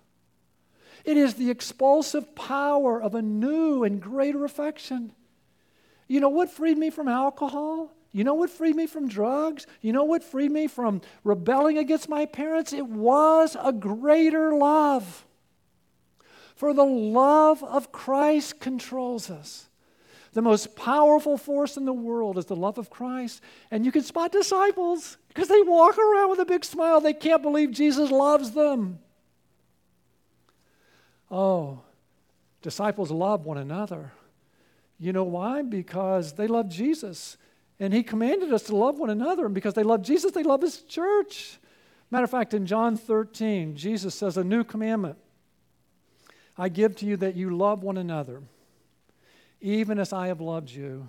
It 1.06 1.16
is 1.16 1.34
the 1.34 1.50
expulsive 1.50 2.34
power 2.34 3.00
of 3.00 3.14
a 3.14 3.22
new 3.22 3.84
and 3.84 4.02
greater 4.02 4.44
affection. 4.44 5.12
You 6.08 6.18
know 6.18 6.28
what 6.28 6.50
freed 6.50 6.76
me 6.76 6.90
from 6.90 7.06
alcohol? 7.06 7.92
You 8.10 8.24
know 8.24 8.34
what 8.34 8.50
freed 8.50 8.74
me 8.74 8.88
from 8.88 9.08
drugs? 9.08 9.68
You 9.82 9.92
know 9.92 10.02
what 10.02 10.24
freed 10.24 10.50
me 10.50 10.66
from 10.66 11.02
rebelling 11.22 11.78
against 11.78 12.08
my 12.08 12.26
parents? 12.26 12.72
It 12.72 12.86
was 12.86 13.56
a 13.62 13.72
greater 13.72 14.52
love. 14.52 15.24
For 16.56 16.74
the 16.74 16.84
love 16.84 17.62
of 17.62 17.92
Christ 17.92 18.58
controls 18.58 19.30
us. 19.30 19.68
The 20.32 20.42
most 20.42 20.74
powerful 20.74 21.38
force 21.38 21.76
in 21.76 21.84
the 21.84 21.92
world 21.92 22.36
is 22.36 22.46
the 22.46 22.56
love 22.56 22.78
of 22.78 22.90
Christ. 22.90 23.42
And 23.70 23.84
you 23.84 23.92
can 23.92 24.02
spot 24.02 24.32
disciples 24.32 25.18
because 25.28 25.48
they 25.48 25.62
walk 25.62 25.96
around 25.98 26.30
with 26.30 26.40
a 26.40 26.44
big 26.44 26.64
smile. 26.64 27.00
They 27.00 27.14
can't 27.14 27.42
believe 27.42 27.70
Jesus 27.70 28.10
loves 28.10 28.50
them. 28.50 28.98
Oh, 31.30 31.80
disciples 32.62 33.10
love 33.10 33.44
one 33.44 33.58
another. 33.58 34.12
You 34.98 35.12
know 35.12 35.24
why? 35.24 35.62
Because 35.62 36.34
they 36.34 36.46
love 36.46 36.68
Jesus. 36.68 37.36
And 37.78 37.92
he 37.92 38.02
commanded 38.02 38.52
us 38.52 38.62
to 38.64 38.76
love 38.76 38.98
one 38.98 39.10
another. 39.10 39.44
And 39.44 39.54
because 39.54 39.74
they 39.74 39.82
love 39.82 40.02
Jesus, 40.02 40.32
they 40.32 40.42
love 40.42 40.62
his 40.62 40.82
church. 40.82 41.58
Matter 42.10 42.24
of 42.24 42.30
fact, 42.30 42.54
in 42.54 42.66
John 42.66 42.96
13, 42.96 43.76
Jesus 43.76 44.14
says, 44.14 44.36
A 44.36 44.44
new 44.44 44.64
commandment 44.64 45.18
I 46.56 46.68
give 46.68 46.96
to 46.96 47.06
you 47.06 47.16
that 47.18 47.36
you 47.36 47.54
love 47.54 47.82
one 47.82 47.98
another, 47.98 48.42
even 49.60 49.98
as 49.98 50.12
I 50.12 50.28
have 50.28 50.40
loved 50.40 50.70
you. 50.70 51.08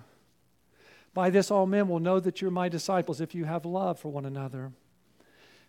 By 1.14 1.30
this, 1.30 1.50
all 1.50 1.66
men 1.66 1.88
will 1.88 2.00
know 2.00 2.20
that 2.20 2.42
you're 2.42 2.50
my 2.50 2.68
disciples 2.68 3.20
if 3.20 3.34
you 3.34 3.44
have 3.44 3.64
love 3.64 3.98
for 3.98 4.10
one 4.10 4.26
another. 4.26 4.72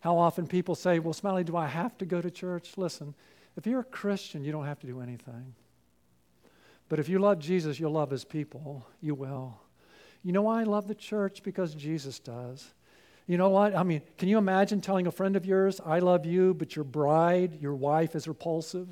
How 0.01 0.17
often 0.17 0.47
people 0.47 0.75
say, 0.75 0.99
Well, 0.99 1.13
Smiley, 1.13 1.43
do 1.43 1.55
I 1.55 1.67
have 1.67 1.97
to 1.99 2.05
go 2.05 2.21
to 2.21 2.29
church? 2.29 2.77
Listen, 2.77 3.13
if 3.59 3.67
you're 3.67 3.81
a 3.81 3.83
Christian, 3.83 4.45
you 4.45 4.53
don't 4.53 4.65
have 4.65 4.79
to 4.79 4.87
do 4.87 5.01
anything. 5.01 5.53
But 6.87 6.97
if 6.99 7.09
you 7.09 7.19
love 7.19 7.39
Jesus, 7.39 7.77
you'll 7.77 7.91
love 7.91 8.09
his 8.09 8.23
people. 8.23 8.87
You 9.01 9.15
will. 9.15 9.59
You 10.23 10.31
know 10.31 10.43
why 10.43 10.61
I 10.61 10.63
love 10.63 10.87
the 10.87 10.95
church? 10.95 11.43
Because 11.43 11.75
Jesus 11.75 12.19
does. 12.19 12.65
You 13.27 13.37
know 13.37 13.49
what? 13.49 13.75
I 13.75 13.83
mean, 13.83 14.01
can 14.17 14.29
you 14.29 14.37
imagine 14.37 14.79
telling 14.79 15.07
a 15.07 15.11
friend 15.11 15.35
of 15.35 15.45
yours, 15.45 15.81
I 15.85 15.99
love 15.99 16.25
you, 16.25 16.53
but 16.53 16.77
your 16.77 16.85
bride, 16.85 17.61
your 17.61 17.75
wife, 17.75 18.15
is 18.15 18.29
repulsive? 18.29 18.87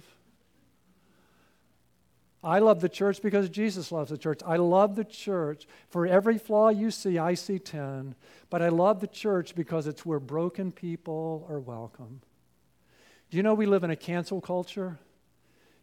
I 2.44 2.60
love 2.60 2.82
the 2.82 2.90
church 2.90 3.22
because 3.22 3.50
Jesus 3.50 3.90
loves 3.90 4.12
the 4.12 4.18
church. 4.18 4.42
I 4.46 4.58
love 4.58 4.98
the 4.98 5.06
church. 5.06 5.66
For 5.90 6.06
every 6.06 6.38
flaw 6.38 6.70
you 6.70 6.92
see, 6.92 7.18
I 7.18 7.36
see 7.36 7.58
10. 7.58 8.16
But 8.50 8.62
I 8.62 8.68
love 8.68 9.00
the 9.00 9.08
church 9.08 9.56
because 9.56 9.88
it's 9.88 10.06
where 10.06 10.20
broken 10.20 10.74
people 10.74 11.48
are 11.50 11.60
welcome. 11.60 12.20
Do 13.30 13.36
you 13.38 13.44
know 13.44 13.54
we 13.54 13.66
live 13.66 13.84
in 13.84 13.92
a 13.92 13.96
cancel 13.96 14.40
culture? 14.40 14.98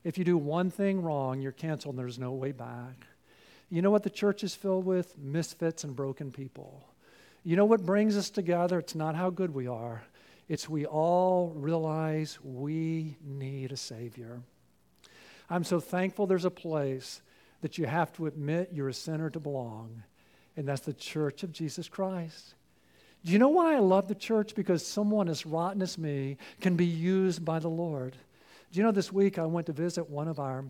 If 0.02 0.16
you 0.16 0.24
do 0.24 0.38
one 0.38 0.70
thing 0.70 1.02
wrong, 1.02 1.42
you're 1.42 1.52
canceled 1.52 1.94
and 1.94 1.98
there's 1.98 2.18
no 2.18 2.32
way 2.32 2.52
back. 2.52 3.06
You 3.68 3.82
know 3.82 3.90
what 3.90 4.02
the 4.02 4.10
church 4.10 4.42
is 4.42 4.54
filled 4.54 4.86
with? 4.86 5.18
Misfits 5.18 5.84
and 5.84 5.94
broken 5.94 6.30
people. 6.30 6.86
You 7.42 7.56
know 7.56 7.66
what 7.66 7.84
brings 7.84 8.16
us 8.16 8.30
together? 8.30 8.78
It's 8.78 8.94
not 8.94 9.14
how 9.14 9.28
good 9.28 9.52
we 9.52 9.66
are, 9.66 10.04
it's 10.48 10.68
we 10.68 10.86
all 10.86 11.52
realize 11.54 12.38
we 12.42 13.16
need 13.22 13.72
a 13.72 13.76
Savior. 13.76 14.40
I'm 15.50 15.64
so 15.64 15.80
thankful 15.80 16.26
there's 16.26 16.46
a 16.46 16.50
place 16.50 17.20
that 17.60 17.76
you 17.76 17.86
have 17.86 18.12
to 18.14 18.26
admit 18.26 18.70
you're 18.72 18.88
a 18.88 18.94
sinner 18.94 19.28
to 19.28 19.40
belong, 19.40 20.02
and 20.56 20.66
that's 20.66 20.82
the 20.82 20.94
church 20.94 21.42
of 21.42 21.52
Jesus 21.52 21.88
Christ. 21.88 22.54
Do 23.24 23.32
you 23.32 23.38
know 23.38 23.48
why 23.48 23.74
I 23.74 23.78
love 23.78 24.08
the 24.08 24.14
church? 24.14 24.54
Because 24.54 24.86
someone 24.86 25.28
as 25.28 25.46
rotten 25.46 25.80
as 25.80 25.96
me 25.96 26.36
can 26.60 26.76
be 26.76 26.84
used 26.84 27.44
by 27.44 27.58
the 27.58 27.68
Lord. 27.68 28.16
Do 28.70 28.78
you 28.78 28.82
know 28.82 28.92
this 28.92 29.12
week 29.12 29.38
I 29.38 29.46
went 29.46 29.66
to 29.66 29.72
visit 29.72 30.10
one 30.10 30.28
of 30.28 30.38
our 30.38 30.64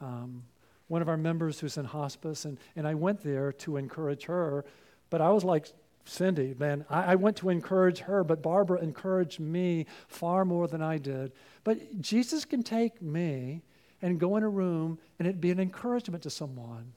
um, 0.00 0.42
one 0.88 1.02
of 1.02 1.08
our 1.08 1.16
members 1.16 1.58
who's 1.58 1.78
in 1.78 1.84
hospice, 1.84 2.44
and, 2.44 2.58
and 2.76 2.86
I 2.86 2.94
went 2.94 3.20
there 3.20 3.50
to 3.52 3.76
encourage 3.76 4.24
her, 4.26 4.64
but 5.10 5.20
I 5.20 5.30
was 5.30 5.42
like 5.42 5.66
Cindy, 6.06 6.54
man, 6.58 6.84
I, 6.88 7.12
I 7.12 7.14
went 7.16 7.36
to 7.38 7.50
encourage 7.50 7.98
her, 8.00 8.22
but 8.22 8.42
Barbara 8.42 8.80
encouraged 8.80 9.40
me 9.40 9.86
far 10.08 10.44
more 10.44 10.68
than 10.68 10.80
I 10.80 10.98
did. 10.98 11.32
But 11.64 12.00
Jesus 12.00 12.44
can 12.44 12.62
take 12.62 13.02
me 13.02 13.62
and 14.02 14.20
go 14.20 14.36
in 14.36 14.42
a 14.42 14.48
room 14.48 14.98
and 15.18 15.26
it'd 15.26 15.40
be 15.40 15.50
an 15.50 15.58
encouragement 15.58 16.22
to 16.22 16.30
someone. 16.30 16.92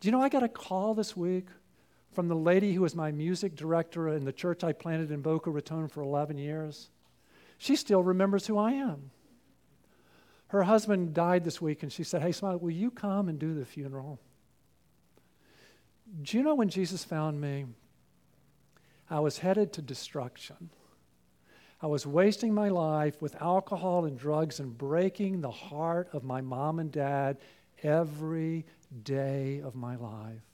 Do 0.00 0.08
you 0.08 0.12
know 0.12 0.20
I 0.20 0.28
got 0.28 0.42
a 0.42 0.48
call 0.48 0.94
this 0.94 1.16
week 1.16 1.46
from 2.14 2.28
the 2.28 2.36
lady 2.36 2.72
who 2.72 2.82
was 2.82 2.94
my 2.94 3.10
music 3.10 3.56
director 3.56 4.08
in 4.08 4.24
the 4.24 4.32
church 4.32 4.62
I 4.64 4.72
planted 4.72 5.10
in 5.10 5.20
Boca 5.20 5.50
Raton 5.50 5.88
for 5.88 6.02
11 6.02 6.38
years? 6.38 6.90
She 7.58 7.76
still 7.76 8.02
remembers 8.02 8.46
who 8.46 8.56
I 8.56 8.72
am. 8.72 9.10
Her 10.48 10.62
husband 10.62 11.14
died 11.14 11.44
this 11.44 11.60
week, 11.60 11.82
and 11.82 11.92
she 11.92 12.04
said, 12.04 12.22
Hey, 12.22 12.32
Smiley, 12.32 12.58
will 12.58 12.70
you 12.70 12.90
come 12.90 13.28
and 13.28 13.38
do 13.38 13.54
the 13.54 13.64
funeral? 13.64 14.20
Do 16.22 16.36
you 16.36 16.44
know 16.44 16.54
when 16.54 16.68
Jesus 16.68 17.04
found 17.04 17.40
me? 17.40 17.66
I 19.10 19.20
was 19.20 19.38
headed 19.38 19.72
to 19.74 19.82
destruction. 19.82 20.70
I 21.80 21.86
was 21.86 22.06
wasting 22.06 22.54
my 22.54 22.68
life 22.68 23.20
with 23.20 23.40
alcohol 23.42 24.04
and 24.04 24.18
drugs 24.18 24.60
and 24.60 24.76
breaking 24.76 25.40
the 25.40 25.50
heart 25.50 26.08
of 26.12 26.24
my 26.24 26.40
mom 26.40 26.78
and 26.78 26.90
dad 26.90 27.38
every 27.82 28.64
day 29.02 29.60
of 29.60 29.74
my 29.74 29.96
life. 29.96 30.53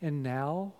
And 0.00 0.22
now, 0.22 0.74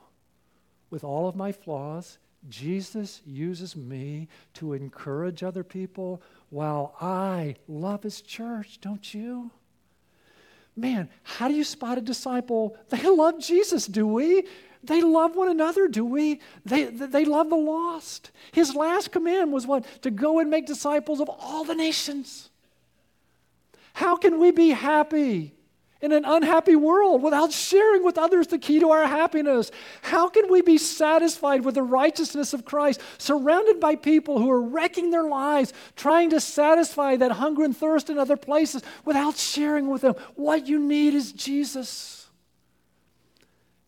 with 0.91 1.05
all 1.05 1.29
of 1.29 1.37
my 1.37 1.53
flaws, 1.53 2.19
Jesus 2.49 3.21
uses 3.27 3.75
me 3.75 4.29
to 4.55 4.73
encourage 4.73 5.43
other 5.43 5.65
people 5.65 6.23
while 6.51 6.95
I 7.01 7.57
love 7.67 8.05
his 8.05 8.21
church, 8.21 8.81
don't 8.81 9.13
you? 9.13 9.51
Man, 10.77 11.09
how 11.25 11.49
do 11.49 11.55
you 11.55 11.65
spot 11.65 11.99
a 11.99 12.01
disciple? 12.01 12.77
They 12.91 13.03
love 13.03 13.41
Jesus, 13.41 13.87
do 13.87 14.07
we? 14.07 14.45
They 14.85 15.03
love 15.03 15.35
one 15.35 15.49
another, 15.49 15.89
do 15.89 16.05
we? 16.05 16.41
They, 16.65 16.85
they 16.85 17.25
love 17.25 17.51
the 17.51 17.57
lost. 17.57 18.31
His 18.53 18.77
last 18.77 19.11
command 19.11 19.53
was 19.53 19.67
what? 19.67 19.85
To 20.03 20.11
go 20.13 20.39
and 20.39 20.49
make 20.49 20.67
disciples 20.67 21.21
of 21.21 21.29
all 21.29 21.65
the 21.65 21.75
nations. 21.75 22.51
How 23.95 24.17
can 24.17 24.39
we 24.39 24.53
be 24.53 24.71
happy 24.71 25.58
in 26.01 26.13
an 26.13 26.25
unhappy 26.25 26.77
world 26.77 27.23
without 27.23 27.53
sharing 27.53 28.05
with 28.05 28.19
others 28.19 28.47
the 28.47 28.59
key 28.59 28.79
to 28.81 28.91
our 28.91 29.07
happiness? 29.07 29.71
How 30.03 30.29
can 30.29 30.51
we 30.51 30.63
be 30.63 30.79
satisfied 30.79 31.65
with 31.65 31.75
the 31.75 31.83
righteousness 31.83 32.53
of 32.53 32.65
Christ, 32.65 33.01
surrounded 33.19 33.81
by 33.81 33.97
people 33.97 34.39
who 34.39 34.51
are 34.51 34.63
wrecking 34.63 35.11
their 35.11 35.25
lives, 35.25 35.73
trying 35.97 36.31
to 36.31 36.41
satisfy 36.41 37.17
that 37.17 37.33
hunger 37.33 37.65
and 37.65 37.77
thirst 37.77 38.11
in 38.11 38.19
other 38.19 38.37
places 38.37 38.83
without 39.05 39.37
sharing 39.37 39.89
with 39.89 40.03
them? 40.03 40.15
What 40.37 40.69
you 40.69 40.79
need 40.79 41.15
is 41.15 41.33
Jesus. 41.33 42.29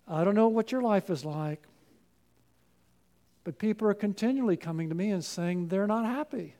I 0.09 0.25
don't 0.25 0.35
know 0.35 0.49
what 0.49 0.73
your 0.73 0.83
life 0.83 1.09
is 1.11 1.25
like, 1.25 1.63
but 3.45 3.59
people 3.59 3.87
are 3.87 3.95
continually 3.95 4.57
coming 4.57 4.89
to 4.89 4.95
me 4.97 5.11
and 5.13 5.25
saying 5.25 5.69
they're 5.69 5.87
not 5.87 6.05
happy. 6.05 6.57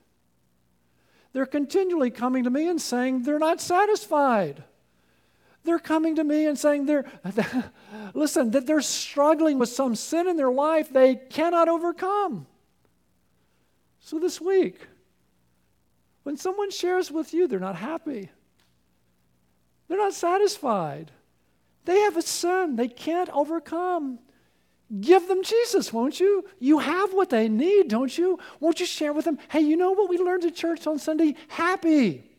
They're 1.33 1.45
continually 1.45 2.11
coming 2.11 2.45
to 2.45 2.49
me 2.49 2.69
and 2.69 2.81
saying 2.81 3.23
they're 3.23 3.39
not 3.39 3.59
satisfied. 3.59 4.63
They're 5.63 5.79
coming 5.79 6.15
to 6.15 6.23
me 6.23 6.47
and 6.47 6.57
saying 6.57 6.85
they're, 6.85 7.05
listen, 8.13 8.51
that 8.51 8.65
they're 8.65 8.81
struggling 8.81 9.59
with 9.59 9.69
some 9.69 9.95
sin 9.95 10.27
in 10.27 10.37
their 10.37 10.51
life 10.51 10.91
they 10.91 11.15
cannot 11.15 11.69
overcome. 11.69 12.47
So 13.99 14.17
this 14.17 14.41
week, 14.41 14.87
when 16.23 16.37
someone 16.37 16.71
shares 16.71 17.11
with 17.11 17.33
you 17.33 17.47
they're 17.47 17.59
not 17.59 17.75
happy, 17.75 18.29
they're 19.87 19.97
not 19.97 20.13
satisfied, 20.13 21.11
they 21.85 21.99
have 22.01 22.17
a 22.17 22.21
sin 22.21 22.75
they 22.75 22.87
can't 22.87 23.29
overcome. 23.29 24.19
Give 24.99 25.25
them 25.27 25.41
Jesus, 25.43 25.93
won't 25.93 26.19
you? 26.19 26.43
You 26.59 26.79
have 26.79 27.13
what 27.13 27.29
they 27.29 27.47
need, 27.47 27.87
don't 27.87 28.15
you? 28.17 28.39
Won't 28.59 28.81
you 28.81 28.85
share 28.85 29.13
with 29.13 29.23
them? 29.23 29.39
Hey, 29.49 29.61
you 29.61 29.77
know 29.77 29.91
what 29.91 30.09
we 30.09 30.17
learned 30.17 30.43
at 30.43 30.55
church 30.55 30.85
on 30.85 30.99
Sunday? 30.99 31.35
Happy. 31.47 32.30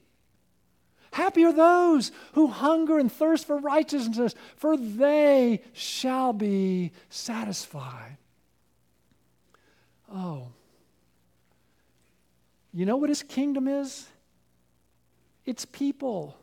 Happy 1.13 1.45
are 1.45 1.53
those 1.53 2.11
who 2.33 2.47
hunger 2.49 2.99
and 2.99 3.13
thirst 3.13 3.47
for 3.47 3.59
righteousness, 3.59 4.35
for 4.57 4.77
they 4.77 5.63
shall 5.73 6.33
be 6.33 6.91
satisfied. 7.11 8.17
Oh. 10.13 10.49
You 12.73 12.87
know 12.87 12.97
what 12.97 13.11
his 13.11 13.23
kingdom 13.23 13.69
is? 13.69 14.09
It's 15.45 15.67
people 15.67 16.37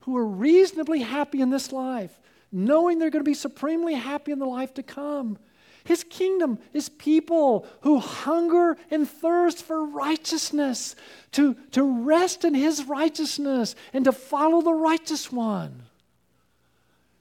who 0.00 0.16
are 0.16 0.26
reasonably 0.26 1.00
happy 1.00 1.40
in 1.40 1.50
this 1.50 1.72
life. 1.72 2.18
knowing 2.50 2.98
they're 2.98 3.10
going 3.10 3.24
to 3.24 3.28
be 3.28 3.34
supremely 3.34 3.94
happy 3.94 4.32
in 4.32 4.38
the 4.38 4.46
life 4.46 4.74
to 4.74 4.82
come. 4.82 5.38
His 5.84 6.04
kingdom 6.04 6.58
is 6.72 6.88
people 6.88 7.66
who 7.80 7.98
hunger 7.98 8.76
and 8.90 9.08
thirst 9.08 9.62
for 9.62 9.84
righteousness, 9.84 10.96
to, 11.32 11.54
to 11.72 11.82
rest 11.82 12.44
in 12.44 12.54
His 12.54 12.84
righteousness 12.84 13.74
and 13.92 14.04
to 14.04 14.12
follow 14.12 14.60
the 14.60 14.74
righteous 14.74 15.32
one. 15.32 15.82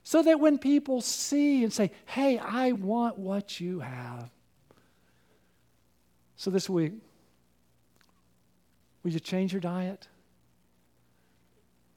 So 0.04 0.24
that 0.24 0.40
when 0.40 0.58
people 0.58 1.02
see 1.02 1.64
and 1.64 1.74
say, 1.74 1.92
hey, 2.06 2.38
I 2.38 2.72
want 2.72 3.18
what 3.18 3.60
you 3.60 3.82
have. 3.82 4.30
So 6.38 6.50
this 6.52 6.70
week, 6.70 6.94
will 9.04 9.12
you 9.12 9.20
change 9.20 9.52
your 9.52 9.60
diet? 9.60 10.08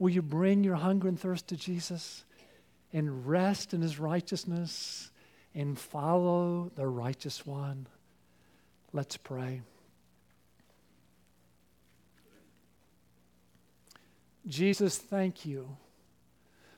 Will 0.00 0.10
you 0.10 0.22
bring 0.22 0.64
your 0.64 0.76
hunger 0.76 1.08
and 1.08 1.20
thirst 1.20 1.48
to 1.48 1.56
Jesus 1.56 2.24
and 2.92 3.26
rest 3.28 3.74
in 3.74 3.82
his 3.82 3.98
righteousness 3.98 5.10
and 5.54 5.78
follow 5.78 6.70
the 6.74 6.86
righteous 6.86 7.46
one? 7.46 7.86
Let's 8.92 9.16
pray. 9.16 9.62
Jesus, 14.46 14.98
thank 14.98 15.44
you 15.44 15.76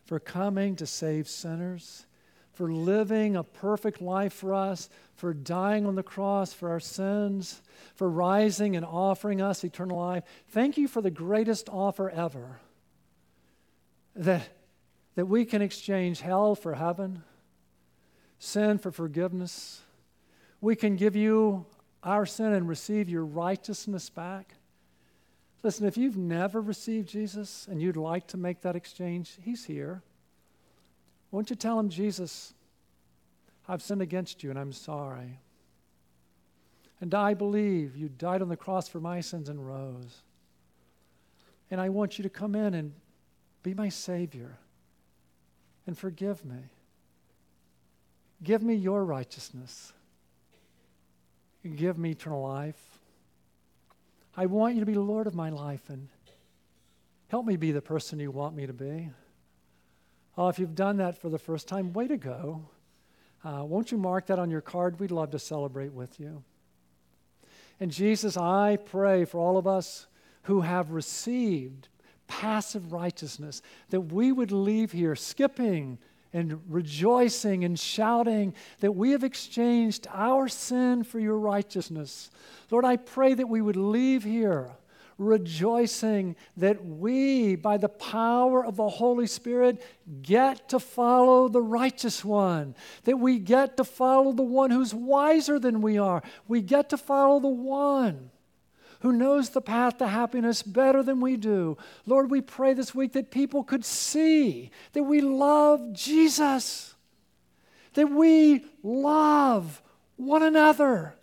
for 0.04 0.18
coming 0.18 0.76
to 0.76 0.86
save 0.86 1.28
sinners, 1.28 2.06
for 2.52 2.70
living 2.70 3.36
a 3.36 3.44
perfect 3.44 4.02
life 4.02 4.32
for 4.32 4.52
us, 4.52 4.90
for 5.14 5.32
dying 5.32 5.86
on 5.86 5.94
the 5.94 6.02
cross 6.02 6.52
for 6.52 6.70
our 6.70 6.80
sins, 6.80 7.62
for 7.94 8.10
rising 8.10 8.76
and 8.76 8.84
offering 8.84 9.40
us 9.40 9.64
eternal 9.64 9.98
life. 9.98 10.24
Thank 10.48 10.76
you 10.76 10.86
for 10.86 11.00
the 11.00 11.10
greatest 11.10 11.68
offer 11.70 12.10
ever 12.10 12.60
that, 14.14 14.46
that 15.14 15.26
we 15.26 15.44
can 15.44 15.62
exchange 15.62 16.20
hell 16.20 16.54
for 16.54 16.74
heaven, 16.74 17.22
sin 18.42 18.76
for 18.76 18.90
forgiveness. 18.90 19.82
We 20.60 20.74
can 20.74 20.96
give 20.96 21.14
you 21.14 21.64
our 22.02 22.26
sin 22.26 22.52
and 22.52 22.68
receive 22.68 23.08
your 23.08 23.24
righteousness 23.24 24.10
back. 24.10 24.54
Listen, 25.62 25.86
if 25.86 25.96
you've 25.96 26.16
never 26.16 26.60
received 26.60 27.08
Jesus 27.08 27.68
and 27.70 27.80
you'd 27.80 27.96
like 27.96 28.26
to 28.28 28.36
make 28.36 28.62
that 28.62 28.74
exchange, 28.74 29.38
He's 29.40 29.64
here. 29.64 30.02
Won't 31.30 31.50
you 31.50 31.56
tell 31.56 31.78
Him, 31.78 31.88
Jesus, 31.88 32.52
I've 33.68 33.80
sinned 33.80 34.02
against 34.02 34.42
you 34.42 34.50
and 34.50 34.58
I'm 34.58 34.72
sorry. 34.72 35.38
And 37.00 37.14
I 37.14 37.34
believe 37.34 37.96
you 37.96 38.08
died 38.08 38.42
on 38.42 38.48
the 38.48 38.56
cross 38.56 38.88
for 38.88 38.98
my 38.98 39.20
sins 39.20 39.48
and 39.48 39.64
rose. 39.64 40.22
And 41.70 41.80
I 41.80 41.90
want 41.90 42.18
you 42.18 42.24
to 42.24 42.28
come 42.28 42.56
in 42.56 42.74
and 42.74 42.92
be 43.62 43.72
my 43.72 43.88
Savior 43.88 44.58
and 45.86 45.96
forgive 45.96 46.44
me. 46.44 46.72
Give 48.42 48.62
me 48.62 48.74
your 48.74 49.04
righteousness. 49.04 49.92
Give 51.76 51.96
me 51.96 52.10
eternal 52.10 52.42
life. 52.42 52.98
I 54.36 54.46
want 54.46 54.74
you 54.74 54.80
to 54.80 54.86
be 54.86 54.94
Lord 54.94 55.26
of 55.26 55.34
my 55.34 55.50
life 55.50 55.88
and 55.88 56.08
help 57.28 57.46
me 57.46 57.56
be 57.56 57.70
the 57.72 57.82
person 57.82 58.18
you 58.18 58.30
want 58.30 58.56
me 58.56 58.66
to 58.66 58.72
be. 58.72 59.10
Oh, 60.36 60.48
if 60.48 60.58
you've 60.58 60.74
done 60.74 60.96
that 60.96 61.18
for 61.18 61.28
the 61.28 61.38
first 61.38 61.68
time, 61.68 61.92
way 61.92 62.08
to 62.08 62.16
go. 62.16 62.68
Uh, 63.44 63.64
won't 63.64 63.92
you 63.92 63.98
mark 63.98 64.26
that 64.26 64.38
on 64.38 64.50
your 64.50 64.60
card? 64.60 64.98
We'd 64.98 65.10
love 65.10 65.30
to 65.32 65.38
celebrate 65.38 65.92
with 65.92 66.18
you. 66.18 66.42
And 67.78 67.90
Jesus, 67.90 68.36
I 68.36 68.76
pray 68.76 69.24
for 69.24 69.38
all 69.38 69.58
of 69.58 69.66
us 69.66 70.06
who 70.44 70.62
have 70.62 70.90
received 70.90 71.88
passive 72.26 72.92
righteousness, 72.92 73.60
that 73.90 74.00
we 74.00 74.32
would 74.32 74.52
leave 74.52 74.92
here 74.92 75.14
skipping 75.14 75.98
and 76.32 76.60
rejoicing 76.68 77.64
and 77.64 77.78
shouting 77.78 78.54
that 78.80 78.92
we 78.92 79.10
have 79.10 79.24
exchanged 79.24 80.06
our 80.12 80.48
sin 80.48 81.04
for 81.04 81.20
your 81.20 81.38
righteousness. 81.38 82.30
Lord, 82.70 82.84
I 82.84 82.96
pray 82.96 83.34
that 83.34 83.48
we 83.48 83.60
would 83.60 83.76
leave 83.76 84.24
here 84.24 84.70
rejoicing 85.18 86.36
that 86.56 86.84
we, 86.84 87.54
by 87.54 87.76
the 87.76 87.88
power 87.88 88.64
of 88.64 88.76
the 88.76 88.88
Holy 88.88 89.26
Spirit, 89.26 89.82
get 90.22 90.68
to 90.70 90.80
follow 90.80 91.48
the 91.48 91.62
righteous 91.62 92.24
one, 92.24 92.74
that 93.04 93.18
we 93.18 93.38
get 93.38 93.76
to 93.76 93.84
follow 93.84 94.32
the 94.32 94.42
one 94.42 94.70
who's 94.70 94.94
wiser 94.94 95.58
than 95.58 95.80
we 95.80 95.98
are. 95.98 96.22
We 96.48 96.60
get 96.60 96.88
to 96.90 96.96
follow 96.96 97.40
the 97.40 97.48
one 97.48 98.31
who 99.02 99.12
knows 99.12 99.50
the 99.50 99.60
path 99.60 99.98
to 99.98 100.06
happiness 100.06 100.62
better 100.62 101.02
than 101.02 101.20
we 101.20 101.36
do. 101.36 101.76
Lord, 102.06 102.30
we 102.30 102.40
pray 102.40 102.72
this 102.72 102.94
week 102.94 103.12
that 103.12 103.32
people 103.32 103.64
could 103.64 103.84
see 103.84 104.70
that 104.92 105.02
we 105.02 105.20
love 105.20 105.92
Jesus, 105.92 106.94
that 107.94 108.08
we 108.10 108.64
love 108.82 109.82
one 110.16 110.44
another, 110.44 111.16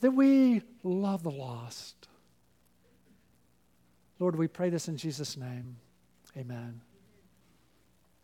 that 0.00 0.10
we 0.10 0.60
love 0.82 1.22
the 1.22 1.30
lost. 1.30 2.08
Lord, 4.18 4.36
we 4.36 4.46
pray 4.46 4.68
this 4.68 4.86
in 4.86 4.98
Jesus' 4.98 5.38
name. 5.38 5.76
Amen. 6.36 6.82